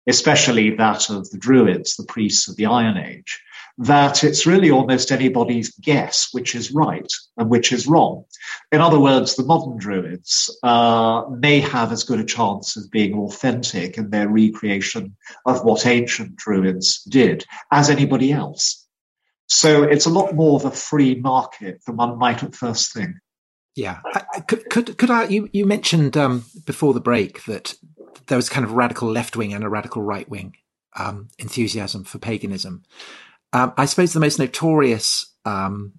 especially 0.07 0.75
that 0.75 1.09
of 1.09 1.29
the 1.29 1.37
Druids, 1.37 1.95
the 1.95 2.05
priests 2.05 2.47
of 2.47 2.55
the 2.55 2.65
Iron 2.65 2.97
Age, 2.97 3.41
that 3.77 4.23
it's 4.23 4.45
really 4.45 4.69
almost 4.69 5.11
anybody's 5.11 5.71
guess 5.77 6.29
which 6.31 6.53
is 6.53 6.71
right 6.71 7.11
and 7.37 7.49
which 7.49 7.71
is 7.71 7.87
wrong. 7.87 8.23
In 8.71 8.81
other 8.81 8.99
words, 8.99 9.35
the 9.35 9.45
modern 9.45 9.77
Druids 9.77 10.55
uh, 10.61 11.23
may 11.29 11.59
have 11.59 11.91
as 11.91 12.03
good 12.03 12.19
a 12.19 12.25
chance 12.25 12.77
of 12.77 12.91
being 12.91 13.15
authentic 13.15 13.97
in 13.97 14.09
their 14.09 14.29
recreation 14.29 15.15
of 15.45 15.63
what 15.63 15.87
ancient 15.87 16.35
Druids 16.35 17.03
did 17.03 17.45
as 17.71 17.89
anybody 17.89 18.31
else. 18.31 18.85
So 19.47 19.83
it's 19.83 20.05
a 20.05 20.11
lot 20.11 20.35
more 20.35 20.55
of 20.55 20.65
a 20.65 20.71
free 20.71 21.15
market 21.15 21.81
than 21.85 21.97
one 21.97 22.17
might 22.17 22.43
at 22.43 22.55
first 22.55 22.93
think. 22.93 23.15
Yeah, 23.75 24.01
could 24.47 24.69
could, 24.69 24.97
could 24.99 25.09
I? 25.09 25.25
You 25.25 25.49
you 25.51 25.65
mentioned 25.65 26.15
um, 26.15 26.45
before 26.67 26.93
the 26.93 27.01
break 27.01 27.43
that 27.45 27.73
there 28.27 28.37
was 28.37 28.49
kind 28.49 28.65
of 28.65 28.73
radical 28.73 29.09
left 29.09 29.35
wing 29.35 29.53
and 29.53 29.63
a 29.63 29.69
radical 29.69 30.01
right 30.01 30.27
wing 30.29 30.55
um, 30.95 31.29
enthusiasm 31.39 32.03
for 32.03 32.19
paganism. 32.19 32.83
Um, 33.51 33.73
I 33.77 33.85
suppose 33.85 34.13
the 34.13 34.19
most 34.19 34.39
notorious 34.39 35.33
um, 35.45 35.93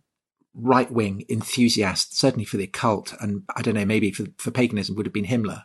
right 0.54 0.90
wing 0.90 1.24
enthusiast, 1.28 2.16
certainly 2.16 2.44
for 2.44 2.56
the 2.56 2.64
occult, 2.64 3.14
and 3.20 3.42
I 3.54 3.62
don't 3.62 3.74
know, 3.74 3.84
maybe 3.84 4.10
for, 4.10 4.26
for 4.38 4.50
paganism, 4.50 4.96
would 4.96 5.06
have 5.06 5.12
been 5.12 5.26
Himmler. 5.26 5.64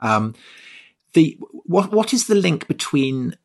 Um, 0.00 0.34
the 1.12 1.38
what 1.64 1.92
what 1.92 2.12
is 2.12 2.26
the 2.26 2.34
link 2.34 2.66
between 2.66 3.36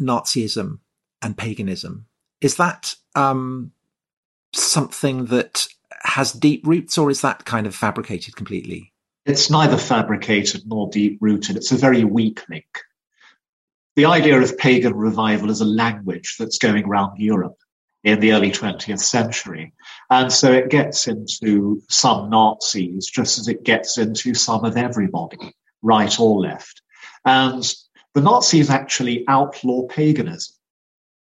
Nazism 0.00 0.80
and 1.20 1.36
paganism? 1.36 2.06
Is 2.40 2.56
that 2.56 2.96
um, 3.14 3.72
something 4.52 5.26
that 5.26 5.68
has 6.02 6.32
deep 6.32 6.66
roots, 6.66 6.98
or 6.98 7.10
is 7.10 7.20
that 7.20 7.44
kind 7.44 7.66
of 7.66 7.74
fabricated 7.74 8.34
completely? 8.34 8.91
It's 9.24 9.50
neither 9.50 9.76
fabricated 9.76 10.62
nor 10.66 10.88
deep 10.90 11.18
rooted. 11.20 11.56
It's 11.56 11.72
a 11.72 11.76
very 11.76 12.04
weak 12.04 12.42
link. 12.48 12.66
The 13.94 14.06
idea 14.06 14.40
of 14.40 14.58
pagan 14.58 14.94
revival 14.94 15.50
is 15.50 15.60
a 15.60 15.66
language 15.66 16.36
that's 16.38 16.58
going 16.58 16.84
around 16.84 17.18
Europe 17.18 17.56
in 18.04 18.18
the 18.20 18.32
early 18.32 18.50
20th 18.50 19.00
century. 19.00 19.72
And 20.10 20.32
so 20.32 20.52
it 20.52 20.70
gets 20.70 21.06
into 21.06 21.82
some 21.88 22.30
Nazis 22.30 23.06
just 23.06 23.38
as 23.38 23.48
it 23.48 23.62
gets 23.62 23.98
into 23.98 24.34
some 24.34 24.64
of 24.64 24.76
everybody, 24.76 25.54
right 25.82 26.18
or 26.18 26.40
left. 26.40 26.82
And 27.24 27.62
the 28.14 28.22
Nazis 28.22 28.70
actually 28.70 29.24
outlaw 29.28 29.86
paganism, 29.86 30.56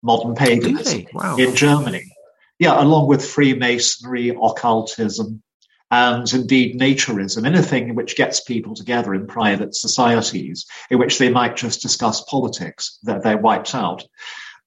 modern 0.02 0.34
paganism 0.34 1.06
wow. 1.12 1.36
in 1.36 1.56
Germany. 1.56 2.12
Yeah, 2.58 2.80
along 2.82 3.08
with 3.08 3.24
Freemasonry, 3.24 4.30
occultism, 4.30 5.42
and 5.90 6.32
indeed 6.32 6.78
naturism, 6.78 7.46
anything 7.46 7.94
which 7.94 8.16
gets 8.16 8.40
people 8.40 8.74
together 8.74 9.14
in 9.14 9.26
private 9.26 9.74
societies 9.74 10.66
in 10.90 10.98
which 10.98 11.18
they 11.18 11.30
might 11.30 11.56
just 11.56 11.82
discuss 11.82 12.22
politics, 12.22 12.98
that 13.04 13.22
they're 13.22 13.38
wiped 13.38 13.74
out. 13.74 14.04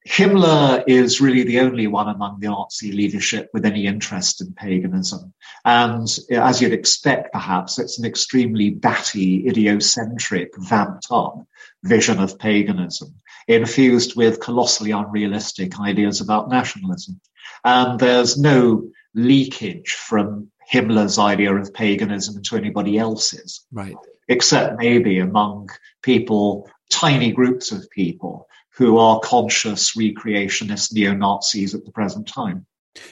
Himmler 0.08 0.84
is 0.88 1.22
really 1.22 1.44
the 1.44 1.60
only 1.60 1.86
one 1.86 2.08
among 2.08 2.40
the 2.40 2.48
Nazi 2.48 2.92
leadership 2.92 3.52
with 3.54 3.66
any 3.66 3.86
interest 3.86 4.42
in 4.42 4.52
paganism. 4.54 5.32
And 5.64 6.08
as 6.32 6.60
you'd 6.60 6.74
expect, 6.74 7.32
perhaps, 7.34 7.78
it's 7.78 8.00
an 8.00 8.06
extremely 8.06 8.72
batty, 8.72 9.44
idiocentric, 9.44 10.50
vamped 10.58 11.06
up 11.12 11.46
vision 11.84 12.20
of 12.20 12.38
paganism, 12.38 13.14
infused 13.48 14.16
with 14.16 14.40
colossally 14.40 14.92
unrealistic 14.92 15.80
ideas 15.80 16.22
about 16.22 16.50
nationalism. 16.50 17.20
And 17.64 18.00
there's 18.00 18.38
no 18.38 18.90
leakage 19.14 19.92
from 19.92 20.52
Himmler's 20.72 21.20
idea 21.20 21.54
of 21.56 21.74
paganism 21.74 22.38
into 22.38 22.56
anybody 22.56 22.98
else's. 22.98 23.66
Right. 23.72 23.96
Except 24.28 24.80
maybe 24.80 25.20
among 25.20 25.70
people, 26.02 26.70
tiny 26.90 27.32
groups 27.32 27.72
of 27.72 27.90
people 27.90 28.48
who 28.76 28.98
are 28.98 29.20
conscious 29.20 29.96
recreationist 29.98 30.94
neo 30.94 31.14
Nazis 31.14 31.76
at 31.76 31.84
the 31.86 31.92
present 31.92 32.28
time. 32.28 32.66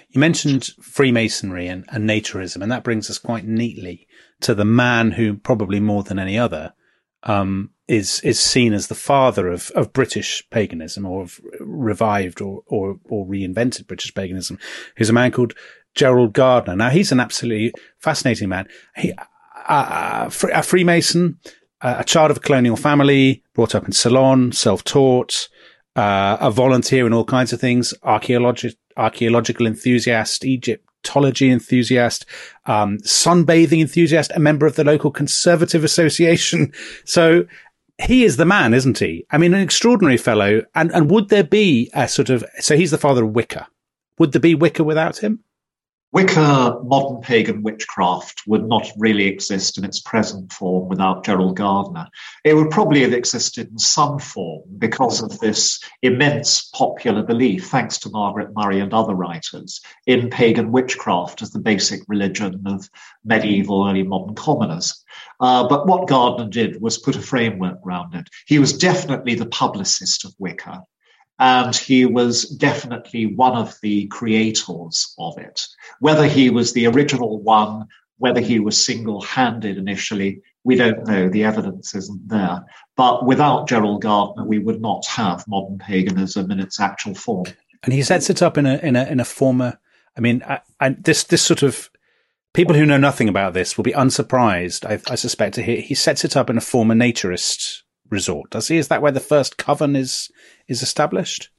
You 0.10 0.20
mentioned 0.20 0.72
Freemasonry 0.82 1.68
and, 1.68 1.86
and, 1.90 2.10
naturism, 2.10 2.62
and 2.62 2.72
that 2.72 2.84
brings 2.84 3.10
us 3.10 3.18
quite 3.18 3.46
neatly 3.46 4.08
to 4.42 4.54
the 4.54 4.66
man 4.66 5.12
who, 5.12 5.36
probably 5.36 5.80
more 5.80 6.04
than 6.04 6.20
any 6.20 6.38
other, 6.38 6.74
um, 7.24 7.72
is 7.88 8.22
is 8.22 8.40
seen 8.40 8.74
as 8.74 8.88
the 8.88 8.96
father 8.96 9.48
of, 9.48 9.72
of 9.72 9.94
British 9.94 10.44
paganism, 10.50 11.06
or 11.06 11.24
of 11.24 11.40
revived 11.60 12.42
or, 12.42 12.64
or 12.68 13.00
or 13.06 13.26
reinvented 13.26 13.88
British 13.88 14.14
paganism. 14.14 14.60
Who's 14.98 15.10
a 15.10 15.14
man 15.14 15.32
called 15.32 15.54
Gerald 15.96 16.34
Gardner. 16.34 16.76
Now 16.76 16.90
he's 16.90 17.12
an 17.12 17.20
absolutely 17.20 17.74
fascinating 17.98 18.50
man. 18.50 18.68
He, 18.96 19.14
a 19.68 20.30
Freemason, 20.64 21.40
a 21.82 22.04
child 22.04 22.32
of 22.32 22.38
a 22.38 22.42
colonial 22.42 22.76
family, 22.76 23.44
brought 23.54 23.76
up 23.76 23.86
in 23.86 23.92
Ceylon, 23.92 24.52
self-taught, 24.52 25.50
uh, 25.96 26.38
a 26.40 26.52
volunteer 26.52 27.06
in 27.06 27.14
all 27.14 27.26
kinds 27.26 27.54
of 27.54 27.60
things, 27.60 27.94
archaeological 28.04 28.78
archaeological 28.98 29.66
enthusiast, 29.66 30.44
Egyptology 30.44 31.50
enthusiast, 31.50 32.26
um, 32.66 32.98
sunbathing 33.00 33.80
enthusiast, 33.80 34.32
a 34.36 34.40
member 34.40 34.66
of 34.66 34.76
the 34.76 34.84
local 34.84 35.10
conservative 35.12 35.84
association. 35.84 36.74
So 37.06 37.46
he 38.02 38.24
is 38.24 38.38
the 38.38 38.46
man, 38.46 38.74
isn't 38.74 39.00
he? 39.00 39.26
I 39.32 39.38
mean, 39.38 39.54
an 39.54 39.62
extraordinary 39.62 40.18
fellow. 40.18 40.62
And, 40.76 40.92
and 40.94 41.10
would 41.10 41.30
there 41.30 41.44
be 41.44 41.90
a 41.94 42.08
sort 42.08 42.30
of, 42.30 42.46
so 42.60 42.78
he's 42.78 42.92
the 42.92 42.98
father 42.98 43.24
of 43.24 43.32
Wicca. 43.32 43.68
Would 44.20 44.32
there 44.32 44.42
be 44.42 44.56
Wicca 44.56 44.84
without 44.84 45.18
him? 45.18 45.44
Wicca 46.12 46.80
modern 46.84 47.22
pagan 47.22 47.62
witchcraft 47.62 48.42
would 48.48 48.68
not 48.68 48.90
really 48.98 49.28
exist 49.28 49.78
in 49.78 49.86
its 49.86 50.02
present 50.02 50.52
form 50.52 50.90
without 50.90 51.24
Gerald 51.24 51.56
Gardner. 51.56 52.08
It 52.44 52.56
would 52.56 52.72
probably 52.72 53.02
have 53.02 53.14
existed 53.14 53.70
in 53.70 53.78
some 53.78 54.18
form 54.18 54.64
because 54.80 55.22
of 55.22 55.40
this 55.40 55.80
immense 56.02 56.68
popular 56.74 57.22
belief, 57.22 57.68
thanks 57.68 58.00
to 58.00 58.10
Margaret 58.10 58.56
Murray 58.56 58.80
and 58.80 58.92
other 58.92 59.14
writers, 59.14 59.82
in 60.08 60.32
pagan 60.32 60.72
witchcraft 60.72 61.44
as 61.44 61.52
the 61.52 61.60
basic 61.60 62.02
religion 62.08 62.64
of 62.66 62.90
medieval 63.24 63.88
early 63.88 64.02
modern 64.02 64.34
commoners. 64.34 65.06
Uh, 65.40 65.68
but 65.68 65.86
what 65.86 66.08
Gardner 66.08 66.50
did 66.50 66.82
was 66.82 66.98
put 66.98 67.18
a 67.18 67.22
framework 67.22 67.78
around 67.86 68.16
it. 68.16 68.28
He 68.48 68.58
was 68.58 68.76
definitely 68.76 69.36
the 69.36 69.46
publicist 69.46 70.26
of 70.26 70.34
Wicca 70.40 70.84
and 71.40 71.76
he 71.76 72.06
was 72.06 72.44
definitely 72.50 73.26
one 73.26 73.56
of 73.56 73.78
the 73.82 74.08
creators 74.08 75.14
of 75.18 75.38
it. 75.38 75.66
Whether 76.00 76.28
he 76.28 76.50
was 76.50 76.74
the 76.74 76.88
original 76.88 77.42
one, 77.42 77.88
whether 78.18 78.42
he 78.42 78.60
was 78.60 78.84
single 78.84 79.22
handed 79.22 79.78
initially, 79.78 80.42
we 80.66 80.76
don't 80.76 81.08
know. 81.08 81.30
The 81.30 81.46
evidence 81.46 81.96
isn't 81.96 82.28
there. 82.28 82.66
But 82.98 83.26
without 83.26 83.70
Gerald 83.70 84.02
Gardner, 84.02 84.44
we 84.44 84.60
would 84.60 84.82
not 84.82 85.06
have 85.08 85.48
modern 85.48 85.78
paganism 85.78 86.52
in 86.52 86.60
its 86.60 86.80
actual 86.80 87.16
form. 87.16 87.46
And 87.84 87.94
he 87.94 88.04
sets 88.04 88.30
it 88.30 88.42
up 88.42 88.58
in 88.58 88.66
a 88.66 88.78
in 88.80 88.98
a 88.98 89.06
in 89.06 89.22
a 89.22 89.26
former. 89.26 89.80
I 90.18 90.20
mean, 90.20 90.44
I, 90.46 90.60
I, 90.82 90.90
this 90.90 91.24
this 91.24 91.42
sort 91.42 91.64
of 91.64 91.90
people 92.54 92.76
who 92.76 92.86
know 92.86 92.98
nothing 92.98 93.30
about 93.30 93.54
this 93.54 93.78
will 93.78 93.86
be 93.86 93.94
unsurprised. 93.94 94.86
I, 94.86 95.00
I 95.10 95.16
suspect 95.16 95.56
to 95.56 95.64
hear 95.64 95.80
he 95.80 95.96
sets 95.96 96.26
it 96.26 96.36
up 96.36 96.50
in 96.50 96.58
a 96.58 96.62
former 96.62 96.94
naturist 96.94 97.84
resort. 98.10 98.50
Does 98.52 98.68
he? 98.68 98.78
Is 98.78 98.88
that 98.88 99.02
where 99.02 99.12
the 99.12 99.20
first 99.20 99.58
coven 99.58 99.96
is 99.96 100.30
is 100.68 100.82
established? 100.82 101.50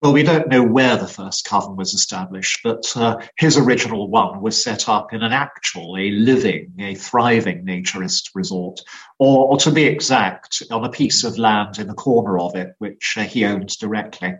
Well, 0.00 0.12
we 0.12 0.22
don't 0.22 0.48
know 0.48 0.62
where 0.62 0.96
the 0.96 1.08
first 1.08 1.44
coven 1.44 1.74
was 1.74 1.92
established, 1.92 2.60
but 2.62 2.84
uh, 2.96 3.18
his 3.36 3.56
original 3.56 4.08
one 4.08 4.40
was 4.40 4.62
set 4.62 4.88
up 4.88 5.12
in 5.12 5.24
an 5.24 5.32
actual, 5.32 5.96
a 5.98 6.10
living, 6.10 6.72
a 6.78 6.94
thriving 6.94 7.66
naturist 7.66 8.30
resort, 8.32 8.80
or, 9.18 9.48
or 9.48 9.56
to 9.58 9.72
be 9.72 9.86
exact, 9.86 10.62
on 10.70 10.84
a 10.84 10.88
piece 10.88 11.24
of 11.24 11.36
land 11.36 11.80
in 11.80 11.88
the 11.88 11.94
corner 11.94 12.38
of 12.38 12.54
it, 12.54 12.74
which 12.78 13.16
uh, 13.16 13.24
he 13.24 13.44
owns 13.44 13.76
directly. 13.76 14.34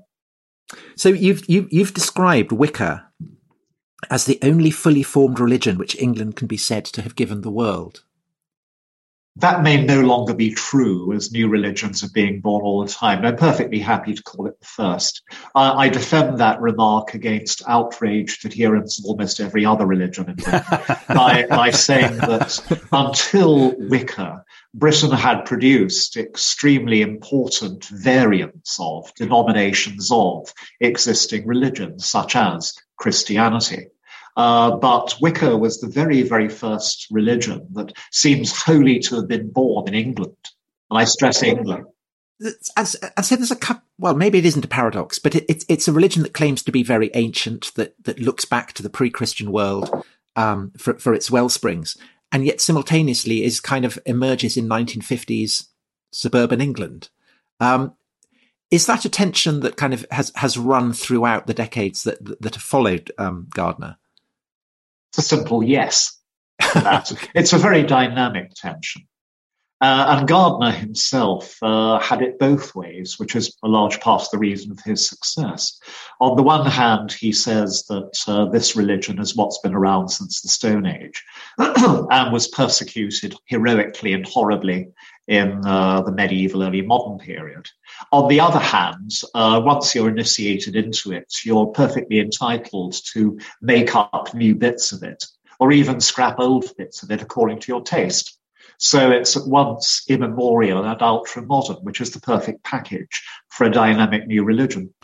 So 0.97 1.09
you've 1.09 1.49
you, 1.49 1.63
have 1.63 1.73
you 1.73 1.85
have 1.85 1.95
described 1.95 2.53
Wicca 2.53 3.09
as 4.11 4.27
the 4.27 4.39
only 4.43 4.71
fully 4.71 5.03
formed 5.03 5.41
religion 5.41 5.77
which 5.77 5.97
England 5.97 6.37
can 6.37 6.47
be 6.47 6.57
said 6.57 6.85
to 6.85 7.03
have 7.03 7.17
given 7.17 7.41
the 7.41 7.51
world 7.51 8.05
that 9.39 9.63
may 9.63 9.83
no 9.83 10.01
longer 10.01 10.35
be 10.35 10.53
true 10.53 11.13
as 11.13 11.31
new 11.31 11.49
religions 11.49 12.03
are 12.03 12.11
being 12.11 12.41
born 12.41 12.63
all 12.65 12.85
the 12.85 12.91
time. 12.91 13.25
I'm 13.25 13.37
perfectly 13.37 13.79
happy 13.79 14.15
to 14.15 14.23
call 14.23 14.47
it 14.47 14.59
the 14.59 14.67
first. 14.67 15.23
Uh, 15.55 15.75
I 15.77 15.89
defend 15.89 16.39
that 16.39 16.61
remark 16.61 17.15
against 17.15 17.63
outraged 17.69 18.45
adherents 18.45 18.99
of 18.99 19.05
almost 19.05 19.39
every 19.39 19.65
other 19.65 19.87
religion 19.87 20.29
in 20.29 20.37
by, 21.15 21.47
by 21.49 21.71
saying 21.71 22.17
that 22.17 22.79
until 22.91 23.77
Wicca, 23.79 24.45
Britain 24.75 25.13
had 25.13 25.45
produced 25.45 26.17
extremely 26.17 27.01
important 27.01 27.85
variants 27.87 28.77
of 28.81 29.13
denominations 29.15 30.11
of 30.13 30.53
existing 30.81 31.47
religions, 31.47 32.09
such 32.09 32.35
as 32.35 32.75
Christianity. 32.97 33.87
Uh, 34.39 34.77
but 34.77 35.17
Wicca 35.21 35.57
was 35.57 35.81
the 35.81 35.89
very, 35.89 36.23
very 36.23 36.49
first 36.49 37.09
religion 37.11 37.67
that 37.73 37.93
seems 38.13 38.57
wholly 38.57 39.01
to 39.01 39.17
have 39.17 39.27
been 39.27 39.51
born 39.51 39.89
in 39.89 39.95
England. 39.95 40.37
And 40.89 40.99
I 41.01 41.05
stress 41.05 41.43
England. 41.43 41.87
As 42.77 42.95
I 43.17 43.23
said, 43.23 43.41
there's 43.41 43.51
a 43.51 43.57
couple, 43.57 43.83
well, 43.99 44.15
maybe 44.15 44.39
it 44.39 44.47
isn't 44.47 44.65
a 44.65 44.69
paradox, 44.69 45.19
but 45.19 45.35
it, 45.35 45.45
it's, 45.49 45.65
it's 45.69 45.89
a 45.89 45.93
religion 45.93 46.23
that 46.23 46.35
claims 46.35 46.63
to 46.63 46.71
be 46.71 46.85
very 46.85 47.11
ancient, 47.15 47.75
that, 47.75 47.97
that 48.05 48.21
looks 48.21 48.45
back 48.45 48.73
to 48.75 48.83
the 48.83 48.89
pre-Christian 48.89 49.51
world, 49.51 49.91
um, 50.37 50.71
for, 50.79 50.97
for 50.99 51.15
its 51.15 51.33
well 51.33 51.49
springs, 51.49 51.97
and 52.31 52.47
yet 52.47 52.61
simultaneously 52.61 53.43
is 53.43 53.59
kind 53.59 53.85
of 53.85 53.99
emerges 54.07 54.57
in 54.57 54.69
1950s 54.69 55.67
suburban 56.13 56.61
England. 56.61 57.09
Um, 57.59 57.95
is 58.71 58.87
that 58.87 59.05
a 59.05 59.09
tension 59.09 59.61
that 59.61 59.77
kind 59.77 59.93
of 59.93 60.07
has, 60.13 60.31
has 60.37 60.57
run 60.57 60.93
throughout 60.93 61.49
the 61.49 61.55
decades 61.55 62.05
that, 62.05 62.25
that 62.41 62.55
have 62.55 62.63
followed, 62.63 63.11
um, 63.19 63.49
Gardner? 63.53 63.97
It's 65.11 65.19
a 65.19 65.23
simple 65.23 65.63
yes. 65.63 66.19
it's 67.35 67.53
a 67.53 67.59
very 67.59 67.83
dynamic 67.83 68.53
tension. 68.55 69.03
Uh, 69.81 70.17
and 70.19 70.27
Gardner 70.27 70.73
himself 70.73 71.57
uh, 71.63 72.01
had 72.01 72.21
it 72.21 72.39
both 72.39 72.75
ways, 72.75 73.19
which 73.19 73.37
is 73.37 73.57
a 73.63 73.69
large 73.69 74.01
part 74.01 74.23
of 74.23 74.31
the 74.31 74.39
reason 74.39 74.73
of 74.73 74.81
his 74.81 75.09
success. 75.09 75.81
On 76.21 76.37
the 76.37 76.43
one 76.43 76.67
hand, 76.67 77.13
he 77.13 77.31
says 77.31 77.85
that 77.89 78.19
uh, 78.27 78.47
this 78.47 78.75
religion 78.75 79.21
is 79.21 79.37
what's 79.37 79.61
been 79.61 79.75
around 79.75 80.09
since 80.09 80.41
the 80.41 80.49
Stone 80.49 80.87
Age 80.87 81.23
and 81.59 82.33
was 82.33 82.49
persecuted 82.49 83.37
heroically 83.45 84.15
and 84.15 84.27
horribly 84.27 84.89
in 85.29 85.65
uh, 85.65 86.03
the 86.03 86.13
medieval 86.13 86.65
early 86.65 86.83
modern 86.83 87.19
period. 87.19 87.69
On 88.11 88.29
the 88.29 88.41
other 88.41 88.59
hand, 88.59 89.13
uh, 89.35 89.61
once 89.65 89.95
you're 89.95 90.09
initiated 90.09 90.75
into 90.75 91.13
it, 91.13 91.33
you're 91.45 91.67
perfectly 91.67 92.19
entitled 92.19 92.97
to 93.13 93.39
make 93.61 93.95
up 93.95 94.35
new 94.35 94.57
bits 94.57 94.91
of 94.91 95.05
it 95.05 95.25
or 95.61 95.73
even 95.73 96.01
scrap 96.01 96.39
old 96.39 96.77
bits 96.77 97.03
of 97.03 97.11
it 97.11 97.23
according 97.23 97.59
to 97.61 97.73
your 97.73 97.83
taste. 97.83 98.38
So 98.79 99.11
it's 99.11 99.37
at 99.37 99.47
once 99.47 100.05
immemorial 100.09 100.85
and 100.85 101.03
ultra 101.03 101.43
modern, 101.43 101.77
which 101.79 102.01
is 102.01 102.13
the 102.13 102.21
perfect 102.21 102.63
package 102.63 103.23
for 103.49 103.65
a 103.65 103.71
dynamic 103.71 104.27
new 104.27 104.45
religion. 104.45 104.95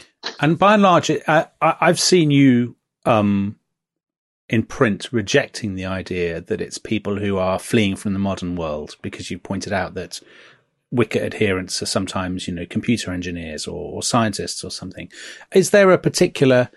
And 0.41 0.59
by 0.59 0.75
and 0.75 0.83
large, 0.83 1.11
I, 1.27 1.49
have 1.61 1.99
seen 1.99 2.31
you 2.31 2.77
um, 3.05 3.57
in 4.49 4.63
print 4.63 5.13
rejecting 5.13 5.75
the 5.75 5.87
idea 5.87 6.41
that 6.41 6.61
it's 6.61 6.79
people 6.79 7.19
who 7.19 7.37
are 7.37 7.59
fleeing 7.59 7.97
from 7.97 8.13
the 8.13 8.19
modern 8.21 8.55
world 8.55 8.97
because 9.03 9.31
you 9.31 9.39
pointed 9.39 9.73
out 9.73 9.95
that 9.95 10.21
Wicca 10.93 11.25
adherents 11.25 11.83
are 11.83 11.87
sometimes, 11.87 12.47
you 12.47 12.55
know, 12.55 12.67
computer 12.67 13.11
engineers 13.11 13.67
or, 13.67 13.95
or 13.95 14.03
scientists 14.05 14.63
or 14.63 14.71
something. 14.71 15.11
Is 15.53 15.71
there 15.71 15.91
a 15.91 15.99
particular 15.99 16.71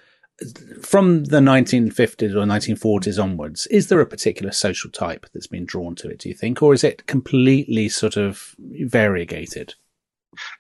from 0.82 1.26
the 1.26 1.40
1950s 1.40 2.34
or 2.34 2.46
1940s 2.46 3.22
onwards, 3.22 3.66
is 3.68 3.88
there 3.88 4.02
a 4.02 4.06
particular 4.06 4.52
social 4.52 4.92
type 4.92 5.26
that's 5.34 5.48
been 5.48 5.66
drawn 5.66 5.96
to 5.96 6.10
it, 6.10 6.20
do 6.20 6.30
you 6.30 6.36
think? 6.36 6.62
Or 6.62 6.74
is 6.74 6.84
it 6.84 7.08
completely 7.08 7.90
sort 7.90 8.18
of 8.18 8.56
variegated? 8.60 9.74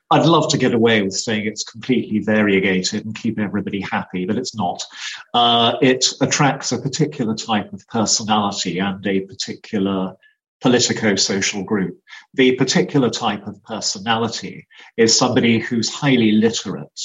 I'd 0.09 0.25
love 0.25 0.49
to 0.49 0.57
get 0.57 0.73
away 0.73 1.01
with 1.01 1.13
saying 1.13 1.45
it's 1.45 1.63
completely 1.63 2.19
variegated 2.19 3.05
and 3.05 3.15
keep 3.15 3.37
everybody 3.37 3.81
happy, 3.81 4.25
but 4.25 4.37
it's 4.37 4.55
not. 4.55 4.81
Uh, 5.33 5.73
it 5.81 6.07
attracts 6.21 6.71
a 6.71 6.81
particular 6.81 7.35
type 7.35 7.71
of 7.73 7.87
personality 7.87 8.79
and 8.79 9.05
a 9.05 9.21
particular 9.21 10.15
politico-social 10.61 11.63
group. 11.63 11.99
The 12.33 12.55
particular 12.55 13.09
type 13.09 13.45
of 13.45 13.63
personality 13.63 14.67
is 14.95 15.15
somebody 15.15 15.59
who's 15.59 15.93
highly 15.93 16.31
literate, 16.31 16.99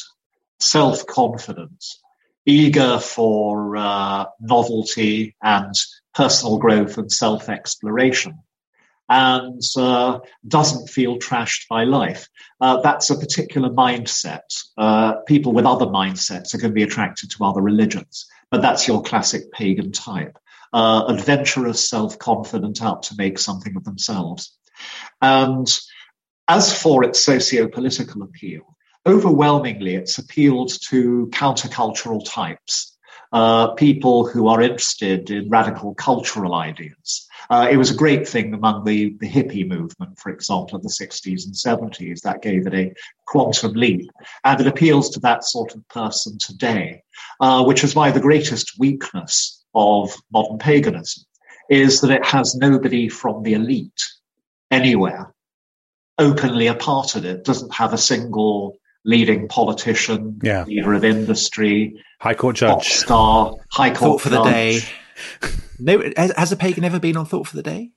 self-confident, 0.61 1.85
eager 2.47 2.99
for 2.99 3.77
uh, 3.77 4.25
novelty 4.41 5.37
and 5.43 5.75
personal 6.15 6.59
growth 6.59 6.99
and 6.99 7.11
self 7.11 7.49
exploration 7.49 8.39
and 9.09 9.61
uh, 9.77 10.19
doesn't 10.47 10.89
feel 10.89 11.19
trashed 11.19 11.69
by 11.69 11.85
life. 11.85 12.29
Uh, 12.61 12.81
that's 12.81 13.11
a 13.11 13.19
particular 13.19 13.69
mindset. 13.69 14.41
Uh, 14.79 15.17
people 15.27 15.53
with 15.53 15.67
other 15.67 15.87
mindsets 15.87 16.55
are 16.55 16.59
going 16.59 16.71
to 16.71 16.75
be 16.75 16.83
attracted 16.83 17.31
to 17.31 17.45
other 17.45 17.61
religions, 17.61 18.27
but 18.51 18.63
that's 18.63 18.89
your 18.89 19.03
classic 19.03 19.53
pagan 19.53 19.93
type. 19.93 20.39
Uh, 20.73 21.05
adventurous, 21.09 21.89
self 21.89 22.19
confident, 22.19 22.83
out 22.83 23.03
to 23.03 23.15
make 23.19 23.39
something 23.39 23.77
of 23.77 23.85
themselves. 23.85 24.57
And 25.21 25.69
as 26.49 26.81
for 26.81 27.05
its 27.05 27.21
socio 27.21 27.69
political 27.69 28.23
appeal, 28.23 28.72
overwhelmingly, 29.07 29.95
it's 29.95 30.19
appealed 30.19 30.73
to 30.89 31.29
countercultural 31.33 32.25
types, 32.25 32.97
uh, 33.33 33.69
people 33.75 34.27
who 34.27 34.49
are 34.49 34.61
interested 34.61 35.31
in 35.31 35.49
radical 35.49 35.95
cultural 35.95 36.55
ideas. 36.55 37.27
Uh, 37.51 37.69
it 37.71 37.77
was 37.77 37.91
a 37.91 37.97
great 37.97 38.29
thing 38.29 38.55
among 38.55 38.85
the, 38.85 39.17
the 39.21 39.29
hippie 39.29 39.67
movement, 39.67 40.19
for 40.19 40.31
example, 40.31 40.79
in 40.79 40.83
the 40.83 40.89
60s 40.89 41.45
and 41.47 41.55
70s. 41.55 42.21
That 42.21 42.43
gave 42.43 42.67
it 42.67 42.75
a 42.75 42.93
quantum 43.27 43.73
leap. 43.73 44.11
And 44.45 44.61
it 44.61 44.67
appeals 44.67 45.11
to 45.11 45.21
that 45.21 45.45
sort 45.45 45.75
of 45.75 45.87
person 45.89 46.39
today, 46.39 47.03
uh, 47.41 47.65
which 47.65 47.85
is 47.85 47.95
why 47.95 48.11
the 48.11 48.21
greatest 48.21 48.79
weakness 48.79 49.65
of 49.75 50.15
modern 50.33 50.59
paganism 50.59 51.25
is 51.71 52.03
that 52.03 52.11
it 52.11 52.27
has 52.27 52.55
nobody 52.55 53.09
from 53.09 53.43
the 53.43 53.55
elite 53.55 54.05
anywhere 54.71 55.33
openly 56.19 56.67
a 56.67 56.75
part 56.75 57.17
of 57.17 57.25
it, 57.25 57.45
doesn't 57.45 57.75
have 57.75 57.93
a 57.93 57.99
single 57.99 58.77
leading 59.05 59.49
politician, 59.49 60.41
yeah. 60.43 60.65
leader 60.65 60.95
of 60.95 61.05
industry, 61.05 62.03
high 62.21 62.35
court 62.35 62.57
judge, 62.57 62.89
star, 62.89 63.55
high 63.71 63.91
court 63.91 64.21
thought 64.21 64.21
for 64.21 64.31
judge. 64.31 64.45
the 64.45 64.51
day. 64.51 64.81
no, 65.79 66.13
has, 66.17 66.33
has, 66.37 66.53
a 66.53 66.57
pagan 66.57 66.85
ever 66.85 66.99
been 66.99 67.17
on 67.17 67.27
Thought 67.27 67.47
for 67.47 67.57
the 67.57 67.63
Day? 67.63 67.91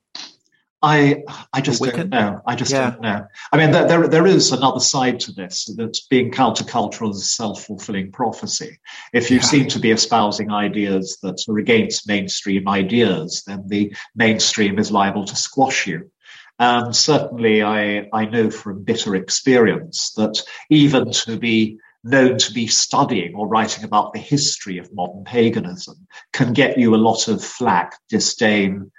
I 0.82 1.24
I 1.52 1.62
just 1.62 1.82
don't 1.82 2.10
know. 2.10 2.42
I 2.46 2.56
just 2.56 2.72
yeah. 2.72 2.92
don't 2.92 3.02
know. 3.02 3.26
I 3.52 3.58
mean, 3.58 3.72
there, 3.72 3.88
there, 3.88 4.08
there 4.08 4.28
is 4.28 4.52
another 4.52 4.80
side 4.80 5.20
to 5.22 5.32
this 5.32 5.66
that 5.78 5.98
being 6.10 6.32
countercultural 6.32 7.12
is 7.12 7.22
a 7.22 7.26
self 7.26 7.64
fulfilling 7.64 8.12
prophecy. 8.12 8.78
If 9.12 9.32
you 9.32 9.38
yeah. 9.38 9.44
seem 9.44 9.68
to 9.70 9.80
be 9.80 9.92
espousing 9.92 10.52
ideas 10.52 11.18
that 11.24 11.44
are 11.50 11.58
against 11.58 12.08
mainstream 12.08 12.68
ideas, 12.68 13.44
then 13.48 13.64
the 13.68 13.96
mainstream 14.16 14.78
is 14.78 14.92
liable 14.92 15.26
to 15.26 15.36
squash 15.36 15.88
you. 15.88 16.12
And 16.58 16.96
certainly 16.96 17.64
I, 17.64 18.08
I 18.14 18.26
know 18.26 18.50
from 18.50 18.84
bitter 18.84 19.16
experience 19.16 20.12
that 20.14 20.42
even 20.70 21.12
to 21.12 21.38
be 21.38 21.80
known 22.04 22.38
to 22.38 22.54
be 22.54 22.68
studying 22.68 23.36
or 23.36 23.48
writing 23.48 23.84
about 23.84 24.14
the 24.14 24.20
history 24.20 24.78
of 24.78 24.94
modern 24.94 25.24
paganism 25.24 26.08
can 26.32 26.54
get 26.54 26.78
you 26.78 26.96
a 26.96 26.98
lot 26.98 27.28
of 27.28 27.44
flack, 27.44 27.98
disdain, 28.10 28.92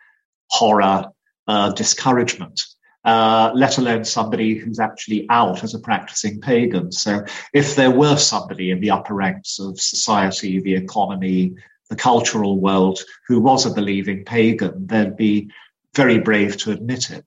horror, 0.50 1.06
uh, 1.46 1.72
discouragement. 1.72 2.62
Uh, 3.04 3.52
let 3.54 3.78
alone 3.78 4.04
somebody 4.04 4.56
who's 4.56 4.80
actually 4.80 5.26
out 5.30 5.62
as 5.62 5.74
a 5.74 5.78
practicing 5.78 6.40
pagan. 6.40 6.90
So 6.90 7.24
if 7.54 7.76
there 7.76 7.92
were 7.92 8.16
somebody 8.16 8.72
in 8.72 8.80
the 8.80 8.90
upper 8.90 9.14
ranks 9.14 9.60
of 9.60 9.80
society, 9.80 10.60
the 10.60 10.74
economy, 10.74 11.54
the 11.88 11.94
cultural 11.94 12.58
world 12.58 12.98
who 13.28 13.40
was 13.40 13.64
a 13.64 13.72
believing 13.72 14.24
pagan, 14.24 14.88
they'd 14.88 15.16
be 15.16 15.52
very 15.94 16.18
brave 16.18 16.56
to 16.58 16.72
admit 16.72 17.10
it. 17.10 17.24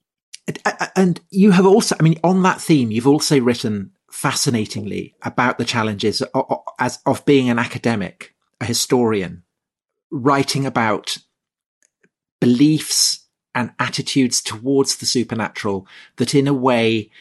And 0.96 1.20
you 1.30 1.52
have 1.52 1.66
also, 1.66 1.96
I 2.00 2.04
mean, 2.04 2.20
on 2.24 2.44
that 2.44 2.62
theme, 2.62 2.92
you've 2.92 3.08
also 3.08 3.40
written 3.40 3.92
fascinatingly 4.12 5.16
about 5.22 5.58
the 5.58 5.66
challenges 5.66 6.22
of, 6.22 6.62
as 6.80 7.00
of 7.06 7.26
being 7.26 7.50
an 7.50 7.60
academic, 7.60 8.36
a 8.60 8.66
historian, 8.66 9.44
writing 10.12 10.66
about 10.66 11.18
beliefs 12.42 13.28
and 13.54 13.72
attitudes 13.80 14.42
towards 14.42 14.98
the 14.98 15.06
supernatural 15.06 15.88
that 16.18 16.34
in 16.34 16.48
a 16.48 16.54
way 16.54 17.12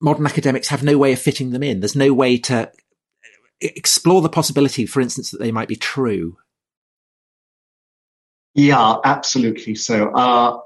modern 0.00 0.26
academics 0.26 0.68
have 0.68 0.82
no 0.82 0.96
way 0.96 1.12
of 1.12 1.18
fitting 1.18 1.50
them 1.50 1.62
in. 1.62 1.80
There's 1.80 1.96
no 1.96 2.12
way 2.12 2.38
to 2.38 2.70
explore 3.60 4.22
the 4.22 4.28
possibility, 4.28 4.86
for 4.86 5.00
instance, 5.00 5.30
that 5.30 5.40
they 5.40 5.50
might 5.50 5.68
be 5.68 5.76
true 5.76 6.36
yeah, 8.58 8.96
absolutely. 9.04 9.76
So, 9.76 10.10
uh, 10.10 10.58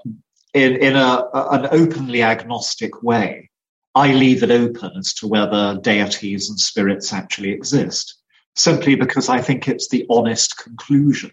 in 0.55 0.77
in 0.77 0.97
a, 0.97 1.29
an 1.35 1.69
openly 1.71 2.23
agnostic 2.23 3.03
way, 3.03 3.51
I 3.95 4.15
leave 4.15 4.43
it 4.43 4.51
open 4.51 4.93
as 4.97 5.13
to 5.15 5.29
whether 5.29 5.79
deities 5.83 6.49
and 6.49 6.59
spirits 6.59 7.13
actually 7.13 7.51
exist, 7.51 8.17
simply 8.57 8.95
because 8.95 9.29
I 9.29 9.43
think 9.43 9.69
it's 9.69 9.89
the 9.89 10.07
honest 10.09 10.57
conclusion. 10.57 11.33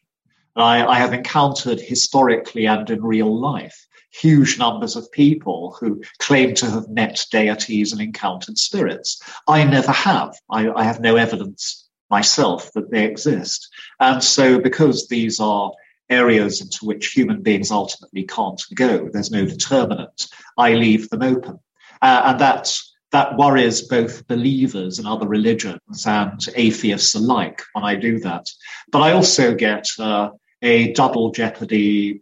I, 0.56 0.86
I 0.86 0.98
have 0.98 1.14
encountered 1.14 1.80
historically 1.80 2.66
and 2.66 2.90
in 2.90 3.02
real 3.02 3.40
life 3.40 3.88
huge 4.12 4.58
numbers 4.58 4.96
of 4.96 5.12
people 5.12 5.78
who 5.80 6.02
claim 6.18 6.54
to 6.56 6.70
have 6.70 6.90
met 6.90 7.26
deities 7.32 7.92
and 7.92 8.02
encountered 8.02 8.58
spirits. 8.58 9.22
I 9.48 9.64
never 9.64 9.92
have. 9.92 10.36
I, 10.50 10.70
I 10.70 10.84
have 10.84 11.00
no 11.00 11.16
evidence 11.16 11.88
myself 12.10 12.74
that 12.74 12.90
they 12.90 13.06
exist. 13.06 13.70
And 14.00 14.24
so, 14.24 14.60
because 14.60 15.08
these 15.08 15.40
are 15.40 15.72
areas 16.10 16.62
into 16.62 16.86
which 16.86 17.12
human 17.12 17.42
beings 17.42 17.72
ultimately 17.72 18.24
can't 18.24 18.62
go. 18.76 19.10
There's 19.12 19.32
no 19.32 19.46
determinant. 19.46 20.28
I 20.58 20.74
leave 20.74 21.10
them 21.10 21.22
open. 21.22 21.60
Uh, 22.02 22.22
and 22.26 22.40
that, 22.40 22.74
that 23.12 23.38
worries 23.38 23.82
both 23.84 24.28
believers 24.28 25.00
in 25.00 25.06
other 25.06 25.28
religions 25.28 26.06
and 26.06 26.40
atheists 26.56 27.16
alike 27.16 27.62
when 27.74 27.84
I 27.84 27.96
do 27.96 28.20
that. 28.20 28.48
But 28.92 29.02
I 29.02 29.12
also 29.12 29.54
get 29.54 29.86
uh, 30.00 30.30
a 30.62 30.94
double 30.94 31.32
jeopardy 31.32 32.22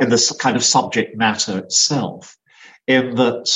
in 0.00 0.08
this 0.08 0.32
kind 0.32 0.56
of 0.56 0.64
subject 0.64 1.16
matter 1.16 1.58
itself, 1.58 2.36
in 2.86 3.14
that 3.14 3.48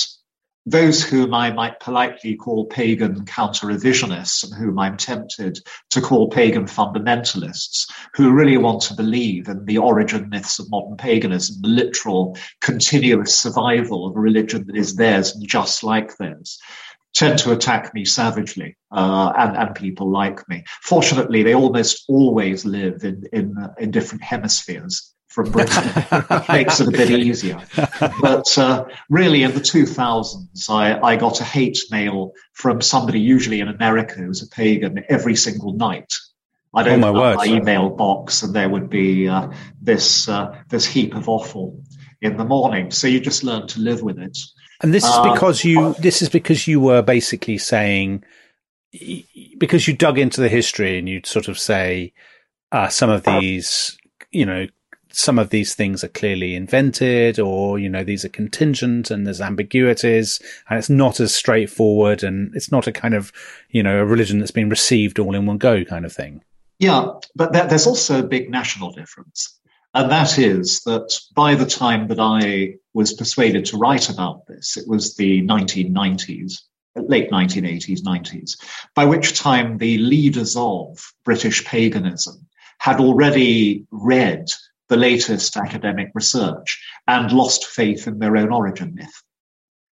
those 0.71 1.03
whom 1.03 1.33
I 1.33 1.51
might 1.51 1.81
politely 1.81 2.37
call 2.37 2.67
pagan 2.67 3.25
counter-revisionists 3.25 4.45
and 4.45 4.55
whom 4.55 4.79
I'm 4.79 4.97
tempted 4.97 5.61
to 5.91 6.01
call 6.01 6.29
pagan 6.29 6.67
fundamentalists, 6.67 7.91
who 8.15 8.33
really 8.33 8.59
want 8.59 8.83
to 8.83 8.95
believe 8.95 9.49
in 9.49 9.65
the 9.65 9.79
origin 9.79 10.29
myths 10.29 10.59
of 10.59 10.71
modern 10.71 10.97
paganism, 10.97 11.57
the 11.63 11.69
literal 11.69 12.37
continuous 12.61 13.35
survival 13.35 14.07
of 14.07 14.17
a 14.17 14.21
religion 14.21 14.67
that 14.67 14.77
is 14.77 14.97
theirs 14.97 15.35
and 15.35 15.49
just 15.49 15.83
like 15.83 16.17
theirs, 16.19 16.59
tend 17.15 17.39
to 17.39 17.53
attack 17.53 17.95
me 17.95 18.05
savagely 18.05 18.77
uh, 18.93 19.33
and, 19.39 19.57
and 19.57 19.75
people 19.75 20.11
like 20.11 20.47
me. 20.49 20.63
Fortunately, 20.83 21.43
they 21.43 21.55
almost 21.55 22.05
always 22.09 22.65
live 22.65 23.03
in, 23.05 23.25
in, 23.33 23.55
in 23.79 23.91
different 23.91 24.23
hemispheres 24.23 25.15
from 25.29 25.51
Britain. 25.51 25.85
Makes 26.49 26.81
it 26.81 26.89
a 26.89 26.91
bit 26.91 27.11
easier. 27.11 27.61
But 28.21 28.57
uh, 28.59 28.85
really, 29.11 29.43
in 29.43 29.53
the 29.53 29.61
2000s, 29.61 30.71
I, 30.71 30.99
I 31.01 31.17
got 31.17 31.41
a 31.41 31.45
hate 31.45 31.79
mail 31.91 32.33
from 32.55 32.81
somebody, 32.81 33.21
usually 33.21 33.61
in 33.61 33.69
America, 33.69 34.15
who's 34.15 34.43
a 34.43 34.49
pagan, 34.49 35.05
every 35.09 35.37
single 35.37 35.73
night. 35.75 36.13
I'd 36.75 36.87
Oh, 36.87 36.91
open 36.91 37.01
my 37.01 37.09
up 37.09 37.15
word. 37.15 37.37
my 37.37 37.45
email 37.47 37.91
box, 37.91 38.43
and 38.43 38.55
there 38.55 38.69
would 38.69 38.91
be 38.91 39.29
uh, 39.29 39.49
this 39.81 40.29
uh, 40.29 40.55
this 40.69 40.85
heap 40.87 41.15
of 41.15 41.29
offal 41.29 41.83
in 42.21 42.37
the 42.37 42.45
morning. 42.45 42.91
So 42.91 43.07
you 43.07 43.21
just 43.21 43.43
learn 43.45 43.67
to 43.69 43.81
live 43.81 44.03
with 44.03 44.19
it. 44.19 44.37
And 44.83 44.93
this 44.95 45.05
is 45.05 45.11
Uh, 45.11 45.33
because 45.33 45.65
you. 45.65 45.95
This 45.99 46.21
is 46.23 46.29
because 46.29 46.67
you 46.69 46.79
were 46.81 47.01
basically 47.03 47.59
saying, 47.59 48.23
because 49.59 49.89
you 49.89 49.95
dug 49.97 50.19
into 50.19 50.41
the 50.41 50.49
history 50.49 50.99
and 50.99 51.09
you'd 51.09 51.27
sort 51.27 51.49
of 51.49 51.59
say, 51.59 52.13
uh, 52.73 52.89
some 52.89 53.11
of 53.11 53.25
these, 53.25 53.97
you 54.31 54.45
know, 54.47 54.67
some 55.11 55.39
of 55.39 55.51
these 55.51 55.75
things 55.75 56.05
are 56.05 56.09
clearly 56.09 56.55
invented, 56.55 57.39
or 57.39 57.79
you 57.79 57.89
know, 57.89 58.05
these 58.05 58.25
are 58.25 58.31
contingent, 58.31 59.11
and 59.11 59.27
there's 59.27 59.41
ambiguities, 59.41 60.41
and 60.69 60.79
it's 60.79 60.91
not 60.91 61.21
as 61.21 61.35
straightforward, 61.35 62.23
and 62.23 62.55
it's 62.55 62.71
not 62.71 62.87
a 62.87 62.93
kind 62.93 63.15
of, 63.15 63.33
you 63.71 63.83
know, 63.83 64.01
a 64.01 64.05
religion 64.05 64.39
that's 64.39 64.51
been 64.51 64.69
received 64.69 65.19
all 65.19 65.35
in 65.35 65.47
one 65.47 65.59
go 65.59 65.85
kind 65.85 66.05
of 66.05 66.13
thing. 66.13 66.43
Yeah, 66.79 67.13
but 67.35 67.53
there, 67.53 67.67
there's 67.67 67.87
also 67.87 68.21
a 68.21 68.27
big 68.27 68.51
national 68.51 68.93
difference. 68.93 69.59
And 69.95 70.11
that 70.11 70.39
is 70.39 70.83
that 70.83 71.19
by 71.35 71.55
the 71.55 71.67
time 71.67 72.09
that 72.09 72.21
I 72.21 72.75
was 72.95 73.15
persuaded 73.15 73.65
to 73.67 73.79
write 73.79 74.11
about 74.11 74.47
this, 74.47 74.77
it 74.77 74.87
was 74.87 75.17
the 75.17 75.43
1990s, 75.43 76.61
late 76.95 77.31
1980s, 77.31 78.03
90s, 78.03 78.57
by 78.95 79.07
which 79.07 79.39
time 79.39 79.79
the 79.79 79.99
leaders 79.99 80.57
of 80.57 81.13
British 81.25 81.65
paganism 81.65 82.47
had 82.79 83.01
already 83.01 83.87
read 83.91 84.47
the 84.89 84.97
latest 84.97 85.57
academic 85.57 86.11
research 86.15 86.83
and 87.07 87.33
lost 87.33 87.67
faith 87.67 88.07
in 88.07 88.19
their 88.19 88.37
own 88.37 88.53
origin 88.53 88.95
myth. 88.95 89.23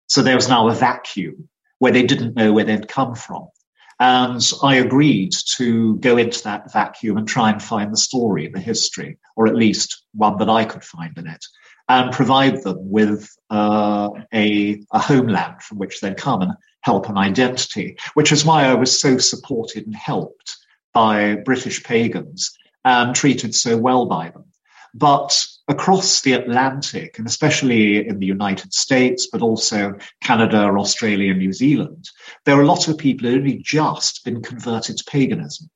So 0.08 0.22
there 0.22 0.36
was 0.36 0.50
now 0.50 0.68
a 0.68 0.74
vacuum 0.74 1.50
where 1.80 1.92
they 1.92 2.04
didn't 2.04 2.36
know 2.36 2.54
where 2.54 2.66
they'd 2.66 2.88
come 2.88 3.16
from. 3.16 3.48
And 4.00 4.42
I 4.62 4.76
agreed 4.76 5.32
to 5.56 5.98
go 5.98 6.18
into 6.18 6.44
that 6.44 6.72
vacuum 6.72 7.18
and 7.18 7.28
try 7.28 7.52
and 7.52 7.62
find 7.62 7.92
the 7.92 7.98
story, 7.98 8.48
the 8.48 8.60
history, 8.60 9.18
or 9.36 9.48
at 9.48 9.56
least 9.56 10.04
one 10.14 10.38
that 10.38 10.50
I 10.50 10.66
could 10.66 10.84
find 10.84 11.18
in 11.18 11.28
it, 11.28 11.46
and 11.88 12.12
provide 12.12 12.64
them 12.64 12.78
with 12.80 13.30
uh, 13.50 14.10
a, 14.34 14.82
a 14.92 15.00
homeland 15.00 15.62
from 15.62 15.78
which 15.78 16.02
they'd 16.02 16.18
come 16.18 16.42
and 16.42 16.54
help 16.82 17.08
an 17.08 17.18
identity, 17.18 17.98
which 18.14 18.32
is 18.32 18.46
why 18.46 18.66
I 18.66 18.74
was 18.74 19.00
so 19.00 19.18
supported 19.18 19.86
and 19.86 19.96
helped 19.96 20.58
by 20.94 21.36
British 21.36 21.84
pagans 21.84 22.52
and 22.84 23.16
treated 23.16 23.56
so 23.56 23.78
well 23.78 24.06
by 24.06 24.30
them. 24.30 24.46
But 24.94 25.46
across 25.68 26.22
the 26.22 26.34
Atlantic, 26.34 27.18
and 27.18 27.28
especially 27.28 28.08
in 28.08 28.20
the 28.20 28.28
United 28.28 28.74
States, 28.74 29.28
but 29.32 29.42
also 29.42 29.96
Canada, 30.22 30.58
Australia, 30.58 31.34
New 31.34 31.52
Zealand, 31.52 32.10
there 32.46 32.58
are 32.58 32.62
a 32.62 32.68
lot 32.68 32.88
of 32.88 32.98
people 32.98 33.28
who 33.28 33.38
only 33.38 33.58
just 33.58 34.24
been 34.24 34.42
converted 34.42 34.98
to 34.98 35.04
paganism 35.06 35.70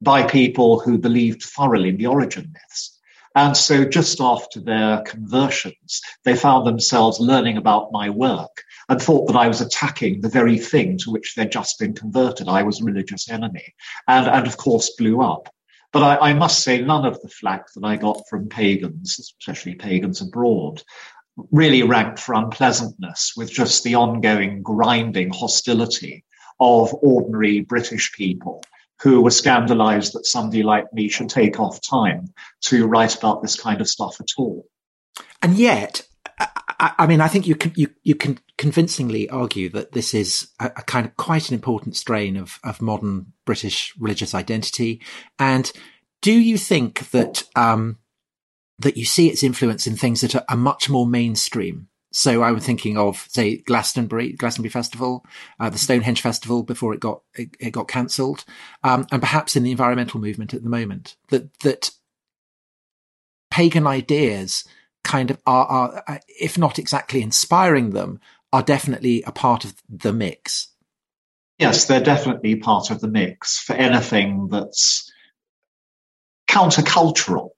by 0.00 0.22
people 0.22 0.80
who 0.80 0.98
believed 0.98 1.42
thoroughly 1.42 1.90
in 1.90 1.96
the 1.96 2.06
origin 2.06 2.50
myths. 2.52 2.98
And 3.34 3.56
so 3.56 3.84
just 3.84 4.20
after 4.20 4.60
their 4.60 5.02
conversions, 5.02 6.00
they 6.24 6.36
found 6.36 6.66
themselves 6.66 7.20
learning 7.20 7.56
about 7.56 7.92
my 7.92 8.10
work 8.10 8.62
and 8.88 9.00
thought 9.00 9.26
that 9.26 9.36
I 9.36 9.48
was 9.48 9.60
attacking 9.60 10.20
the 10.20 10.28
very 10.28 10.58
thing 10.58 10.98
to 10.98 11.10
which 11.10 11.34
they'd 11.34 11.50
just 11.50 11.78
been 11.78 11.94
converted. 11.94 12.48
I 12.48 12.62
was 12.62 12.80
a 12.80 12.84
religious 12.84 13.30
enemy 13.30 13.74
and, 14.06 14.26
and 14.28 14.46
of 14.46 14.56
course 14.56 14.90
blew 14.98 15.22
up. 15.22 15.48
But 15.92 16.02
I, 16.02 16.30
I 16.30 16.32
must 16.32 16.62
say 16.62 16.80
none 16.80 17.04
of 17.04 17.20
the 17.20 17.28
flack 17.28 17.66
that 17.74 17.84
I 17.84 17.96
got 17.96 18.22
from 18.28 18.48
pagans, 18.48 19.18
especially 19.18 19.74
pagans 19.74 20.20
abroad, 20.20 20.82
really 21.50 21.82
ranked 21.82 22.18
for 22.18 22.34
unpleasantness 22.34 23.32
with 23.36 23.50
just 23.50 23.84
the 23.84 23.94
ongoing 23.94 24.62
grinding 24.62 25.30
hostility 25.32 26.24
of 26.60 26.94
ordinary 27.02 27.60
British 27.60 28.12
people 28.12 28.62
who 29.02 29.20
were 29.20 29.30
scandalized 29.30 30.12
that 30.14 30.26
somebody 30.26 30.62
like 30.62 30.92
me 30.92 31.08
should 31.08 31.28
take 31.28 31.58
off 31.58 31.80
time 31.82 32.32
to 32.60 32.86
write 32.86 33.16
about 33.16 33.42
this 33.42 33.58
kind 33.58 33.80
of 33.80 33.88
stuff 33.88 34.20
at 34.20 34.28
all. 34.38 34.64
And 35.42 35.56
yet, 35.56 36.06
I, 36.78 36.92
I, 37.00 37.06
mean, 37.06 37.20
I 37.20 37.28
think 37.28 37.46
you 37.46 37.54
can 37.54 37.72
you 37.74 37.88
you 38.02 38.14
can 38.14 38.38
convincingly 38.58 39.28
argue 39.28 39.68
that 39.70 39.92
this 39.92 40.14
is 40.14 40.48
a, 40.60 40.66
a 40.66 40.82
kind 40.82 41.06
of 41.06 41.16
quite 41.16 41.48
an 41.48 41.54
important 41.54 41.96
strain 41.96 42.36
of 42.36 42.58
of 42.64 42.82
modern 42.82 43.32
British 43.44 43.94
religious 43.98 44.34
identity. 44.34 45.00
And 45.38 45.70
do 46.20 46.32
you 46.32 46.58
think 46.58 47.10
that 47.10 47.44
um, 47.56 47.98
that 48.78 48.96
you 48.96 49.04
see 49.04 49.28
its 49.28 49.42
influence 49.42 49.86
in 49.86 49.96
things 49.96 50.20
that 50.20 50.34
are, 50.34 50.44
are 50.48 50.56
much 50.56 50.88
more 50.88 51.06
mainstream? 51.06 51.88
So 52.14 52.42
I'm 52.42 52.60
thinking 52.60 52.98
of, 52.98 53.26
say, 53.30 53.56
Glastonbury, 53.56 54.34
Glastonbury 54.34 54.70
Festival, 54.70 55.24
uh, 55.58 55.70
the 55.70 55.78
Stonehenge 55.78 56.20
Festival 56.20 56.62
before 56.62 56.92
it 56.92 57.00
got 57.00 57.22
it, 57.34 57.56
it 57.58 57.70
got 57.70 57.88
cancelled, 57.88 58.44
um, 58.84 59.06
and 59.10 59.22
perhaps 59.22 59.56
in 59.56 59.62
the 59.62 59.70
environmental 59.70 60.20
movement 60.20 60.52
at 60.52 60.62
the 60.62 60.68
moment. 60.68 61.16
That 61.28 61.58
that 61.60 61.90
pagan 63.50 63.86
ideas 63.86 64.64
kind 65.04 65.30
of 65.30 65.38
are, 65.46 65.66
are, 65.66 66.04
uh, 66.06 66.18
if 66.28 66.56
not 66.58 66.78
exactly 66.78 67.22
inspiring 67.22 67.90
them, 67.90 68.20
are 68.52 68.62
definitely 68.62 69.22
a 69.22 69.32
part 69.32 69.64
of 69.64 69.74
the 69.88 70.12
mix. 70.12 70.68
Yes, 71.58 71.84
they're 71.84 72.02
definitely 72.02 72.56
part 72.56 72.90
of 72.90 73.00
the 73.00 73.08
mix 73.08 73.58
for 73.58 73.74
anything 73.74 74.48
that's 74.48 75.10
countercultural 76.48 77.50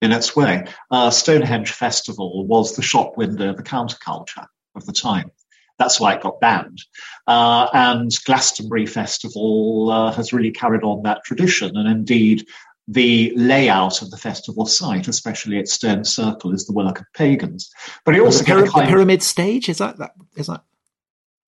in 0.00 0.12
its 0.12 0.36
way. 0.36 0.64
Uh, 0.90 1.10
Stonehenge 1.10 1.72
Festival 1.72 2.46
was 2.46 2.76
the 2.76 2.82
shop 2.82 3.16
window 3.16 3.50
of 3.50 3.56
the 3.56 3.62
counterculture 3.62 4.46
of 4.76 4.86
the 4.86 4.92
time. 4.92 5.30
That's 5.78 6.00
why 6.00 6.14
it 6.14 6.22
got 6.22 6.40
banned. 6.40 6.82
Uh, 7.26 7.68
and 7.72 8.10
Glastonbury 8.24 8.86
Festival 8.86 9.90
uh, 9.90 10.12
has 10.12 10.32
really 10.32 10.50
carried 10.50 10.82
on 10.82 11.02
that 11.02 11.22
tradition. 11.24 11.76
And 11.76 11.88
indeed, 11.88 12.46
the 12.90 13.32
layout 13.36 14.00
of 14.00 14.10
the 14.10 14.16
festival 14.16 14.64
site, 14.64 15.06
especially 15.08 15.58
at 15.58 15.68
Stone 15.68 16.04
Circle, 16.04 16.54
is 16.54 16.66
the 16.66 16.72
work 16.72 17.00
of 17.00 17.06
pagans. 17.14 17.70
But 18.04 18.16
it 18.16 18.20
also 18.22 18.42
the, 18.42 18.50
pyra- 18.50 18.64
the 18.64 18.70
kind 18.70 18.84
of- 18.84 18.88
pyramid 18.88 19.22
stage 19.22 19.68
is 19.68 19.78
that 19.78 19.98
that 19.98 20.12
is 20.36 20.46
that 20.46 20.62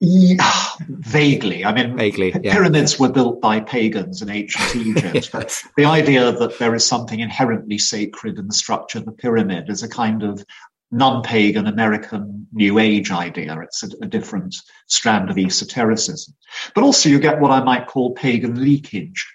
yeah, 0.03 0.51
vaguely. 0.89 1.63
I 1.63 1.75
mean, 1.75 1.95
Vaguely, 1.95 2.35
yeah. 2.43 2.55
pyramids 2.55 2.99
were 2.99 3.11
built 3.13 3.43
by 3.43 3.61
pagans 3.61 4.23
in 4.23 4.31
ancient 4.31 4.75
Egypt. 4.87 5.31
Yes. 5.35 5.69
The 5.77 5.85
idea 5.85 6.33
that 6.33 6.59
there 6.59 6.75
is 6.75 6.87
something 6.87 7.21
inherently 7.21 7.77
sacred 7.77 8.39
in 8.39 8.47
the 8.47 8.55
structure 8.55 8.99
of 8.99 9.05
the 9.05 9.13
pyramid 9.13 9.69
is 9.69 9.83
a 9.83 9.89
kind 9.91 10.23
of 10.23 10.43
non-pagan 10.91 11.67
American 11.67 12.47
New 12.51 12.79
Age 12.79 13.11
idea. 13.11 13.61
It's 13.61 13.83
a, 13.83 13.89
a 14.01 14.07
different 14.07 14.57
strand 14.87 15.29
of 15.29 15.37
esotericism. 15.37 16.35
But 16.75 16.83
also 16.83 17.11
you 17.11 17.21
get 17.21 17.39
what 17.39 17.51
I 17.51 17.63
might 17.63 17.87
call 17.87 18.15
pagan 18.15 18.63
leakage 18.65 19.27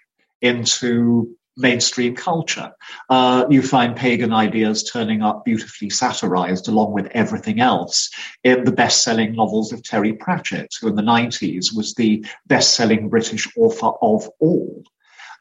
into 0.41 1.35
mainstream 1.57 2.15
culture. 2.15 2.71
Uh, 3.09 3.45
you 3.49 3.61
find 3.61 3.95
pagan 3.95 4.33
ideas 4.33 4.83
turning 4.83 5.21
up 5.21 5.45
beautifully 5.45 5.89
satirized 5.89 6.67
along 6.67 6.91
with 6.93 7.07
everything 7.11 7.59
else 7.59 8.09
in 8.43 8.63
the 8.63 8.71
best-selling 8.71 9.35
novels 9.35 9.71
of 9.71 9.83
Terry 9.83 10.13
Pratchett, 10.13 10.73
who 10.79 10.87
in 10.87 10.95
the 10.95 11.01
90s 11.01 11.75
was 11.75 11.93
the 11.93 12.25
best-selling 12.47 13.09
British 13.09 13.47
author 13.57 13.91
of 14.01 14.29
all. 14.39 14.83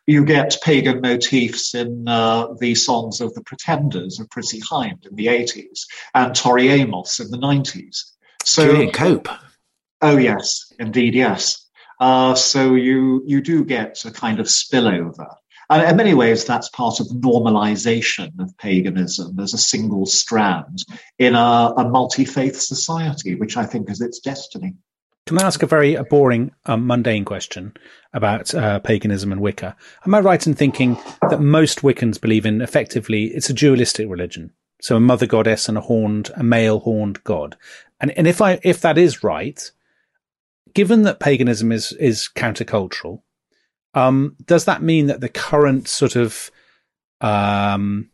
You 0.07 0.25
get 0.25 0.59
pagan 0.63 1.01
motifs 1.01 1.75
in 1.75 2.07
uh, 2.07 2.49
the 2.61 2.75
songs 2.75 3.21
of 3.23 3.33
the 3.35 3.43
Pretenders 3.43 4.21
of 4.21 4.29
Chrissie 4.29 4.61
Hynde 4.61 5.07
in 5.07 5.17
the 5.17 5.27
80s 5.27 5.87
and 6.13 6.35
Tori 6.35 6.69
Amos 6.69 7.21
in 7.21 7.31
the 7.31 7.39
90s. 7.39 8.03
So, 8.45 8.67
Julian 8.67 8.93
Cope. 8.93 9.29
oh 10.03 10.19
yes, 10.19 10.73
indeed, 10.79 11.15
yes. 11.15 11.65
Uh, 11.99 12.35
so 12.35 12.75
you 12.75 13.23
you 13.25 13.41
do 13.41 13.65
get 13.65 14.05
a 14.05 14.11
kind 14.11 14.41
of 14.41 14.47
spillover. 14.47 15.35
And 15.71 15.89
in 15.89 15.97
many 15.97 16.15
ways, 16.15 16.45
that's 16.45 16.69
part 16.69 17.01
of 17.01 17.09
the 17.09 17.15
normalization 17.15 18.39
of 18.39 18.57
paganism 18.59 19.39
as 19.41 19.55
a 19.55 19.59
single 19.59 20.07
strand 20.07 20.85
in 21.19 21.35
a, 21.35 21.73
a 21.77 21.89
multi-faith 21.89 22.61
society, 22.61 23.35
which 23.35 23.57
I 23.57 23.65
think 23.65 23.91
is 23.91 24.01
its 24.01 24.19
destiny. 24.19 24.75
Can 25.27 25.39
I 25.39 25.47
ask 25.47 25.63
a 25.63 25.67
very 25.67 25.97
boring, 26.11 26.53
um, 26.67 26.87
mundane 26.87 27.25
question 27.25 27.73
about 28.13 28.55
uh, 28.55 28.79
paganism 28.81 29.33
and 29.33 29.41
Wicca? 29.41 29.75
Am 30.07 30.15
I 30.15 30.21
right 30.21 30.47
in 30.47 30.53
thinking 30.53 30.99
that 31.31 31.41
most 31.41 31.81
Wiccans 31.81 32.21
believe 32.21 32.45
in 32.45 32.61
effectively 32.61 33.29
it's 33.29 33.49
a 33.49 33.55
dualistic 33.55 34.07
religion, 34.11 34.53
so 34.83 34.97
a 34.97 35.01
mother 35.01 35.27
goddess 35.27 35.67
and 35.67 35.79
a 35.79 35.81
horned, 35.81 36.31
a 36.37 36.43
male 36.43 36.81
horned 36.81 37.25
god? 37.25 37.57
And 38.01 38.11
and 38.19 38.29
if 38.29 38.43
I 38.43 38.61
if 38.63 38.83
that 38.83 38.99
is 38.99 39.25
right, 39.25 39.71
given 40.75 41.03
that 41.05 41.21
paganism 41.21 41.73
is 41.73 41.93
is 41.93 42.29
countercultural, 42.35 43.23
um, 43.95 44.37
does 44.45 44.65
that 44.65 44.83
mean 44.83 45.07
that 45.07 45.21
the 45.21 45.29
current 45.29 45.89
sort 45.89 46.17
of 46.17 46.51
um, 47.21 48.11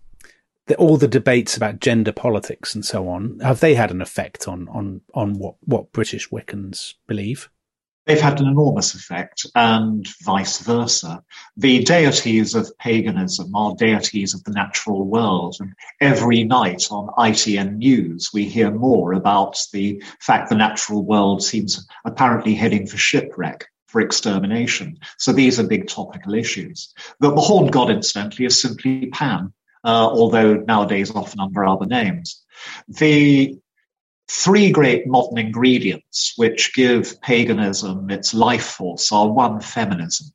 the, 0.67 0.77
all 0.77 0.97
the 0.97 1.09
debates 1.09 1.57
about 1.57 1.81
gender 1.81 2.13
politics 2.13 2.75
and 2.75 2.85
so 2.85 3.09
on 3.09 3.39
have 3.41 3.61
they 3.61 3.75
had 3.75 3.91
an 3.91 4.01
effect 4.01 4.47
on 4.47 4.69
on 4.69 5.01
on 5.15 5.39
what 5.39 5.57
what 5.65 5.93
British 5.93 6.29
Wiccans 6.31 6.95
believe? 7.07 7.49
they've 8.11 8.21
had 8.21 8.41
an 8.41 8.49
enormous 8.49 8.95
effect, 8.95 9.47
and 9.55 10.09
vice 10.23 10.59
versa. 10.59 11.23
The 11.57 11.85
deities 11.85 12.55
of 12.55 12.77
paganism 12.79 13.55
are 13.55 13.77
deities 13.77 14.35
of 14.35 14.43
the 14.45 14.51
natural 14.51 15.07
world, 15.07 15.57
and 15.61 15.73
every 16.01 16.43
night 16.43 16.89
on 16.91 17.09
ITN 17.19 17.77
News, 17.77 18.31
we 18.33 18.47
hear 18.47 18.71
more 18.71 19.13
about 19.13 19.59
the 19.73 20.03
fact 20.21 20.49
the 20.49 20.57
natural 20.57 21.05
world 21.05 21.43
seems 21.43 21.87
apparently 22.05 22.55
heading 22.55 22.87
for 22.87 22.97
shipwreck. 22.97 23.69
For 23.91 24.01
extermination. 24.01 25.01
So 25.19 25.33
these 25.33 25.59
are 25.59 25.67
big 25.67 25.89
topical 25.89 26.35
issues. 26.35 26.95
The, 27.19 27.35
the 27.35 27.41
horned 27.41 27.73
god, 27.73 27.91
incidentally, 27.91 28.47
is 28.47 28.63
simply 28.63 29.07
Pan, 29.07 29.53
uh, 29.83 30.07
although 30.07 30.55
nowadays 30.55 31.11
often 31.11 31.41
under 31.41 31.65
other 31.65 31.87
names. 31.87 32.41
The 32.87 33.59
three 34.29 34.71
great 34.71 35.09
modern 35.09 35.39
ingredients 35.39 36.35
which 36.37 36.73
give 36.75 37.21
paganism 37.21 38.11
its 38.11 38.33
life 38.33 38.65
force 38.65 39.11
are 39.11 39.29
one, 39.29 39.61
feminism, 39.61 40.29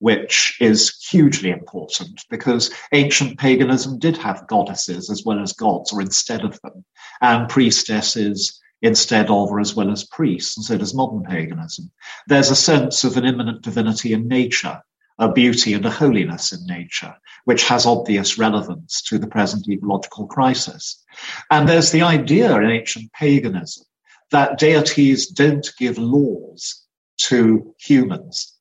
which 0.00 0.56
is 0.60 1.06
hugely 1.08 1.50
important 1.50 2.24
because 2.30 2.72
ancient 2.92 3.38
paganism 3.38 4.00
did 4.00 4.16
have 4.16 4.48
goddesses 4.48 5.08
as 5.08 5.24
well 5.24 5.38
as 5.38 5.52
gods 5.52 5.92
or 5.92 6.00
instead 6.00 6.44
of 6.44 6.60
them, 6.62 6.84
and 7.20 7.48
priestesses 7.48 8.60
instead 8.82 9.30
of 9.30 9.50
as 9.58 9.74
well 9.74 9.90
as 9.90 10.04
priests, 10.04 10.56
and 10.56 10.64
so 10.64 10.76
does 10.76 10.94
modern 10.94 11.22
paganism. 11.24 11.90
There's 12.26 12.50
a 12.50 12.56
sense 12.56 13.04
of 13.04 13.16
an 13.16 13.24
immanent 13.24 13.62
divinity 13.62 14.12
in 14.12 14.28
nature, 14.28 14.80
a 15.18 15.32
beauty 15.32 15.72
and 15.72 15.84
a 15.86 15.90
holiness 15.90 16.52
in 16.52 16.66
nature, 16.66 17.14
which 17.44 17.64
has 17.64 17.86
obvious 17.86 18.38
relevance 18.38 19.02
to 19.02 19.18
the 19.18 19.26
present 19.26 19.68
ecological 19.68 20.26
crisis. 20.26 21.02
And 21.50 21.68
there's 21.68 21.90
the 21.90 22.02
idea 22.02 22.54
in 22.56 22.70
ancient 22.70 23.12
paganism 23.12 23.84
that 24.30 24.58
deities 24.58 25.28
don't 25.28 25.68
give 25.78 25.98
laws 25.98 26.82
to 27.18 27.74
humans, 27.78 28.54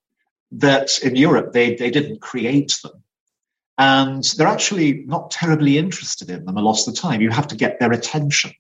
that 0.52 1.00
in 1.04 1.16
Europe 1.16 1.52
they, 1.52 1.76
they 1.76 1.90
didn't 1.90 2.22
create 2.22 2.78
them. 2.84 3.04
And 3.78 4.24
they're 4.38 4.48
actually 4.48 5.04
not 5.06 5.32
terribly 5.32 5.78
interested 5.78 6.30
in 6.30 6.46
them 6.46 6.56
a 6.56 6.62
lot 6.62 6.80
of 6.80 6.86
the 6.86 6.94
time. 6.94 7.20
You 7.20 7.32
have 7.32 7.48
to 7.48 7.58
get 7.58 7.80
their 7.80 7.92
attention. 7.92 8.54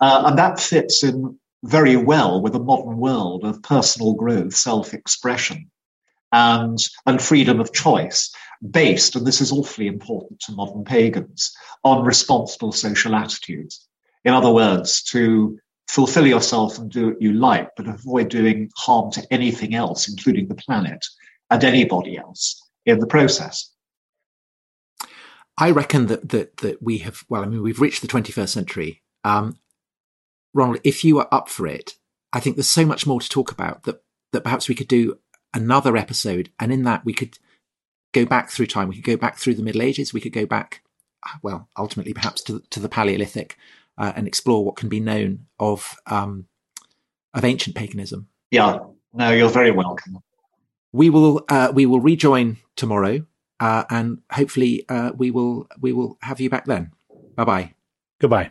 Uh, 0.00 0.24
and 0.26 0.38
that 0.38 0.58
fits 0.58 1.04
in 1.04 1.38
very 1.64 1.96
well 1.96 2.40
with 2.40 2.54
a 2.54 2.60
modern 2.60 2.96
world 2.96 3.44
of 3.44 3.62
personal 3.62 4.14
growth, 4.14 4.54
self-expression, 4.54 5.70
and, 6.32 6.78
and 7.06 7.20
freedom 7.20 7.60
of 7.60 7.72
choice 7.72 8.32
based, 8.70 9.16
and 9.16 9.26
this 9.26 9.40
is 9.40 9.52
awfully 9.52 9.86
important 9.86 10.40
to 10.40 10.52
modern 10.52 10.84
pagans, 10.84 11.52
on 11.84 12.04
responsible 12.04 12.72
social 12.72 13.14
attitudes. 13.14 13.86
In 14.24 14.34
other 14.34 14.50
words, 14.50 15.02
to 15.04 15.58
fulfill 15.88 16.26
yourself 16.26 16.78
and 16.78 16.90
do 16.90 17.08
what 17.08 17.22
you 17.22 17.32
like, 17.32 17.68
but 17.76 17.88
avoid 17.88 18.28
doing 18.28 18.70
harm 18.76 19.10
to 19.12 19.26
anything 19.30 19.74
else, 19.74 20.08
including 20.08 20.46
the 20.48 20.54
planet 20.54 21.04
and 21.50 21.64
anybody 21.64 22.16
else 22.16 22.62
in 22.86 22.98
the 23.00 23.06
process. 23.06 23.72
I 25.58 25.70
reckon 25.72 26.06
that 26.06 26.28
that 26.30 26.58
that 26.58 26.82
we 26.82 26.98
have 26.98 27.24
well, 27.28 27.42
I 27.42 27.46
mean, 27.46 27.62
we've 27.62 27.80
reached 27.80 28.02
the 28.02 28.08
21st 28.08 28.48
century. 28.48 29.02
Um, 29.24 29.58
Ronald, 30.52 30.80
if 30.84 31.04
you 31.04 31.18
are 31.18 31.28
up 31.30 31.48
for 31.48 31.66
it, 31.66 31.94
I 32.32 32.40
think 32.40 32.56
there's 32.56 32.68
so 32.68 32.86
much 32.86 33.06
more 33.06 33.20
to 33.20 33.28
talk 33.28 33.52
about 33.52 33.84
that 33.84 34.02
that 34.32 34.44
perhaps 34.44 34.68
we 34.68 34.74
could 34.74 34.88
do 34.88 35.18
another 35.52 35.96
episode, 35.96 36.50
and 36.58 36.72
in 36.72 36.84
that 36.84 37.04
we 37.04 37.12
could 37.12 37.38
go 38.12 38.24
back 38.24 38.50
through 38.50 38.66
time. 38.66 38.88
We 38.88 38.96
could 38.96 39.04
go 39.04 39.16
back 39.16 39.38
through 39.38 39.54
the 39.54 39.62
Middle 39.62 39.82
Ages. 39.82 40.12
We 40.12 40.20
could 40.20 40.32
go 40.32 40.46
back, 40.46 40.82
well, 41.42 41.68
ultimately 41.76 42.12
perhaps 42.12 42.42
to 42.44 42.62
to 42.70 42.80
the 42.80 42.88
Paleolithic, 42.88 43.56
uh, 43.98 44.12
and 44.16 44.26
explore 44.26 44.64
what 44.64 44.76
can 44.76 44.88
be 44.88 45.00
known 45.00 45.46
of 45.58 45.96
um, 46.06 46.46
of 47.34 47.44
ancient 47.44 47.76
paganism. 47.76 48.28
Yeah, 48.50 48.78
no, 49.12 49.30
you're 49.30 49.48
very 49.48 49.70
welcome. 49.70 50.18
We 50.92 51.10
will 51.10 51.44
uh, 51.48 51.72
we 51.74 51.86
will 51.86 52.00
rejoin 52.00 52.58
tomorrow, 52.76 53.26
uh, 53.60 53.84
and 53.90 54.22
hopefully 54.32 54.84
uh, 54.88 55.12
we 55.16 55.30
will 55.30 55.68
we 55.80 55.92
will 55.92 56.18
have 56.22 56.40
you 56.40 56.50
back 56.50 56.66
then. 56.66 56.92
Bye 57.36 57.44
bye. 57.44 57.74
Goodbye. 58.20 58.50